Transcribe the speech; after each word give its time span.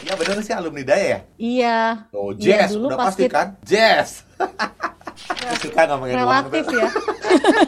Iya 0.00 0.16
bener 0.16 0.40
sih 0.40 0.54
alumni 0.56 0.80
Daya 0.80 1.04
ya? 1.04 1.18
Iya. 1.36 1.78
Oh 2.16 2.32
Iya, 2.32 2.64
jazz, 2.64 2.70
dulu 2.72 2.86
udah 2.88 2.96
pas 2.96 3.06
pasti 3.12 3.24
kan? 3.28 3.46
Jazz. 3.60 4.24
Aku 4.40 5.54
suka 5.68 5.80
ngomongin 5.92 6.16
uang 6.16 6.24
Relatif 6.24 6.64
tuh. 6.64 6.80
ya. 6.80 6.88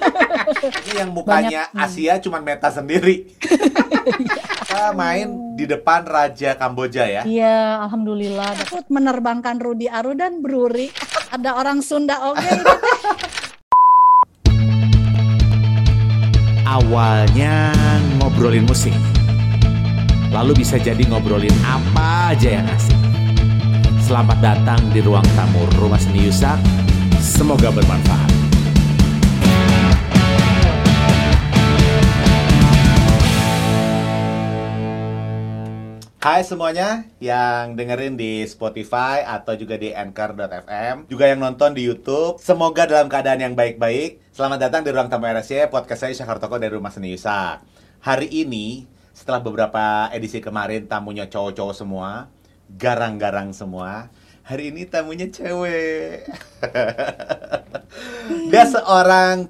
Ini 0.88 0.92
yang 1.04 1.10
mukanya 1.12 1.68
Banyak, 1.68 1.68
hmm. 1.76 1.84
Asia 1.84 2.14
cuman 2.24 2.40
meta 2.40 2.68
sendiri. 2.72 3.28
Kita 4.64 4.96
main 4.96 5.28
di 5.60 5.68
depan 5.68 6.08
Raja 6.08 6.56
Kamboja 6.56 7.04
ya. 7.04 7.22
Iya, 7.28 7.84
alhamdulillah 7.84 8.56
dapat 8.64 8.88
menerbangkan 8.88 9.60
Rudi 9.60 9.92
Aru 9.92 10.16
dan 10.16 10.40
Bruri. 10.40 10.88
Ada 11.36 11.60
orang 11.60 11.84
Sunda 11.84 12.16
oke 12.32 12.40
ini. 12.40 12.64
Awalnya 16.64 17.76
ngobrolin 18.16 18.64
musik 18.64 18.96
Lalu 20.32 20.64
bisa 20.64 20.80
jadi 20.80 21.04
ngobrolin 21.12 21.52
apa 21.60 22.32
aja 22.32 22.56
yang 22.56 22.64
asik. 22.72 22.96
Selamat 24.00 24.40
datang 24.40 24.80
di 24.88 25.04
ruang 25.04 25.24
tamu 25.36 25.68
Rumah 25.76 26.00
Seni 26.00 26.24
Yusak 26.24 26.56
Semoga 27.20 27.68
bermanfaat. 27.68 28.32
Hai 36.22 36.40
semuanya 36.48 37.04
yang 37.20 37.76
dengerin 37.76 38.16
di 38.16 38.40
Spotify 38.48 39.28
atau 39.28 39.52
juga 39.52 39.76
di 39.76 39.92
Anchor.fm 39.92 41.12
Juga 41.12 41.28
yang 41.28 41.44
nonton 41.44 41.76
di 41.76 41.84
Youtube. 41.84 42.40
Semoga 42.40 42.88
dalam 42.88 43.12
keadaan 43.12 43.44
yang 43.44 43.52
baik-baik. 43.52 44.32
Selamat 44.32 44.64
datang 44.64 44.80
di 44.80 44.96
Ruang 44.96 45.12
Tamu 45.12 45.28
RSY 45.28 45.68
Podcast 45.68 46.08
saya 46.08 46.16
Syahar 46.16 46.40
Toko 46.40 46.56
dari 46.56 46.72
Rumah 46.72 46.88
Seni 46.88 47.12
Yusak 47.12 47.60
Hari 48.02 48.32
ini 48.32 48.91
setelah 49.22 49.38
beberapa 49.38 50.10
edisi 50.10 50.42
kemarin 50.42 50.90
tamunya 50.90 51.30
cowok-cowok 51.30 51.76
semua 51.78 52.26
Garang-garang 52.74 53.54
semua 53.54 54.10
Hari 54.42 54.74
ini 54.74 54.82
tamunya 54.90 55.30
cewek. 55.30 56.26
Dia 58.50 58.64
seorang 58.66 59.46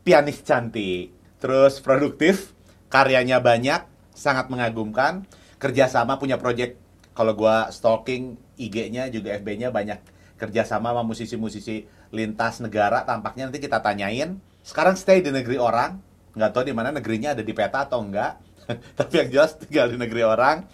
pianis 0.00 0.40
cantik 0.40 1.12
Terus 1.36 1.84
produktif 1.84 2.56
Karyanya 2.88 3.44
banyak 3.44 3.84
Sangat 4.16 4.48
mengagumkan 4.48 5.28
kerjasama 5.60 6.18
punya 6.18 6.42
project. 6.42 6.74
Kalau 7.14 7.38
gua 7.38 7.70
stalking 7.70 8.34
IG-nya 8.58 9.06
juga 9.14 9.38
FB-nya 9.38 9.70
banyak 9.70 10.02
kerjasama 10.34 10.90
sama 10.90 11.06
musisi-musisi 11.06 11.86
lintas 12.10 12.58
negara. 12.58 13.06
Tampaknya 13.06 13.46
nanti 13.46 13.62
kita 13.62 13.78
tanyain 13.78 14.42
sekarang 14.66 14.98
stay 14.98 15.22
di 15.22 15.30
negeri 15.30 15.62
orang? 15.62 16.02
Nggak 16.34 16.50
tahu 16.50 16.64
di 16.66 16.74
mana 16.74 16.90
negerinya 16.90 17.30
ada 17.38 17.46
di 17.46 17.54
peta 17.54 17.86
atau 17.86 18.02
enggak 18.02 18.42
tapi 18.98 19.14
yang 19.22 19.28
jelas 19.30 19.58
tinggal 19.58 19.90
di 19.90 19.96
negeri 19.98 20.22
orang 20.26 20.66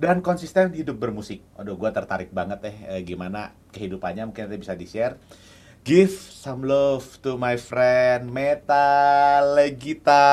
dan 0.00 0.24
konsisten 0.24 0.72
hidup 0.72 0.96
bermusik 0.96 1.44
aduh 1.56 1.76
gua 1.76 1.92
tertarik 1.92 2.32
banget 2.32 2.58
deh 2.64 2.76
eh, 2.88 3.00
gimana 3.04 3.52
kehidupannya 3.72 4.28
mungkin 4.28 4.48
nanti 4.48 4.58
bisa 4.60 4.74
di 4.76 4.86
share 4.88 5.16
Give 5.80 6.12
some 6.12 6.60
love 6.68 7.16
to 7.24 7.40
my 7.40 7.56
friend 7.56 8.28
Meta 8.28 9.40
Legita. 9.56 10.28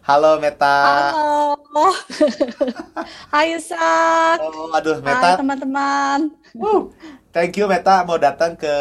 Halo 0.00 0.40
Meta. 0.40 1.12
Halo. 1.12 1.92
Hai 3.36 3.60
Sak. 3.60 4.40
Oh, 4.40 4.72
aduh 4.72 5.04
Hai 5.04 5.12
Meta. 5.12 5.28
teman-teman. 5.44 6.32
Wuh, 6.56 6.88
thank 7.36 7.60
you 7.60 7.68
Meta 7.68 8.00
mau 8.08 8.16
datang 8.16 8.56
ke 8.56 8.74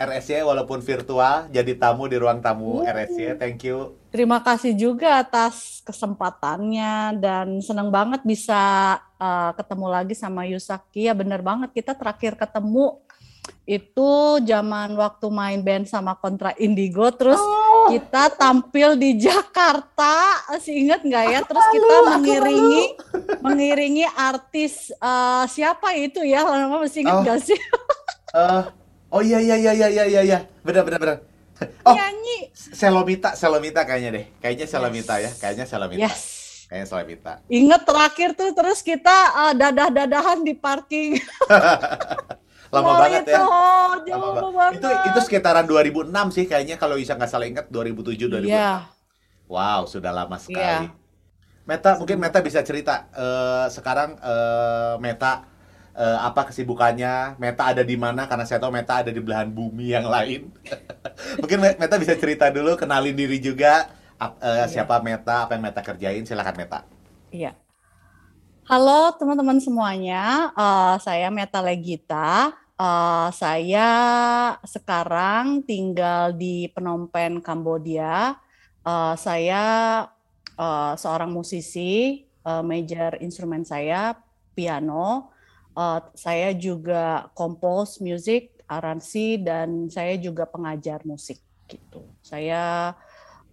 RSY 0.00 0.40
walaupun 0.48 0.80
virtual 0.80 1.44
jadi 1.52 1.76
tamu 1.76 2.08
di 2.08 2.16
ruang 2.16 2.40
tamu 2.40 2.80
RSY. 2.80 3.36
Thank 3.36 3.68
you. 3.68 4.00
Terima 4.08 4.40
kasih 4.40 4.72
juga 4.72 5.20
atas 5.20 5.84
kesempatannya 5.84 7.20
dan 7.20 7.60
senang 7.60 7.92
banget 7.92 8.24
bisa 8.24 8.96
uh, 9.20 9.52
ketemu 9.52 9.86
lagi 9.92 10.14
sama 10.16 10.48
Yusaki. 10.48 11.04
Ya 11.04 11.12
bener 11.12 11.44
banget 11.44 11.76
kita 11.76 11.92
terakhir 11.92 12.34
ketemu 12.40 12.96
itu 13.68 14.10
zaman 14.42 14.98
waktu 14.98 15.26
main 15.30 15.60
band 15.62 15.86
sama 15.86 16.18
Kontra 16.18 16.50
Indigo 16.58 17.06
terus 17.14 17.38
kita 17.92 18.32
tampil 18.34 18.98
di 18.98 19.14
Jakarta 19.20 20.42
masih 20.50 20.74
ingat 20.74 21.06
nggak 21.06 21.24
ya 21.30 21.40
terus 21.46 21.66
kita 21.70 21.94
mengiringi 22.18 22.84
mengiringi 23.38 24.06
artis 24.10 24.90
uh, 24.98 25.46
siapa 25.46 25.94
itu 25.94 26.18
ya 26.26 26.42
nama 26.42 26.82
masih 26.82 27.06
ingat 27.06 27.14
Oh. 27.14 27.22
nggak 27.22 27.40
sih 27.46 27.58
Eh, 28.30 28.62
oh 29.10 29.22
iya 29.22 29.38
iya 29.42 29.56
iya 29.58 29.72
iya 29.74 29.88
iya 29.90 30.04
iya 30.06 30.20
iya. 30.22 30.38
Benar 30.62 30.82
benar 30.86 31.00
benar. 31.02 31.18
Oh, 31.84 31.92
nyanyi 31.92 32.48
Selomita, 32.56 33.36
Selomita 33.36 33.84
kayaknya 33.84 34.10
deh. 34.16 34.24
Kayaknya 34.40 34.64
Selomita 34.64 35.20
ya, 35.20 35.28
kayaknya 35.28 35.68
Selomita. 35.68 36.00
yes 36.00 36.40
Kayaknya 36.72 36.86
Selomita. 36.86 37.32
Ingat 37.50 37.82
terakhir 37.84 38.28
tuh 38.32 38.54
terus 38.56 38.80
kita 38.80 39.16
uh, 39.34 39.52
dadah-dadahan 39.52 40.40
di 40.40 40.54
parking. 40.56 41.18
Lama 42.72 42.86
Wah, 42.86 42.98
banget 43.02 43.26
itu, 43.26 43.34
ya. 43.34 43.42
Jauh 43.42 43.98
Lama 44.06 44.28
ba- 44.30 44.70
banget. 44.70 44.78
Itu 44.78 44.88
itu 45.10 45.18
sekitaran 45.26 45.66
2006 45.66 46.14
sih 46.30 46.44
kayaknya 46.46 46.78
kalau 46.78 46.94
bisa 46.94 47.18
nggak 47.18 47.26
salah 47.26 47.50
ingat 47.50 47.66
2007 47.68 48.30
2006. 48.30 48.46
Iya. 48.46 48.86
Wow, 49.50 49.90
sudah 49.90 50.14
lama 50.14 50.38
sekali. 50.38 50.62
Iya. 50.62 50.94
Meta, 51.66 51.98
mungkin 51.98 52.22
Meta 52.22 52.38
bisa 52.38 52.62
cerita 52.62 53.10
eh, 53.10 53.66
sekarang 53.74 54.14
eh, 54.22 54.94
Meta 55.02 55.49
eh, 56.00 56.18
apa 56.24 56.48
kesibukannya? 56.48 57.36
Meta 57.36 57.68
ada 57.76 57.84
di 57.84 57.96
mana? 58.00 58.24
Karena 58.24 58.48
saya 58.48 58.56
tahu 58.56 58.72
Meta 58.72 59.04
ada 59.04 59.12
di 59.12 59.20
belahan 59.20 59.52
bumi 59.52 59.92
yang 59.92 60.08
lain. 60.08 60.48
mungkin 61.44 61.58
Me- 61.60 61.76
Meta 61.76 62.00
bisa 62.00 62.16
cerita 62.16 62.48
dulu, 62.48 62.80
kenalin 62.80 63.12
diri 63.12 63.36
juga. 63.36 63.92
Iya. 64.20 64.64
Siapa 64.68 65.00
Meta? 65.04 65.44
Apa 65.44 65.56
yang 65.56 65.64
Meta 65.64 65.80
kerjain? 65.84 66.24
Silakan 66.24 66.56
Meta. 66.56 66.80
Iya. 67.32 67.52
Halo 68.68 69.12
teman-teman 69.18 69.58
semuanya, 69.58 70.54
Eh, 70.56 70.96
saya 71.04 71.28
Meta 71.28 71.60
Legita. 71.60 72.54
Eh, 72.80 73.28
saya 73.36 73.88
sekarang 74.64 75.64
tinggal 75.68 76.32
di 76.32 76.68
Phnom 76.72 77.08
Penh, 77.12 77.44
Kambodia. 77.44 78.40
Eh, 78.84 79.14
saya 79.20 79.62
eh, 80.60 80.92
seorang 80.96 81.32
musisi, 81.32 82.24
eh, 82.24 82.62
major 82.64 83.16
instrumen 83.20 83.64
saya 83.64 84.16
piano. 84.56 85.32
Eh, 85.70 86.00
saya 86.18 86.50
juga 86.58 87.30
compose 87.38 88.02
music, 88.02 88.50
aransi, 88.66 89.38
dan 89.38 89.86
saya 89.86 90.18
juga 90.18 90.46
pengajar 90.46 91.02
musik 91.06 91.38
gitu. 91.70 92.02
Saya 92.22 92.94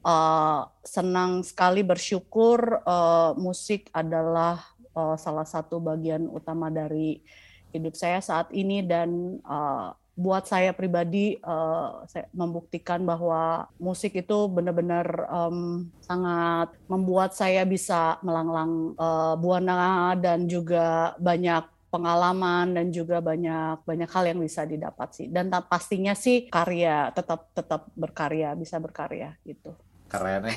eh, 0.01 0.61
senang 0.81 1.45
sekali 1.45 1.85
bersyukur 1.85 2.81
eh, 2.81 3.31
musik 3.38 3.94
adalah 3.94 4.57
eh, 4.97 5.16
salah 5.22 5.45
satu 5.45 5.78
bagian 5.78 6.25
utama 6.25 6.73
dari 6.73 7.22
hidup 7.69 7.94
saya 7.94 8.17
saat 8.23 8.49
ini 8.49 8.81
dan 8.81 9.38
eh, 9.45 9.89
buat 10.17 10.49
saya 10.49 10.73
pribadi 10.73 11.38
eh, 11.38 11.89
saya 12.09 12.25
membuktikan 12.34 13.05
bahwa 13.05 13.69
musik 13.78 14.17
itu 14.17 14.49
benar-benar 14.49 15.05
em, 15.29 15.94
sangat 16.01 16.73
membuat 16.89 17.38
saya 17.38 17.61
bisa 17.69 18.17
melanglang 18.25 18.97
eh, 18.97 19.34
buana 19.38 20.17
dan 20.17 20.49
juga 20.49 21.13
banyak 21.22 21.76
pengalaman 21.87 22.75
dan 22.75 22.91
juga 22.91 23.23
banyak 23.23 23.87
banyak 23.87 24.09
hal 24.11 24.23
yang 24.35 24.39
bisa 24.43 24.67
didapat 24.67 25.09
sih 25.15 25.27
dan 25.31 25.47
pastinya 25.65 26.11
sih 26.13 26.51
karya 26.51 27.11
tetap 27.15 27.51
tetap 27.55 27.87
berkarya 27.95 28.53
bisa 28.59 28.75
berkarya 28.77 29.35
gitu 29.47 29.71
Keren 30.07 30.47
ya. 30.47 30.55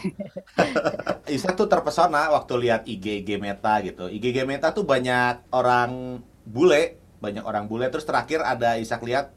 Isa 1.36 1.50
tuh 1.58 1.66
terpesona 1.66 2.30
waktu 2.30 2.54
lihat 2.66 2.86
IG 2.86 3.26
IG 3.26 3.30
Meta 3.42 3.82
gitu. 3.82 4.06
IG 4.06 4.30
IG 4.30 4.38
Meta 4.46 4.70
tuh 4.70 4.86
banyak 4.86 5.50
orang 5.50 6.22
bule, 6.46 7.02
banyak 7.18 7.42
orang 7.42 7.66
bule. 7.66 7.90
Terus 7.90 8.06
terakhir 8.06 8.46
ada 8.46 8.78
Isak 8.78 9.02
lihat 9.02 9.34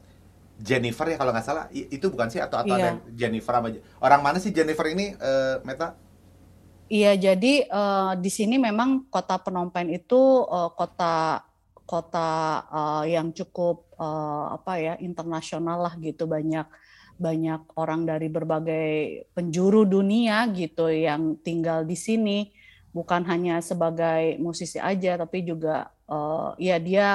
Jennifer 0.54 1.10
ya 1.10 1.18
kalau 1.18 1.34
nggak 1.34 1.46
salah. 1.46 1.66
Itu 1.74 2.14
bukan 2.14 2.30
sih 2.30 2.38
atau 2.38 2.62
atau 2.62 2.78
ada 2.78 2.78
Iya. 2.78 2.86
yang 2.94 2.98
Jennifer 3.10 3.58
sama 3.58 3.68
orang 3.98 4.20
mana 4.22 4.38
sih 4.38 4.54
Jennifer 4.54 4.86
ini 4.86 5.18
eh, 5.18 5.56
Meta? 5.66 5.98
Iya, 6.86 7.16
jadi 7.18 7.54
eh, 7.66 8.12
di 8.22 8.30
sini 8.30 8.54
memang 8.60 9.10
kota 9.10 9.40
Phnom 9.42 9.74
Penh 9.74 9.90
itu 9.98 10.46
eh, 10.46 10.70
kota 10.78 11.42
kota 11.84 12.30
eh, 12.68 13.16
yang 13.16 13.30
cukup 13.32 13.92
eh, 13.96 14.44
apa 14.56 14.72
ya 14.80 14.94
internasional 15.00 15.84
lah 15.84 15.94
gitu. 16.00 16.24
Banyak 16.24 16.66
banyak 17.14 17.78
orang 17.78 18.02
dari 18.02 18.26
berbagai 18.26 18.88
penjuru 19.38 19.86
dunia 19.86 20.44
gitu 20.50 20.90
yang 20.90 21.38
tinggal 21.40 21.86
di 21.86 21.94
sini. 21.94 22.50
Bukan 22.94 23.26
hanya 23.26 23.58
sebagai 23.58 24.38
musisi 24.38 24.78
aja 24.78 25.18
tapi 25.18 25.44
juga 25.44 25.88
eh, 26.10 26.50
ya 26.72 26.76
dia 26.80 27.08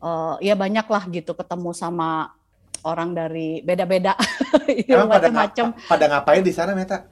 eh, 0.00 0.34
ya 0.40 0.54
banyak 0.56 0.86
lah 0.86 1.04
gitu 1.10 1.34
ketemu 1.34 1.70
sama 1.74 2.32
orang 2.86 3.12
dari 3.12 3.60
beda-beda. 3.66 4.14
Pada, 4.86 5.02
nga- 5.02 5.06
macam-macam. 5.10 5.66
pada 5.90 6.04
ngapain 6.06 6.42
di 6.46 6.52
sana 6.54 6.70
Meta? 6.72 7.06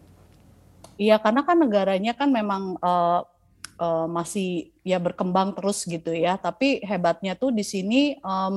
Iya, 0.94 1.18
karena 1.18 1.42
kan 1.42 1.58
negaranya 1.58 2.14
kan 2.14 2.30
memang 2.30 2.78
eh, 2.78 3.20
eh, 3.80 4.06
masih 4.08 4.72
ya 4.86 4.98
berkembang 4.98 5.54
terus 5.56 5.86
gitu 5.86 6.12
ya. 6.14 6.36
Tapi 6.38 6.82
hebatnya 6.84 7.34
tuh 7.38 7.50
di 7.54 7.62
sini 7.66 8.16
em, 8.18 8.56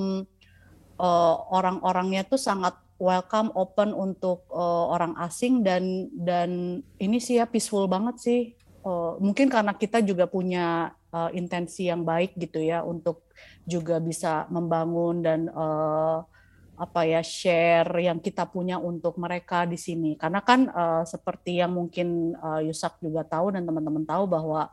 eh, 0.99 1.35
orang-orangnya 1.51 2.25
tuh 2.27 2.39
sangat 2.41 2.75
welcome, 2.97 3.53
open 3.53 3.93
untuk 3.93 4.45
eh, 4.51 4.85
orang 4.93 5.13
asing 5.21 5.61
dan 5.61 6.09
dan 6.13 6.81
ini 6.97 7.17
sih 7.21 7.37
ya 7.41 7.45
peaceful 7.49 7.85
banget 7.89 8.15
sih. 8.21 8.41
Eh, 8.87 9.13
mungkin 9.19 9.51
karena 9.51 9.75
kita 9.75 9.99
juga 9.99 10.29
punya 10.31 10.95
uh, 11.11 11.31
intensi 11.35 11.87
yang 11.87 12.03
baik 12.03 12.35
gitu 12.39 12.59
ya 12.63 12.83
untuk 12.83 13.27
juga 13.67 13.99
bisa 13.99 14.47
membangun 14.47 15.23
dan 15.23 15.39
uh, 15.51 16.23
apa 16.77 17.01
ya 17.09 17.25
share 17.25 17.89
yang 17.97 18.21
kita 18.21 18.45
punya 18.45 18.77
untuk 18.77 19.17
mereka 19.17 19.65
di 19.65 19.81
sini 19.81 20.13
karena 20.13 20.45
kan 20.45 20.69
uh, 20.69 21.03
seperti 21.03 21.57
yang 21.57 21.73
mungkin 21.73 22.37
uh, 22.37 22.61
Yusak 22.61 23.01
juga 23.01 23.25
tahu 23.25 23.57
dan 23.57 23.65
teman-teman 23.65 24.05
tahu 24.05 24.29
bahwa 24.29 24.69
uh, 24.69 24.71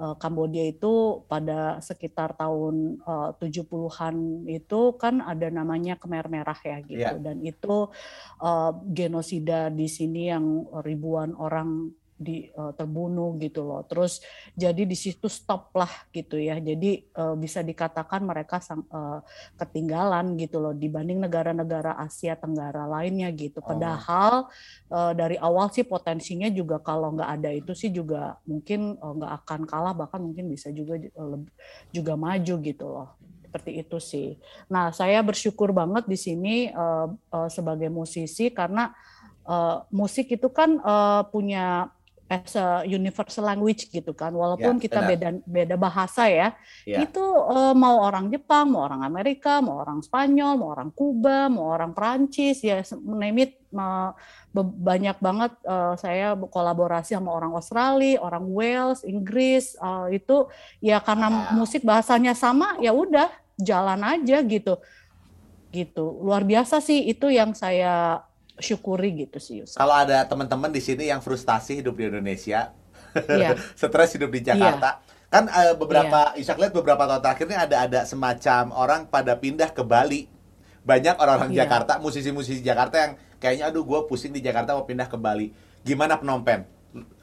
Kambodia 0.00 0.64
itu 0.64 1.24
pada 1.28 1.76
sekitar 1.84 2.32
tahun 2.32 3.04
uh, 3.04 3.36
70-an 3.36 4.48
itu 4.48 4.80
kan 4.96 5.20
ada 5.20 5.52
namanya 5.52 6.00
Khmer 6.00 6.32
Merah 6.32 6.56
ya 6.64 6.80
gitu 6.80 7.04
yeah. 7.04 7.20
dan 7.20 7.44
itu 7.44 7.92
uh, 8.40 8.72
genosida 8.88 9.68
di 9.68 9.84
sini 9.92 10.32
yang 10.32 10.64
ribuan 10.80 11.36
orang 11.36 11.92
di 12.20 12.52
uh, 12.52 12.76
terbunuh 12.76 13.40
gitu 13.40 13.64
loh. 13.64 13.80
Terus 13.88 14.20
jadi 14.52 14.84
di 14.84 14.92
situ 14.92 15.24
stop 15.32 15.72
lah 15.72 15.88
gitu 16.12 16.36
ya. 16.36 16.60
Jadi 16.60 17.08
uh, 17.16 17.32
bisa 17.32 17.64
dikatakan 17.64 18.20
mereka 18.20 18.60
sang, 18.60 18.84
uh, 18.92 19.24
ketinggalan 19.56 20.36
gitu 20.36 20.60
loh 20.60 20.76
dibanding 20.76 21.24
negara-negara 21.24 21.96
Asia 21.96 22.36
Tenggara 22.36 22.84
lainnya 22.84 23.32
gitu. 23.32 23.64
Oh. 23.64 23.72
Padahal 23.72 24.52
uh, 24.92 25.16
dari 25.16 25.40
awal 25.40 25.72
sih 25.72 25.88
potensinya 25.88 26.52
juga 26.52 26.76
kalau 26.76 27.16
nggak 27.16 27.30
ada 27.40 27.50
itu 27.56 27.72
sih 27.72 27.88
juga 27.88 28.36
mungkin 28.44 29.00
uh, 29.00 29.16
nggak 29.16 29.32
akan 29.40 29.60
kalah 29.64 29.96
bahkan 29.96 30.20
mungkin 30.20 30.52
bisa 30.52 30.68
juga 30.68 31.00
uh, 31.16 31.40
juga 31.88 32.20
maju 32.20 32.54
gitu 32.60 32.84
loh 32.84 33.16
seperti 33.50 33.82
itu 33.82 33.98
sih. 33.98 34.28
Nah, 34.70 34.94
saya 34.94 35.18
bersyukur 35.26 35.74
banget 35.74 36.06
di 36.06 36.14
sini 36.14 36.70
uh, 36.70 37.10
uh, 37.34 37.48
sebagai 37.50 37.90
musisi 37.90 38.46
karena 38.54 38.94
uh, 39.42 39.82
musik 39.90 40.30
itu 40.30 40.46
kan 40.54 40.78
uh, 40.78 41.26
punya 41.26 41.90
as 42.30 42.54
a 42.54 42.86
universal 42.86 43.42
language 43.42 43.90
gitu 43.90 44.14
kan. 44.14 44.30
Walaupun 44.30 44.78
ya, 44.78 44.82
kita 44.86 45.00
beda 45.02 45.28
beda 45.42 45.74
bahasa 45.74 46.30
ya, 46.30 46.54
ya. 46.86 47.02
itu 47.02 47.20
uh, 47.26 47.74
mau 47.74 48.06
orang 48.06 48.30
Jepang 48.30 48.70
mau 48.70 48.86
orang 48.86 49.02
Amerika 49.02 49.58
mau 49.58 49.82
orang 49.82 49.98
Spanyol 49.98 50.54
mau 50.54 50.70
orang 50.70 50.94
Kuba 50.94 51.50
mau 51.50 51.74
orang 51.74 51.90
Perancis 51.90 52.62
ya 52.62 52.78
name 53.02 53.50
it 53.50 53.52
uh, 53.74 54.14
banyak 54.54 55.18
banget 55.18 55.52
uh, 55.66 55.98
saya 55.98 56.38
kolaborasi 56.38 57.18
sama 57.18 57.34
orang 57.34 57.50
Australia 57.58 58.22
orang 58.22 58.46
Wales 58.46 59.02
Inggris 59.02 59.74
uh, 59.82 60.06
itu 60.06 60.46
ya 60.78 61.02
karena 61.02 61.50
wow. 61.50 61.58
musik 61.58 61.82
bahasanya 61.82 62.38
sama 62.38 62.78
ya 62.78 62.94
udah 62.94 63.26
jalan 63.58 64.00
aja 64.06 64.38
gitu. 64.46 64.78
Gitu. 65.70 66.04
Luar 66.22 66.42
biasa 66.42 66.82
sih 66.82 67.10
itu 67.10 67.30
yang 67.30 67.54
saya 67.54 68.26
syukuri 68.62 69.26
gitu 69.26 69.38
sih 69.40 69.64
Yusuf. 69.64 69.76
Kalau 69.76 69.92
ada 69.96 70.24
teman-teman 70.24 70.70
di 70.70 70.78
sini 70.78 71.08
yang 71.08 71.20
frustasi 71.20 71.80
hidup 71.80 71.96
di 71.96 72.08
Indonesia, 72.08 72.72
yeah. 73.28 73.56
stres 73.80 74.14
hidup 74.14 74.30
di 74.30 74.40
Jakarta, 74.44 75.00
yeah. 75.00 75.28
kan 75.32 75.44
uh, 75.50 75.74
beberapa, 75.74 76.36
yeah. 76.36 76.40
Isak 76.40 76.60
lihat 76.60 76.72
beberapa 76.76 77.04
tahun 77.08 77.22
terakhir 77.24 77.46
ini 77.48 77.56
ada 77.58 77.76
ada 77.84 78.00
semacam 78.06 78.62
orang 78.76 79.00
pada 79.08 79.34
pindah 79.34 79.72
ke 79.72 79.82
Bali. 79.82 80.30
Banyak 80.80 81.20
orang-orang 81.20 81.52
yeah. 81.52 81.66
Jakarta, 81.66 82.00
musisi-musisi 82.00 82.64
Jakarta 82.64 82.96
yang 82.96 83.12
kayaknya 83.40 83.68
aduh 83.68 83.84
gue 83.84 84.00
pusing 84.08 84.32
di 84.32 84.40
Jakarta 84.40 84.76
mau 84.76 84.84
pindah 84.84 85.08
ke 85.08 85.16
Bali. 85.16 85.52
Gimana 85.84 86.16
penompen? 86.20 86.64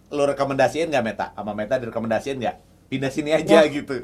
Lo 0.09 0.25
rekomendasiin 0.25 0.89
nggak 0.89 1.03
Meta? 1.03 1.27
Sama 1.33 1.53
Meta 1.53 1.77
direkomendasiin 1.77 2.37
nggak? 2.37 2.57
Pindah 2.87 3.11
sini 3.11 3.31
aja 3.33 3.63
yeah. 3.63 3.69
gitu. 3.69 3.95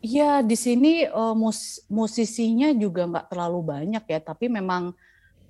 Iya, 0.00 0.40
di 0.40 0.56
sini 0.56 1.04
uh, 1.04 1.36
mus 1.36 1.84
musisinya 1.92 2.72
juga 2.72 3.04
nggak 3.04 3.28
terlalu 3.28 3.60
banyak 3.60 4.04
ya, 4.08 4.20
tapi 4.24 4.48
memang 4.48 4.96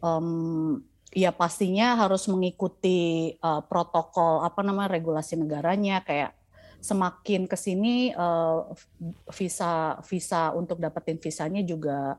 um, 0.05 0.81
ya 1.11 1.35
pastinya 1.35 1.99
harus 1.99 2.26
mengikuti 2.31 3.35
uh, 3.43 3.62
protokol 3.67 4.47
apa 4.47 4.62
namanya 4.62 4.94
regulasi 4.94 5.35
negaranya 5.35 6.02
kayak 6.06 6.35
semakin 6.81 7.44
ke 7.44 7.56
sini 7.61 8.14
uh, 8.17 8.73
visa 9.37 10.00
visa 10.06 10.55
untuk 10.56 10.81
dapetin 10.81 11.20
visanya 11.20 11.61
juga 11.61 12.17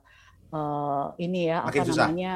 uh, 0.54 1.18
ini 1.18 1.50
ya 1.50 1.66
Makin 1.66 1.81
apa 1.81 1.83
susah. 1.88 2.06
namanya 2.06 2.33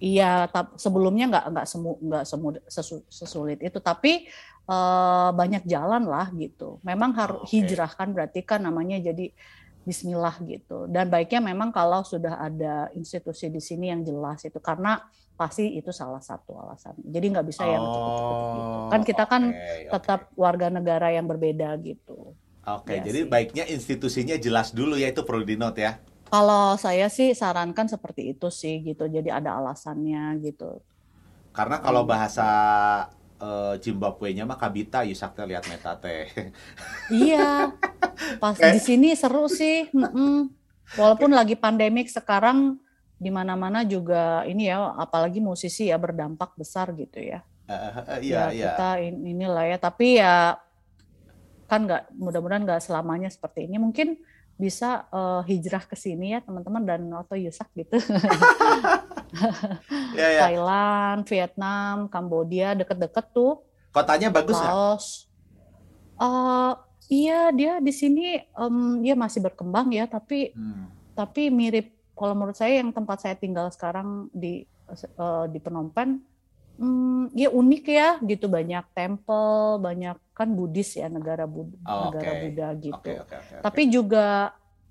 iya 0.00 0.46
sebelumnya 0.78 1.24
nggak 1.28 1.44
nggak 1.50 1.66
semu 1.66 1.90
nggak 2.00 2.24
semu 2.24 2.48
sesu, 2.70 2.96
sesulit 3.10 3.58
itu 3.60 3.82
tapi 3.82 4.30
uh, 4.70 5.34
banyak 5.34 5.66
jalan 5.66 6.06
lah 6.06 6.30
gitu 6.38 6.78
memang 6.86 7.12
harus 7.18 7.42
oh, 7.42 7.44
okay. 7.44 7.66
hijrah 7.66 7.90
kan 7.92 8.14
berarti 8.14 8.40
kan 8.46 8.62
namanya 8.62 9.02
jadi 9.02 9.34
Bismillah 9.80 10.36
gitu. 10.44 10.84
Dan 10.86 11.08
baiknya 11.08 11.40
memang 11.40 11.72
kalau 11.72 12.04
sudah 12.04 12.36
ada 12.36 12.92
institusi 12.92 13.48
di 13.48 13.64
sini 13.64 13.88
yang 13.88 14.04
jelas 14.04 14.44
itu 14.44 14.60
karena 14.60 15.00
pasti 15.40 15.72
itu 15.72 15.88
salah 15.88 16.20
satu 16.20 16.52
alasan. 16.60 16.92
Jadi 17.00 17.32
nggak 17.32 17.46
bisa 17.48 17.64
yang 17.64 17.80
cepet-cepet 17.80 18.36
gitu. 18.36 18.70
Kan 18.92 19.00
kita 19.08 19.24
kan 19.24 19.42
okay, 19.56 19.88
tetap 19.88 20.20
warga 20.36 20.68
negara 20.68 21.08
yang 21.08 21.24
berbeda 21.24 21.80
gitu. 21.80 22.36
Oke, 22.68 22.92
okay, 22.92 22.96
ya 23.00 23.08
jadi 23.08 23.20
sih. 23.24 23.28
baiknya 23.32 23.64
institusinya 23.72 24.36
jelas 24.36 24.76
dulu 24.76 25.00
ya 25.00 25.08
itu 25.08 25.24
perlu 25.24 25.48
di 25.48 25.56
note 25.56 25.80
ya. 25.80 25.96
Kalau 26.28 26.76
saya 26.76 27.08
sih 27.08 27.32
sarankan 27.32 27.88
seperti 27.88 28.36
itu 28.36 28.52
sih 28.52 28.84
gitu. 28.84 29.08
Jadi 29.08 29.32
ada 29.32 29.56
alasannya 29.56 30.36
gitu. 30.44 30.84
Karena 31.56 31.80
kalau 31.80 32.06
bahasa 32.06 32.46
uh, 33.40 33.74
Zimbabwe-nya 33.80 34.46
mah 34.46 34.60
Kabita 34.60 35.02
Yusaknya 35.08 35.56
lihat 35.56 35.64
meta 35.66 35.96
teh. 35.98 36.28
Iya. 37.10 37.74
Pas 38.38 38.54
eh. 38.60 38.76
di 38.76 38.80
sini 38.80 39.16
seru 39.16 39.50
sih. 39.50 39.90
Mm 39.90 40.06
-mm. 40.06 40.36
Walaupun 40.98 41.30
lagi 41.34 41.54
pandemik 41.54 42.10
sekarang 42.10 42.78
di 43.20 43.28
mana-mana 43.28 43.84
juga 43.84 44.48
ini 44.48 44.72
ya 44.72 44.96
apalagi 44.96 45.44
musisi 45.44 45.92
ya 45.92 46.00
berdampak 46.00 46.56
besar 46.56 46.96
gitu 46.96 47.20
ya. 47.20 47.44
Uh, 47.70 48.02
uh, 48.02 48.18
iya, 48.18 48.50
ya, 48.50 48.52
iya. 48.52 48.70
kita 48.74 48.90
inilah 48.98 49.64
ya, 49.70 49.78
tapi 49.78 50.18
ya 50.18 50.58
kan 51.70 51.86
nggak 51.86 52.10
mudah-mudahan 52.18 52.66
nggak 52.66 52.82
selamanya 52.82 53.30
seperti 53.30 53.70
ini. 53.70 53.78
Mungkin 53.78 54.18
bisa 54.58 55.06
uh, 55.14 55.40
hijrah 55.46 55.86
ke 55.86 55.94
sini 55.94 56.36
ya 56.36 56.42
teman-teman 56.42 56.82
dan 56.82 57.06
atau 57.14 57.38
Yusak 57.38 57.70
gitu. 57.78 57.96
ya, 60.18 60.28
ya. 60.36 60.40
Thailand, 60.50 61.22
Vietnam, 61.24 62.10
Kambodia 62.10 62.74
deket-deket 62.74 63.30
tuh. 63.30 63.62
Kotanya 63.94 64.34
bagus 64.34 64.58
nggak? 64.58 64.74
Uh, 66.20 66.74
iya 67.10 67.50
dia 67.50 67.82
di 67.82 67.90
sini 67.90 68.38
um, 68.54 69.02
dia 69.02 69.18
masih 69.18 69.42
berkembang 69.42 69.90
ya 69.90 70.06
tapi 70.06 70.54
hmm. 70.54 71.18
tapi 71.18 71.50
mirip 71.50 71.90
kalau 72.14 72.38
menurut 72.38 72.56
saya 72.56 72.78
yang 72.78 72.94
tempat 72.94 73.20
saya 73.26 73.34
tinggal 73.34 73.68
sekarang 73.74 74.30
di 74.30 74.64
uh, 75.18 75.50
di 75.50 75.58
Phnom 75.58 75.90
Penh 75.90 76.22
hmm, 76.80 77.36
ya 77.36 77.52
unik 77.52 77.84
ya 77.84 78.08
gitu 78.24 78.46
banyak 78.48 78.84
temple 78.96 79.82
banyak 79.82 80.16
kan 80.32 80.48
Buddhis 80.56 80.96
ya 80.96 81.12
negara 81.12 81.44
Bud 81.44 81.76
oh, 81.84 82.08
negara 82.10 82.30
okay. 82.32 82.40
Buddha 82.48 82.68
gitu. 82.80 82.96
Okay, 82.96 83.16
okay, 83.20 83.36
okay, 83.36 83.54
okay. 83.58 83.62
Tapi 83.62 83.82
juga 83.92 84.26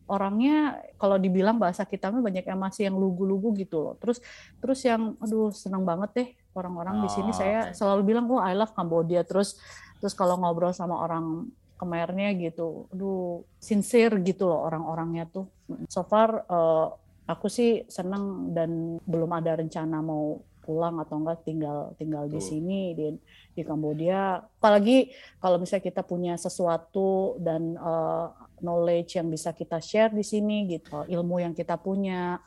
orangnya 0.09 0.81
kalau 0.97 1.21
dibilang 1.21 1.61
bahasa 1.61 1.85
kita 1.85 2.09
banyak 2.09 2.45
yang 2.45 2.59
masih 2.61 2.89
yang 2.89 2.97
lugu-lugu 2.97 3.57
gitu 3.57 3.81
loh. 3.81 3.95
Terus 3.97 4.21
terus 4.61 4.79
yang 4.85 5.17
aduh 5.17 5.49
senang 5.49 5.85
banget 5.85 6.09
deh 6.13 6.29
orang-orang 6.53 7.01
oh, 7.01 7.03
di 7.05 7.09
sini 7.09 7.31
saya 7.33 7.69
okay. 7.69 7.77
selalu 7.77 8.01
bilang 8.13 8.29
oh 8.29 8.41
I 8.41 8.53
love 8.53 8.73
Cambodia. 8.77 9.25
Terus 9.25 9.57
terus 9.97 10.13
kalau 10.13 10.37
ngobrol 10.37 10.73
sama 10.73 11.01
orang 11.01 11.49
kemernya 11.79 12.35
gitu, 12.35 12.91
aduh 12.91 13.47
sincere 13.55 14.19
gitu 14.27 14.51
loh 14.51 14.67
orang-orangnya 14.67 15.31
tuh. 15.31 15.47
So 15.87 16.03
far 16.03 16.43
uh, 16.51 16.91
aku 17.23 17.47
sih 17.47 17.87
senang 17.87 18.51
dan 18.51 18.99
belum 19.07 19.31
ada 19.31 19.55
rencana 19.55 20.03
mau 20.03 20.43
pulang 20.59 21.01
atau 21.01 21.17
enggak 21.17 21.41
tinggal 21.47 21.97
tinggal 21.97 22.29
di 22.29 22.37
sini 22.43 22.93
di 22.93 23.15
di 23.55 23.61
Kambodia. 23.63 24.43
Apalagi 24.43 25.09
kalau 25.39 25.57
misalnya 25.57 25.87
kita 25.87 26.01
punya 26.03 26.35
sesuatu 26.35 27.39
dan 27.39 27.79
uh, 27.79 28.29
knowledge 28.59 29.15
yang 29.15 29.31
bisa 29.31 29.55
kita 29.55 29.79
share 29.79 30.11
di 30.11 30.21
sini 30.21 30.67
gitu, 30.67 31.07
ilmu 31.07 31.41
yang 31.41 31.55
kita 31.55 31.79
punya 31.79 32.37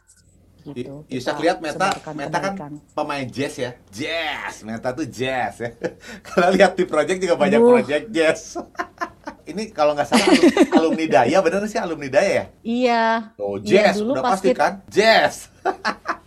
gitu. 0.62 1.02
Bisa 1.10 1.34
lihat 1.42 1.58
Meta, 1.58 1.90
Meta 2.14 2.38
kan 2.54 2.78
pemain 2.94 3.26
jazz 3.26 3.58
ya, 3.58 3.74
jazz. 3.90 4.62
Meta 4.62 4.94
tuh 4.94 5.10
jazz 5.10 5.58
ya. 5.58 5.74
kalau 6.26 6.54
lihat 6.54 6.78
di 6.78 6.86
project 6.86 7.18
juga 7.18 7.34
banyak 7.34 7.58
uh. 7.58 7.68
project 7.80 8.06
jazz. 8.14 8.40
Ini 9.42 9.75
kalau 9.75 9.92
nggak 9.99 10.08
salah 10.08 10.26
alumni 10.78 11.06
Daya, 11.11 11.38
bener 11.42 11.66
sih 11.66 11.80
alumni 11.80 12.08
Daya 12.08 12.30
ya? 12.30 12.44
Iya. 12.62 13.04
Oh 13.38 13.58
jazz, 13.58 13.72
iya, 13.75 13.90
dulu 13.99 14.11
udah 14.14 14.25
pasti 14.25 14.49
kan? 14.54 14.72
Jazz. 14.87 15.50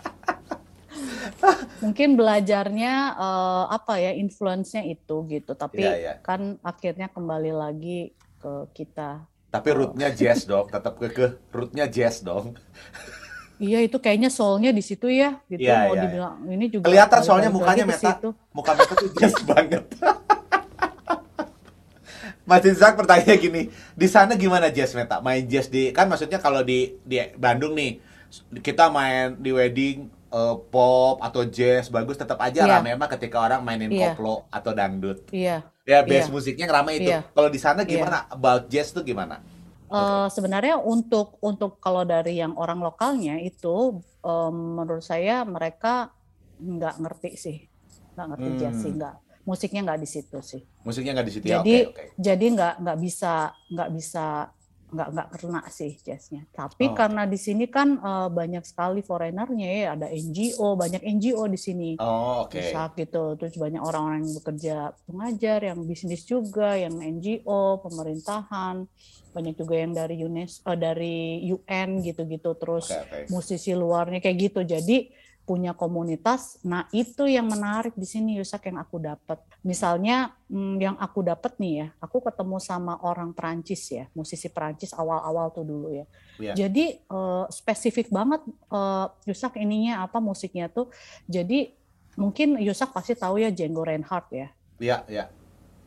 mungkin 1.84 2.18
belajarnya 2.18 2.94
uh, 3.20 3.66
apa 3.70 4.02
ya 4.02 4.12
influence-nya 4.16 4.84
itu 4.88 5.26
gitu 5.30 5.54
tapi 5.54 5.84
yeah, 5.84 5.96
yeah. 5.96 6.16
kan 6.24 6.58
akhirnya 6.66 7.12
kembali 7.12 7.52
lagi 7.54 8.16
ke 8.42 8.54
kita 8.74 9.22
tapi 9.52 9.70
rootnya 9.76 10.10
jazz 10.18 10.50
dong 10.50 10.66
tetap 10.72 10.98
ke 10.98 11.08
ke 11.12 11.26
rootnya 11.54 11.86
jazz 11.86 12.26
dong 12.26 12.56
Iya 13.56 13.88
itu 13.88 14.04
kayaknya 14.04 14.28
soulnya 14.28 14.76
di 14.76 14.84
situ 14.84 15.08
ya, 15.08 15.40
gitu 15.48 15.64
yeah, 15.64 15.88
mau 15.88 15.96
yeah, 15.96 16.04
dibilang 16.04 16.36
yeah. 16.44 16.56
ini 16.60 16.66
juga 16.68 16.92
kelihatan 16.92 17.20
soalnya 17.24 17.48
mukanya 17.48 17.88
meta, 17.88 18.20
muka 18.52 18.76
meta 18.76 18.94
tuh 19.00 19.08
jazz 19.16 19.32
banget. 19.48 19.96
Mas 22.46 22.62
Zak 22.78 22.94
pertanyaan 22.94 23.42
gini, 23.42 23.62
di 23.98 24.08
sana 24.08 24.38
gimana 24.38 24.70
jazz 24.70 24.94
meta? 24.94 25.18
Main 25.18 25.50
jazz 25.50 25.66
di 25.66 25.90
kan 25.90 26.06
maksudnya 26.06 26.38
kalau 26.38 26.62
di 26.62 26.94
di 27.02 27.18
Bandung 27.36 27.74
nih 27.74 27.98
kita 28.62 28.94
main 28.94 29.34
di 29.42 29.50
wedding 29.50 30.06
uh, 30.30 30.54
pop 30.70 31.18
atau 31.26 31.42
jazz 31.50 31.90
bagus 31.90 32.22
tetap 32.22 32.38
aja 32.38 32.68
yeah. 32.68 32.78
rame 32.78 32.94
mah 32.94 33.10
ketika 33.10 33.42
orang 33.42 33.66
mainin 33.66 33.90
yeah. 33.90 34.14
koplo 34.14 34.46
atau 34.54 34.72
dangdut. 34.78 35.26
Iya. 35.34 35.66
Yeah. 35.86 36.02
Ya, 36.02 36.02
base 36.02 36.30
Iya. 36.30 36.34
musiknya 36.34 36.66
ngerame 36.66 36.92
itu. 36.98 37.10
Iya. 37.14 37.22
Kalau 37.30 37.50
di 37.50 37.60
sana 37.62 37.82
gimana? 37.86 38.26
About 38.30 38.70
jazz 38.70 38.90
tuh 38.90 39.06
gimana? 39.06 39.42
Eh, 39.86 40.28
sebenarnya 40.34 40.82
untuk 40.82 41.38
untuk 41.46 41.78
kalau 41.78 42.02
dari 42.02 42.42
yang 42.42 42.58
orang 42.58 42.82
lokalnya 42.82 43.38
itu 43.38 44.02
em, 44.26 44.56
menurut 44.82 45.06
saya 45.06 45.46
mereka 45.46 46.10
nggak 46.58 46.96
ngerti 47.06 47.32
sih, 47.38 47.58
nggak 48.18 48.28
ngerti 48.34 48.50
Hmm. 48.50 48.60
jazz 48.60 48.76
sih, 48.82 48.92
nggak 48.98 49.16
musiknya 49.46 49.82
nggak 49.86 50.02
di 50.02 50.10
situ 50.10 50.38
sih. 50.42 50.62
Musiknya 50.82 51.14
nggak 51.14 51.28
di 51.28 51.34
situ 51.34 51.46
ya? 51.46 51.62
Jadi 51.62 51.76
Oke, 51.86 51.90
oke. 51.90 52.04
jadi 52.18 52.46
nggak 52.52 52.74
nggak 52.82 52.98
bisa 53.00 53.34
nggak 53.70 53.90
bisa 53.94 54.26
nggak 54.86 55.10
nggak 55.12 55.28
kena 55.36 55.62
sih 55.68 55.92
jazznya. 55.98 56.46
Tapi 56.50 56.88
Oh. 56.88 56.96
karena 56.96 57.26
di 57.26 57.36
sini 57.36 57.66
kan 57.68 57.98
eh, 57.98 58.30
banyak 58.30 58.64
sekali 58.64 59.02
foreignernya 59.02 59.68
ya, 59.68 59.86
ada 59.94 60.08
NGO, 60.08 60.74
banyak 60.74 61.02
NGO 61.04 61.44
di 61.46 61.60
sini. 61.60 61.90
Oh, 62.00 62.46
oke. 62.46 62.56
Rusak 62.56 62.96
gitu. 62.96 63.36
Terus 63.36 63.54
banyak 63.56 63.82
orang-orang 63.82 64.24
yang 64.24 64.34
bekerja 64.36 64.76
pengajar, 65.04 65.60
yang 65.68 65.80
bisnis 65.84 66.24
juga, 66.24 66.78
yang 66.78 66.96
NGO, 66.98 67.82
pemerintahan, 67.82 68.88
banyak 69.30 69.54
juga 69.54 69.76
yang 69.76 69.92
dari 69.92 70.16
UNESCO, 70.18 70.64
eh, 70.64 70.78
dari 70.78 71.16
UN 71.50 72.00
gitu-gitu. 72.00 72.56
Terus 72.56 72.88
Oke, 72.88 73.04
oke. 73.04 73.20
musisi 73.30 73.72
luarnya 73.74 74.22
kayak 74.22 74.38
gitu. 74.40 74.62
Jadi 74.64 75.12
punya 75.46 75.78
komunitas. 75.78 76.58
Nah 76.66 76.90
itu 76.90 77.30
yang 77.30 77.46
menarik 77.46 77.94
di 77.94 78.04
sini 78.04 78.42
Yusak 78.42 78.66
yang 78.68 78.82
aku 78.82 78.98
dapat. 78.98 79.38
Misalnya 79.62 80.34
hmm, 80.50 80.76
yang 80.82 80.98
aku 80.98 81.22
dapat 81.22 81.56
nih 81.62 81.74
ya, 81.86 81.88
aku 82.02 82.26
ketemu 82.26 82.58
sama 82.58 82.98
orang 83.06 83.32
Perancis 83.32 83.86
ya, 83.94 84.10
musisi 84.18 84.50
Perancis 84.50 84.92
awal-awal 84.92 85.54
tuh 85.54 85.62
dulu 85.62 85.94
ya. 85.94 86.06
Iya. 86.42 86.54
Jadi 86.66 86.98
eh, 86.98 87.46
spesifik 87.54 88.10
banget 88.10 88.42
eh, 88.74 89.08
Yusak 89.30 89.62
ininya 89.62 90.02
apa 90.02 90.18
musiknya 90.18 90.66
tuh. 90.68 90.90
Jadi 91.30 91.72
mungkin 92.18 92.58
Yusak 92.58 92.90
pasti 92.90 93.14
tahu 93.14 93.38
ya 93.38 93.54
Django 93.54 93.86
Reinhardt 93.86 94.34
ya. 94.34 94.50
Iya, 94.82 94.98
iya. 95.08 95.26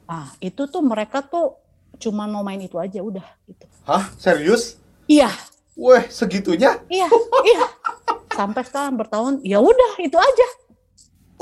Ah 0.07 0.31
itu 0.39 0.71
tuh 0.71 0.81
mereka 0.81 1.21
tuh 1.21 1.59
cuma 1.99 2.31
mau 2.31 2.47
main 2.47 2.63
itu 2.63 2.79
aja 2.79 3.03
udah 3.03 3.27
gitu. 3.51 3.67
Hah? 3.83 4.07
Serius? 4.15 4.79
Iya, 5.11 5.33
Weh, 5.79 6.05
segitunya? 6.11 6.75
iya, 6.91 7.07
iya. 7.47 7.65
Sampai 8.39 8.63
sekarang 8.63 8.95
bertahun, 8.95 9.43
ya 9.43 9.59
udah 9.59 9.99
itu 9.99 10.15
aja. 10.15 10.49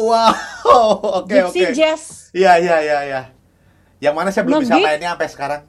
Wow, 0.00 0.33
oke, 1.21 1.29
oke. 1.29 1.29
Gypsy 1.29 1.76
jazz. 1.76 2.33
Iya, 2.33 2.57
iya, 2.57 2.76
iya, 2.81 2.99
iya. 3.05 3.23
Yang 4.00 4.15
mana 4.17 4.29
saya 4.33 4.49
belum 4.49 4.65
bisa 4.65 4.81
mainnya 4.81 5.12
sampai 5.12 5.29
sekarang. 5.29 5.62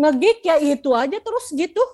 Ngegig 0.00 0.40
ya 0.48 0.56
itu 0.56 0.96
aja 0.96 1.18
terus 1.20 1.52
gitu. 1.52 1.84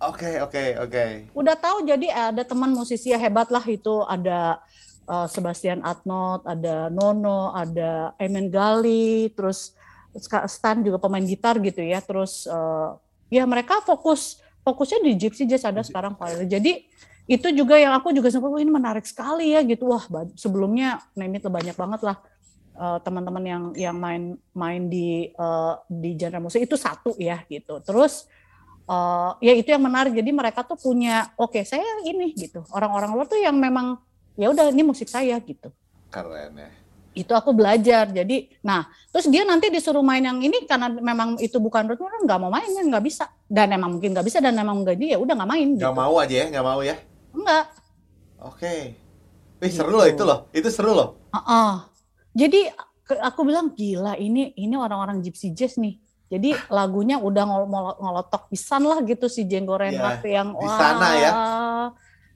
Oke, 0.00 0.44
oke, 0.44 0.64
oke. 0.84 1.04
Udah 1.32 1.56
tahu 1.56 1.88
jadi 1.88 2.12
ada 2.12 2.44
teman 2.44 2.68
musisi 2.76 3.16
ya 3.16 3.20
hebat 3.20 3.48
lah 3.48 3.64
itu 3.64 4.04
ada 4.04 4.60
eh, 5.08 5.26
Sebastian 5.32 5.80
Atnot, 5.80 6.44
ada 6.44 6.92
Nono, 6.92 7.56
ada 7.56 8.12
Emen 8.20 8.52
Gali, 8.52 9.32
terus 9.32 9.72
Stan 10.52 10.84
juga 10.84 11.00
pemain 11.00 11.24
gitar 11.24 11.56
gitu 11.64 11.80
ya. 11.80 12.04
Terus 12.04 12.44
eh, 12.44 12.88
ya 13.40 13.48
mereka 13.48 13.80
fokus 13.80 14.40
fokusnya 14.70 15.02
di 15.02 15.12
Gypsy 15.18 15.44
Jazz 15.50 15.66
ada 15.66 15.82
sekarang 15.82 16.14
Pak. 16.14 16.46
Jadi 16.46 16.86
itu 17.26 17.48
juga 17.54 17.78
yang 17.78 17.94
aku 17.94 18.14
juga 18.14 18.30
sempat 18.30 18.50
wah 18.50 18.62
ini 18.62 18.70
menarik 18.70 19.02
sekali 19.06 19.54
ya 19.54 19.66
gitu. 19.66 19.90
Wah, 19.90 20.02
sebelumnya 20.38 21.02
name 21.18 21.38
it 21.38 21.46
banyak 21.46 21.74
banget 21.74 22.00
lah 22.06 22.16
eh, 22.78 22.98
teman-teman 23.02 23.44
yang 23.44 23.62
yang 23.74 23.96
main 23.98 24.38
main 24.54 24.86
di 24.86 25.30
eh, 25.30 25.74
di 25.90 26.14
genre 26.14 26.38
musik 26.38 26.62
itu 26.62 26.78
satu 26.78 27.18
ya 27.18 27.42
gitu. 27.50 27.82
Terus 27.82 28.30
eh, 28.86 29.30
ya 29.42 29.52
itu 29.58 29.74
yang 29.74 29.82
menarik. 29.82 30.14
Jadi 30.14 30.30
mereka 30.30 30.62
tuh 30.62 30.78
punya 30.78 31.30
oke 31.34 31.62
saya 31.66 32.06
ini 32.06 32.30
gitu. 32.34 32.62
Orang-orang 32.70 33.10
luar 33.14 33.26
tuh 33.26 33.38
yang 33.42 33.58
memang 33.58 33.98
ya 34.38 34.48
udah 34.50 34.70
ini 34.70 34.86
musik 34.86 35.10
saya 35.10 35.36
gitu 35.42 35.68
Keren 36.10 36.58
ya. 36.58 36.70
Itu 37.10 37.32
aku 37.34 37.50
belajar 37.50 38.06
jadi 38.06 38.46
nah 38.62 38.84
terus 39.10 39.26
dia 39.26 39.42
nanti 39.42 39.66
disuruh 39.66 40.00
main 40.00 40.22
yang 40.22 40.38
ini 40.38 40.62
karena 40.64 40.86
memang 40.86 41.42
itu 41.42 41.58
bukan 41.58 41.90
kan 41.90 41.98
nggak 42.22 42.38
mau 42.38 42.50
main 42.54 42.70
kan 42.70 42.86
nggak 42.86 43.02
bisa 43.02 43.26
dan 43.50 43.74
emang 43.74 43.98
mungkin 43.98 44.14
nggak 44.14 44.22
bisa 44.22 44.38
dan 44.38 44.54
emang 44.54 44.86
nggak 44.86 44.94
dia 44.94 45.14
ya 45.14 45.18
udah 45.18 45.34
nggak 45.34 45.50
main 45.50 45.68
gitu 45.74 45.82
Nggak 45.82 45.96
mau 45.98 46.14
aja 46.16 46.34
ya, 46.34 46.46
nggak 46.48 46.66
mau 46.66 46.80
ya. 46.80 46.96
enggak 47.34 47.64
Oke. 48.40 48.96
Wih, 49.60 49.68
seru 49.68 49.92
loh 49.92 50.08
itu 50.08 50.24
loh. 50.24 50.48
Itu 50.48 50.72
seru 50.72 50.96
loh. 50.96 51.20
Heeh. 51.30 51.72
jadi 52.32 52.72
ke- 53.04 53.20
aku 53.20 53.42
bilang 53.44 53.74
gila 53.74 54.14
ini 54.16 54.54
ini 54.54 54.78
orang-orang 54.78 55.18
gypsy 55.20 55.50
jazz 55.50 55.76
nih 55.76 55.98
jadi 56.30 56.54
lagunya 56.70 57.18
udah 57.18 57.42
ngol- 57.42 57.66
ngol- 57.66 57.98
ngolotok 57.98 58.46
pisan 58.48 58.86
lah 58.86 59.02
gitu 59.02 59.26
si 59.26 59.44
Django 59.44 59.74
Reinhardt 59.74 60.22
yang 60.24 60.54
di 60.54 60.68
sana 60.70 61.08
ya, 61.18 61.32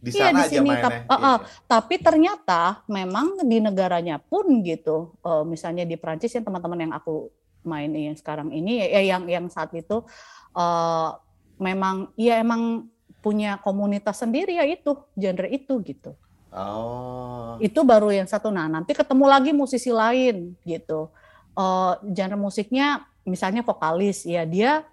Di 0.04 0.10
Iya, 0.12 0.28
sana 0.28 0.36
di 0.36 0.42
aja 0.44 0.52
sini, 0.52 0.68
mainnya. 0.68 0.84
tap- 0.84 1.08
uh, 1.08 1.16
uh. 1.16 1.38
Tapi 1.64 1.94
ternyata 1.96 2.60
memang 2.84 3.40
di 3.40 3.56
negaranya 3.56 4.20
pun 4.20 4.44
gitu, 4.60 5.16
eh, 5.24 5.44
misalnya 5.48 5.88
di 5.88 5.96
Prancis 5.96 6.36
yang 6.36 6.44
teman-teman 6.44 6.76
yang 6.84 6.92
aku 6.92 7.32
main 7.64 7.88
yang 7.88 8.12
sekarang 8.12 8.52
ini, 8.52 8.84
ya 8.84 9.00
yang 9.16 9.24
yang 9.24 9.48
saat 9.48 9.72
itu 9.72 10.04
eh, 10.52 11.08
memang 11.56 12.12
ya 12.20 12.44
emang 12.44 12.84
punya 13.24 13.56
komunitas 13.64 14.20
sendiri 14.20 14.60
ya 14.60 14.68
itu 14.68 14.92
genre 15.16 15.48
itu 15.48 15.72
gitu. 15.80 16.12
Oh. 16.52 17.56
Itu 17.58 17.80
baru 17.82 18.12
yang 18.12 18.28
satu. 18.28 18.52
Nah 18.52 18.68
nanti 18.68 18.92
ketemu 18.92 19.24
lagi 19.24 19.50
musisi 19.56 19.88
lain 19.88 20.52
gitu. 20.68 21.08
Eh, 21.56 21.92
genre 22.12 22.36
musiknya 22.36 23.08
misalnya 23.24 23.64
vokalis 23.64 24.28
ya 24.28 24.44
dia 24.44 24.84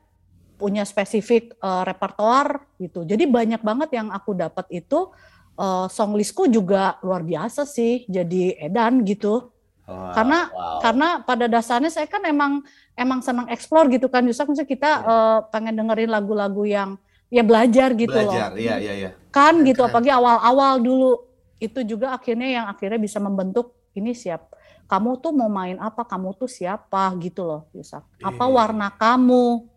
punya 0.61 0.85
spesifik 0.85 1.57
eh, 1.57 1.83
repertoar 1.83 2.61
gitu. 2.77 3.01
Jadi 3.01 3.25
banyak 3.25 3.65
banget 3.65 3.97
yang 3.97 4.13
aku 4.13 4.37
dapat 4.37 4.69
itu 4.69 5.09
eh, 5.57 5.85
song 5.89 6.13
listku 6.13 6.45
juga 6.45 7.01
luar 7.01 7.25
biasa 7.25 7.65
sih. 7.65 8.05
Jadi 8.05 8.53
edan 8.55 9.01
gitu. 9.01 9.49
Wow, 9.89 10.13
Karena- 10.13 10.47
wow. 10.53 10.77
Karena 10.79 11.07
pada 11.19 11.49
dasarnya 11.49 11.89
saya 11.89 12.05
kan 12.05 12.21
emang 12.23 12.61
emang 12.93 13.19
senang 13.19 13.49
explore 13.49 13.89
gitu 13.89 14.07
kan. 14.07 14.21
Yusuf 14.23 14.45
misalnya 14.45 14.69
kita 14.69 14.91
Iya. 14.93 15.09
eh, 15.09 15.39
pengen 15.49 15.73
dengerin 15.75 16.11
lagu-lagu 16.13 16.61
yang 16.63 17.01
ya 17.27 17.41
belajar 17.41 17.95
gitu 17.95 18.11
Belajar, 18.11 18.51
loh. 18.53 18.59
iya, 18.59 18.75
iya, 18.77 18.93
iya. 18.93 19.09
Kan 19.31 19.63
gitu 19.63 19.81
Keren. 19.81 19.89
apalagi 19.89 20.11
awal-awal 20.11 20.77
dulu. 20.79 21.11
Itu 21.57 21.81
juga 21.81 22.11
akhirnya 22.11 22.47
yang 22.47 22.65
akhirnya 22.67 22.97
bisa 22.97 23.17
membentuk 23.17 23.73
ini 23.91 24.11
siap. 24.11 24.51
Kamu 24.85 25.23
tuh 25.23 25.31
mau 25.31 25.47
main 25.47 25.79
apa? 25.79 26.03
Kamu 26.03 26.35
tuh 26.35 26.51
siapa 26.51 27.07
gitu 27.23 27.47
loh, 27.47 27.71
Yusak. 27.71 28.03
Apa 28.19 28.43
Iya. 28.43 28.51
warna 28.51 28.87
kamu? 28.91 29.70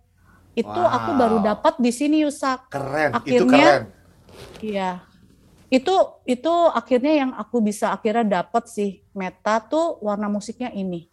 Itu 0.55 0.71
aku 0.81 1.11
baru 1.15 1.39
Wow. 1.39 1.47
dapat 1.47 1.75
di 1.77 1.91
sini, 1.91 2.23
Yusak. 2.23 2.71
Keren, 2.71 3.11
itu 3.21 3.43
Akhirnya- 3.43 3.51
keren. 3.51 3.83
Iya. 4.61 4.91
Itu 5.69 5.95
itu 6.25 6.53
akhirnya 6.71 7.13
yang 7.17 7.31
aku 7.33 7.59
bisa 7.59 7.91
akhirnya 7.91 8.43
dapat 8.43 8.67
sih 8.67 9.03
meta 9.13 9.59
tuh 9.61 9.99
warna 10.01 10.27
musiknya 10.29 10.71
ini. 10.71 11.11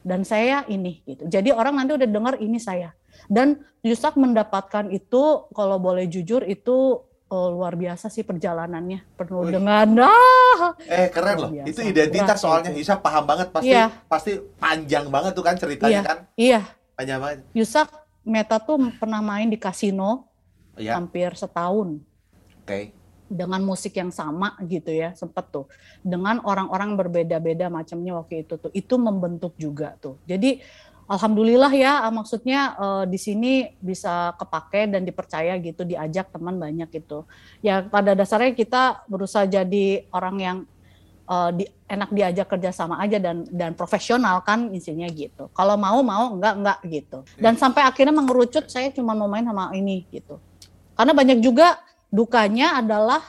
Dan 0.00 0.20
saya 0.20 0.68
ini 0.68 1.00
gitu. 1.02 1.24
Jadi 1.24 1.48
orang 1.48 1.74
nanti 1.74 1.96
udah 1.96 2.04
dengar 2.04 2.34
ini 2.36 2.60
saya. 2.60 2.92
Dan 3.24 3.56
Yusak 3.80 4.14
mendapatkan 4.14 4.88
itu 4.90 5.22
kalau 5.50 5.76
boleh 5.78 6.04
jujur 6.04 6.40
itu 6.42 7.00
eh, 7.26 7.48
luar 7.50 7.72
biasa 7.72 8.08
sih 8.08 8.20
perjalanannya. 8.20 9.00
Penuh 9.14 9.48
Wih. 9.48 9.56
dengan 9.56 10.04
ah, 10.04 10.76
Eh 10.92 11.08
keren 11.08 11.36
loh. 11.38 11.50
Biasa. 11.50 11.66
Itu 11.66 11.80
identitas 11.80 12.36
soalnya. 12.38 12.68
itu. 12.70 12.84
Isa 12.84 12.94
paham 12.94 13.24
banget 13.24 13.48
pasti 13.48 13.72
Iya. 13.72 13.88
pasti 14.04 14.32
panjang 14.54 15.08
banget 15.08 15.32
tuh 15.32 15.40
kan 15.42 15.56
ceritanya 15.56 15.88
Iya. 15.90 16.02
kan. 16.02 16.18
iya, 16.36 16.60
Panjang 16.94 17.18
banget. 17.18 17.38
Yusak 17.54 17.88
Meta 18.24 18.56
tuh 18.58 18.90
pernah 18.96 19.20
main 19.20 19.46
di 19.46 19.56
kasino 19.60 20.28
Iya. 20.74 20.98
hampir 20.98 21.30
setahun. 21.38 22.02
Oke. 22.64 22.90
dengan 23.24 23.64
musik 23.64 23.96
yang 23.96 24.12
sama 24.12 24.52
gitu 24.68 24.92
ya 24.92 25.16
sempet 25.16 25.48
tuh 25.48 25.64
dengan 26.04 26.44
orang-orang 26.44 26.92
berbeda-beda 26.94 27.72
macamnya 27.72 28.20
waktu 28.20 28.44
itu 28.44 28.60
tuh 28.60 28.68
itu 28.76 28.94
membentuk 29.00 29.56
juga 29.56 29.96
tuh 29.96 30.20
jadi 30.28 30.60
alhamdulillah 31.08 31.72
ya 31.72 32.04
ah, 32.04 32.12
maksudnya 32.12 32.76
eh, 32.76 33.04
di 33.08 33.16
sini 33.16 33.52
bisa 33.80 34.36
kepake 34.36 34.92
dan 34.92 35.08
dipercaya 35.08 35.56
gitu 35.56 35.88
diajak 35.88 36.28
teman 36.36 36.60
banyak 36.60 36.88
gitu 36.92 37.24
ya 37.64 37.84
pada 37.88 38.12
dasarnya 38.12 38.52
kita 38.52 39.08
berusaha 39.08 39.48
jadi 39.48 40.04
orang 40.12 40.36
yang 40.38 40.58
eh, 41.28 41.50
di, 41.56 41.64
enak 41.88 42.10
diajak 42.12 42.46
kerja 42.48 42.70
sama 42.72 43.00
aja 43.00 43.20
dan 43.20 43.44
dan 43.48 43.72
profesional 43.72 44.40
kan 44.44 44.72
isinya 44.72 45.08
gitu 45.08 45.48
kalau 45.52 45.76
mau 45.76 46.00
mau 46.00 46.34
enggak 46.36 46.54
enggak 46.56 46.78
gitu 46.88 47.18
dan 47.36 47.56
sampai 47.56 47.84
akhirnya 47.84 48.12
mengerucut 48.12 48.68
saya 48.68 48.92
cuma 48.92 49.12
mau 49.12 49.28
main 49.28 49.44
sama 49.44 49.72
ini 49.76 50.04
gitu 50.08 50.40
karena 50.94 51.12
banyak 51.12 51.38
juga 51.42 51.78
dukanya 52.14 52.78
adalah 52.78 53.20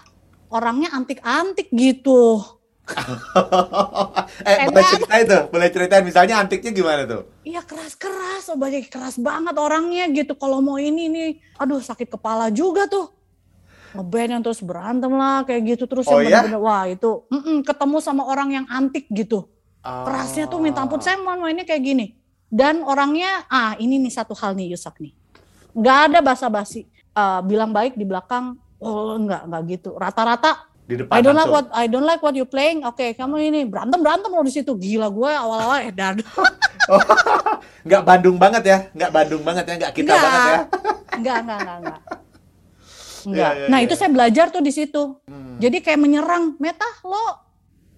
orangnya 0.54 0.94
antik-antik 0.94 1.74
gitu. 1.74 2.38
eh, 4.46 4.70
boleh 4.70 4.86
cerita 4.86 5.16
itu, 5.18 5.40
boleh 5.50 5.68
ceritain 5.74 6.06
misalnya 6.06 6.38
antiknya 6.38 6.70
gimana 6.70 7.02
tuh? 7.10 7.26
Iya 7.42 7.66
keras-keras, 7.66 8.54
oh 8.54 8.58
banyak 8.62 8.86
keras 8.94 9.18
banget 9.18 9.58
orangnya 9.58 10.06
gitu. 10.14 10.38
Kalau 10.38 10.62
mau 10.62 10.78
ini 10.78 11.10
nih, 11.10 11.30
aduh 11.58 11.82
sakit 11.82 12.14
kepala 12.14 12.54
juga 12.54 12.86
tuh. 12.86 13.10
Ngeband 13.96 14.30
yang 14.36 14.44
terus 14.44 14.60
berantem 14.60 15.12
lah 15.16 15.48
kayak 15.48 15.62
gitu 15.76 15.84
terus 15.88 16.06
Oh, 16.06 16.20
yang 16.20 16.28
ya? 16.28 16.40
bener-bener 16.44 16.62
wah 16.62 16.84
itu 16.86 17.12
mm-mm, 17.32 17.64
ketemu 17.64 17.98
sama 18.04 18.24
orang 18.28 18.50
yang 18.52 18.66
antik 18.68 19.08
gitu. 19.10 19.48
Oh. 19.82 20.04
Kerasnya 20.04 20.46
tuh 20.46 20.60
minta 20.60 20.84
ampun 20.84 21.00
saya 21.00 21.16
mau 21.18 21.34
mainnya 21.40 21.64
kayak 21.64 21.82
gini. 21.82 22.06
Dan 22.46 22.84
orangnya 22.84 23.48
ah 23.48 23.74
ini 23.76 23.98
nih 24.00 24.14
satu 24.14 24.36
hal 24.38 24.54
nih 24.54 24.76
Yusak 24.76 25.00
nih. 25.00 25.14
Nggak 25.76 25.98
ada 26.12 26.20
basa-basi. 26.22 26.86
Eh, 27.16 27.40
bilang 27.48 27.72
baik 27.72 27.96
di 27.96 28.04
belakang 28.04 28.60
oh 28.80 29.16
enggak 29.16 29.48
enggak 29.48 29.62
gitu. 29.72 29.96
Rata-rata 29.96 30.68
Di 30.86 31.02
depan 31.02 31.18
I 31.18 31.20
don't 31.26 31.34
like 31.34 31.50
what 31.50 31.66
I 31.74 31.86
don't 31.90 32.06
like 32.06 32.22
what 32.22 32.36
you 32.38 32.46
playing. 32.46 32.86
Oke, 32.86 33.18
kamu 33.18 33.42
ini 33.42 33.66
berantem 33.66 33.98
berantem 34.04 34.30
lo 34.30 34.46
di 34.46 34.54
situ. 34.54 34.76
Gila 34.78 35.10
gue 35.10 35.32
awal-awal 35.34 35.82
edan. 35.88 36.22
Nggak 37.88 38.04
Bandung 38.06 38.38
banget 38.38 38.64
ya, 38.66 38.78
nggak 38.94 39.12
Bandung 39.14 39.42
banget 39.42 39.66
ya, 39.66 39.74
nggak 39.78 39.94
kita 39.94 40.12
Nggak. 40.14 40.22
banget 40.22 40.42
ya. 40.46 40.60
Enggak, 41.16 41.38
enggak, 41.42 41.60
enggak, 41.62 42.00
enggak. 43.26 43.36
Iya, 43.36 43.50
Enggak. 43.50 43.54
iya, 43.60 43.68
Nah, 43.74 43.80
iya. 43.82 43.86
itu 43.90 43.94
saya 43.94 44.10
belajar 44.10 44.46
tuh 44.50 44.62
di 44.62 44.72
situ. 44.72 45.04
Hmm. 45.26 45.58
Jadi 45.58 45.78
kayak 45.82 46.00
menyerang, 46.00 46.56
Meta 46.58 46.86
lo 47.04 47.26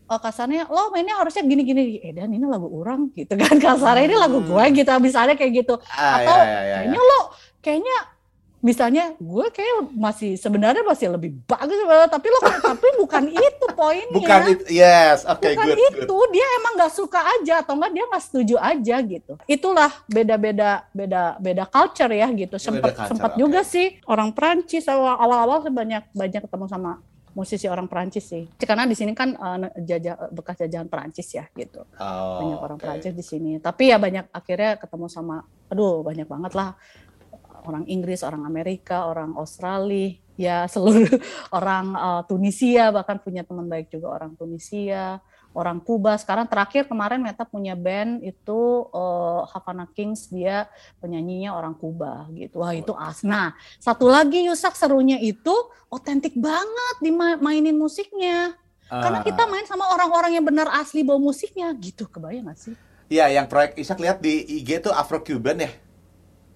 eh, 0.08 0.20
kasarnya 0.20 0.72
lo 0.72 0.90
mainnya 0.90 1.20
harusnya 1.20 1.44
gini-gini. 1.44 2.00
Eh 2.00 2.16
dan 2.16 2.32
ini 2.32 2.48
lagu 2.48 2.72
orang 2.72 3.12
gitu 3.12 3.36
kan 3.36 3.60
kasarnya 3.68 4.08
ini 4.08 4.16
lagu 4.16 4.40
gue 4.40 4.64
gitu 4.74 4.92
misalnya 4.98 5.36
kayak 5.36 5.64
gitu. 5.64 5.76
Ah, 5.92 6.24
Atau 6.24 6.38
ya, 6.40 6.44
ya, 6.44 6.48
ya, 6.48 6.60
ya. 6.64 6.76
kayaknya 6.80 7.02
lo 7.04 7.20
kayaknya 7.60 7.98
misalnya 8.68 9.16
gue 9.16 9.46
kayak 9.48 9.96
masih 9.96 10.36
sebenarnya 10.36 10.84
masih 10.84 11.08
lebih 11.08 11.40
bagus 11.48 11.80
eh, 11.80 12.10
tapi 12.12 12.28
lo 12.28 12.40
tapi 12.60 12.88
bukan 13.00 13.24
itu 13.32 13.66
poinnya. 13.72 14.12
Bukan 14.12 14.42
itu, 14.52 14.64
yes, 14.68 15.24
oke, 15.24 15.40
bukan 15.40 15.68
good, 15.72 15.80
itu 15.96 16.04
good. 16.12 16.30
dia 16.36 16.48
emang 16.60 16.74
nggak 16.76 16.92
suka 16.92 17.20
aja 17.40 17.64
atau 17.64 17.80
enggak 17.80 17.92
dia 17.96 18.04
nggak 18.04 18.24
setuju 18.28 18.56
aja 18.60 18.96
gitu 19.00 19.34
itulah 19.48 19.92
beda-beda 20.12 20.84
beda 20.92 21.40
beda 21.40 21.64
culture 21.72 22.12
ya 22.12 22.28
gitu 22.36 22.60
sempat 22.60 23.08
sempat 23.08 23.32
oke. 23.34 23.40
juga 23.40 23.64
sih 23.64 23.96
orang 24.04 24.36
Prancis 24.36 24.84
awal 24.92 25.16
awal 25.16 25.64
saya 25.64 25.72
banyak 25.72 26.04
banyak 26.12 26.42
ketemu 26.44 26.68
sama 26.68 26.92
musisi 27.32 27.70
orang 27.70 27.86
Prancis 27.86 28.26
sih 28.26 28.50
karena 28.58 28.90
di 28.90 28.98
sini 28.98 29.14
kan 29.14 29.30
eh, 29.32 29.58
ne- 29.62 29.74
jajah 29.80 30.34
bekas 30.34 30.58
jajahan 30.58 30.90
Prancis 30.90 31.30
ya 31.30 31.46
gitu 31.54 31.86
Oh, 32.02 32.42
banyak 32.42 32.60
orang 32.60 32.78
oke. 32.78 32.84
Prancis 32.84 33.14
di 33.14 33.22
sini 33.22 33.62
tapi 33.62 33.94
ya 33.94 34.02
banyak 34.02 34.34
akhirnya 34.34 34.76
ketemu 34.76 35.06
sama 35.06 35.46
aduh 35.70 36.02
banyak 36.02 36.26
banget 36.26 36.52
lah 36.58 36.74
orang 37.68 37.84
Inggris 37.92 38.24
orang 38.24 38.48
Amerika 38.48 39.04
orang 39.12 39.36
Australia 39.36 40.16
ya 40.40 40.64
seluruh 40.72 41.10
orang 41.58 41.92
eh, 41.92 42.22
Tunisia 42.32 42.96
bahkan 42.96 43.20
punya 43.20 43.44
teman 43.44 43.68
baik 43.68 43.92
juga 43.92 44.16
orang 44.16 44.32
Tunisia 44.40 45.20
orang 45.58 45.82
Kuba. 45.82 46.14
Sekarang 46.22 46.46
terakhir 46.46 46.86
kemarin 46.86 47.18
Meta 47.18 47.42
punya 47.42 47.74
band 47.74 48.22
itu 48.24 48.62
eh, 48.94 49.42
Havana 49.52 49.90
Kings 49.92 50.30
dia 50.32 50.70
penyanyinya 51.02 51.52
orang 51.58 51.74
Kuba 51.76 52.30
gitu. 52.32 52.62
Wah 52.64 52.72
itu 52.72 52.94
as 52.96 53.26
nah 53.26 53.58
satu 53.82 54.08
lagi 54.08 54.46
Yusak 54.48 54.78
serunya 54.78 55.18
itu 55.20 55.54
otentik 55.92 56.38
banget 56.38 56.96
dimainin 57.04 57.76
musiknya. 57.76 58.56
Karena 58.88 59.20
Ah. 59.20 59.26
kita 59.28 59.44
main 59.52 59.68
sama 59.68 59.84
orang-orang 59.92 60.40
yang 60.40 60.48
benar 60.48 60.72
asli 60.80 61.04
bawa 61.04 61.20
musiknya 61.20 61.68
gitu. 61.76 62.08
Kebayang 62.08 62.48
gak 62.48 62.56
sih? 62.56 62.76
Iya, 63.12 63.28
yang 63.36 63.52
proyek 63.52 63.76
Isak 63.76 64.00
lihat 64.00 64.24
di 64.24 64.48
IG 64.48 64.80
tuh 64.80 64.96
Afro 64.96 65.20
Cuban 65.20 65.60
ya? 65.60 65.72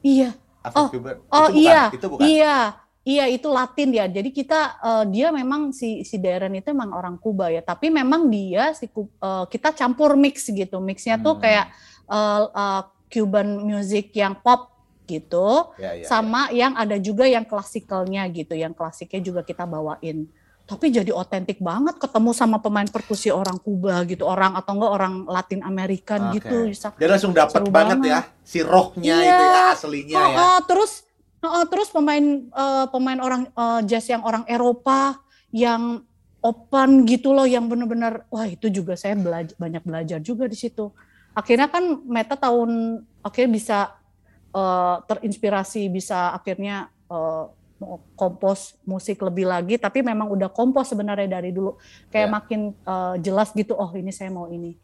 iya 0.01 0.33
Afro 0.61 0.85
Cuban. 0.85 1.17
Oh 1.29 1.49
itu 1.49 1.57
bukan, 1.57 1.61
iya, 1.65 1.81
itu 1.89 2.05
bukan. 2.07 2.25
iya, 2.25 2.57
iya 3.03 3.25
itu 3.29 3.47
Latin 3.49 3.89
ya. 3.93 4.05
Jadi 4.05 4.29
kita 4.29 4.59
eh, 4.79 5.03
dia 5.09 5.27
memang 5.33 5.73
si 5.73 6.05
si 6.05 6.15
Darren 6.21 6.53
itu 6.53 6.69
memang 6.73 6.93
orang 6.93 7.15
Kuba 7.17 7.49
ya. 7.49 7.61
Tapi 7.65 7.89
memang 7.89 8.29
dia 8.29 8.73
si 8.77 8.85
eh, 8.87 9.45
kita 9.49 9.73
campur 9.73 10.13
mix 10.17 10.45
gitu. 10.49 10.77
Mixnya 10.81 11.17
tuh 11.21 11.37
Hmm. 11.37 11.43
kayak 11.43 11.65
eh, 12.09 12.43
eh, 12.53 12.81
Cuban 13.11 13.47
music 13.67 14.15
yang 14.15 14.39
pop 14.39 14.71
gitu, 15.03 15.75
Ya, 15.75 15.91
ya, 15.99 16.07
sama 16.07 16.47
yang 16.55 16.71
ada 16.79 16.95
juga 16.95 17.27
yang 17.27 17.43
klasikalnya 17.43 18.23
gitu. 18.31 18.55
Yang 18.55 18.73
klasiknya 18.79 19.19
juga 19.19 19.41
kita 19.43 19.67
bawain. 19.67 20.31
Tapi 20.71 20.87
jadi 20.87 21.11
otentik 21.11 21.59
banget 21.59 21.99
ketemu 21.99 22.31
sama 22.31 22.63
pemain 22.63 22.87
perkusi 22.87 23.27
orang 23.27 23.59
Kuba 23.59 24.07
gitu, 24.07 24.23
orang 24.23 24.55
atau 24.55 24.79
enggak 24.79 24.91
orang 24.95 25.13
Latin 25.27 25.59
Amerikan 25.67 26.31
Oke. 26.31 26.39
gitu. 26.39 26.71
Dia 26.95 27.11
langsung 27.11 27.35
dapat 27.35 27.67
banget 27.67 27.99
banget. 27.99 28.07
ya 28.07 28.19
si 28.39 28.63
rohnya 28.63 29.19
Iya. 29.19 29.27
itu 29.35 29.43
ya 29.43 29.61
aslinya 29.75 30.15
Oh, 30.15 30.27
ya. 30.31 30.37
oh, 30.39 30.59
terus 30.63 31.03
oh, 31.43 31.65
terus 31.67 31.91
pemain 31.91 32.23
eh, 32.47 32.85
pemain 32.87 33.19
orang 33.19 33.51
eh, 33.51 33.81
jazz 33.83 34.07
yang 34.07 34.23
orang 34.23 34.47
Eropa 34.47 35.19
yang 35.51 36.07
open 36.39 37.03
gitu 37.03 37.35
loh 37.35 37.43
yang 37.43 37.67
benar-benar 37.67 38.23
wah 38.31 38.47
itu 38.47 38.71
juga 38.71 38.95
saya 38.95 39.19
belajar 39.19 39.51
banyak 39.59 39.83
belajar 39.83 40.19
juga 40.23 40.47
di 40.47 40.55
situ. 40.55 40.87
Akhirnya 41.35 41.67
kan 41.67 41.99
Meta 42.07 42.39
tahun 42.39 43.03
akhirnya 43.19 43.51
bisa 43.51 43.77
eh, 44.55 44.95
terinspirasi 45.03 45.91
bisa 45.91 46.31
akhirnya 46.31 46.87
mau 47.11 47.51
kompos 48.15 48.77
musik 48.85 49.17
lebih 49.25 49.49
lagi 49.49 49.75
tapi 49.81 50.05
memang 50.05 50.29
udah 50.29 50.47
kompos 50.53 50.93
sebenarnya 50.93 51.41
dari 51.41 51.49
dulu. 51.49 51.75
Kayak 52.13 52.27
Ya. 52.29 52.33
makin 52.33 52.61
eh, 52.77 53.15
jelas 53.19 53.49
gitu 53.57 53.73
oh 53.73 53.89
ini 53.97 54.13
saya 54.13 54.29
mau 54.29 54.45
ini. 54.47 54.77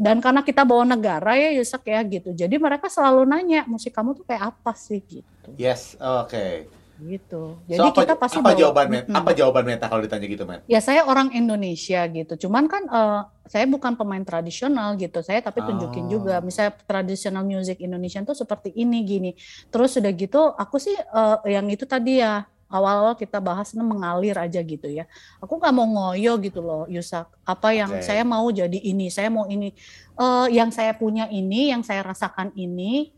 Dan 0.00 0.24
karena 0.24 0.40
kita 0.40 0.64
bawa 0.64 0.88
negara 0.88 1.36
ya 1.36 1.52
Yusak 1.52 1.84
ya 1.84 2.00
gitu. 2.08 2.32
Jadi 2.32 2.56
mereka 2.56 2.88
selalu 2.88 3.28
nanya 3.28 3.68
musik 3.68 3.92
kamu 3.92 4.16
tuh 4.16 4.24
kayak 4.24 4.56
apa 4.56 4.72
sih? 4.72 5.04
Gitu. 5.04 5.50
Yes, 5.60 5.92
oke. 6.00 6.79
Gitu 7.02 7.56
So, 7.56 7.66
jadi 7.66 7.86
apa, 7.86 7.98
kita 7.98 8.14
pasti 8.14 8.36
apa 8.36 8.46
bawa- 8.46 8.58
jawaban 8.58 8.86
Met? 8.86 9.04
Mm-mm. 9.04 9.16
Apa 9.16 9.30
jawaban 9.32 9.64
Meta 9.64 9.86
kalau 9.86 10.00
ditanya 10.00 10.26
gitu, 10.26 10.44
Met? 10.44 10.60
ya 10.64 10.78
saya 10.78 11.02
orang 11.02 11.32
Indonesia 11.32 12.00
gitu 12.06 12.32
cuman 12.40 12.64
kan 12.64 12.82
eh, 12.84 13.20
saya 13.44 13.64
bukan 13.64 13.94
pemain 13.94 14.20
tradisional 14.20 14.94
gitu 14.94 15.20
saya 15.20 15.40
tapi 15.40 15.60
tunjukin 15.60 16.04
Oh. 16.04 16.10
juga 16.12 16.38
misalnya 16.38 16.76
tradisional 16.80 17.42
music 17.42 17.78
Indonesia 17.78 18.20
tuh 18.22 18.34
seperti 18.34 18.70
ini 18.70 19.00
gini 19.00 19.30
terus 19.66 19.94
udah 19.94 20.12
gitu 20.12 20.40
aku 20.50 20.76
sih 20.76 20.94
eh, 20.94 21.36
yang 21.48 21.66
itu 21.66 21.82
tadi 21.84 22.18
ya 22.18 22.44
awal-awal 22.66 23.14
kita 23.14 23.38
bahas 23.38 23.74
mengalir 23.74 24.36
aja 24.36 24.60
gitu 24.60 24.86
ya 24.86 25.02
aku 25.38 25.58
nggak 25.58 25.72
mau 25.72 25.86
ngoyo 25.86 26.38
gitu 26.38 26.60
loh 26.60 26.86
Yusak 26.86 27.26
apa 27.42 27.68
yang 27.70 27.90
Oke. 27.92 28.04
saya 28.04 28.22
mau 28.22 28.46
jadi 28.46 28.76
ini 28.76 29.08
saya 29.08 29.26
mau 29.28 29.44
ini 29.44 29.72
Eh, 30.14 30.48
yang 30.52 30.68
saya 30.68 30.92
punya 30.92 31.32
ini 31.32 31.72
yang 31.72 31.80
saya 31.80 32.04
rasakan 32.04 32.52
ini 32.52 33.08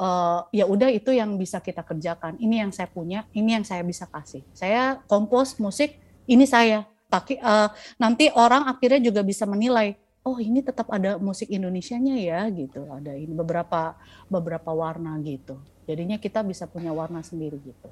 eh, 0.00 0.40
ya 0.56 0.64
udah 0.64 0.88
itu 0.88 1.12
yang 1.12 1.36
bisa 1.36 1.60
kita 1.60 1.84
kerjakan. 1.84 2.40
Ini 2.40 2.64
yang 2.64 2.72
saya 2.72 2.88
punya 2.88 3.28
ini 3.36 3.52
yang 3.60 3.64
saya 3.68 3.84
bisa 3.84 4.08
kasih. 4.08 4.40
Saya 4.56 4.96
kompos 5.04 5.60
musik 5.60 6.00
ini 6.24 6.48
saya. 6.48 6.88
Tapi 7.12 7.36
eh, 7.36 7.68
nanti 8.00 8.32
orang 8.32 8.64
akhirnya 8.66 9.04
juga 9.04 9.20
bisa 9.20 9.44
menilai 9.44 9.94
oh 10.20 10.36
ini 10.36 10.60
tetap 10.60 10.88
ada 10.92 11.16
musik 11.16 11.48
Indonesianya 11.48 12.16
ya 12.16 12.40
gitu. 12.48 12.88
Ada 12.88 13.16
ini 13.16 13.32
beberapa 13.36 13.96
beberapa 14.28 14.70
warna 14.72 15.16
gitu. 15.20 15.60
Jadinya 15.88 16.20
kita 16.22 16.44
bisa 16.46 16.70
punya 16.70 16.94
warna 16.94 17.18
sendiri 17.20 17.58
gitu. 17.60 17.88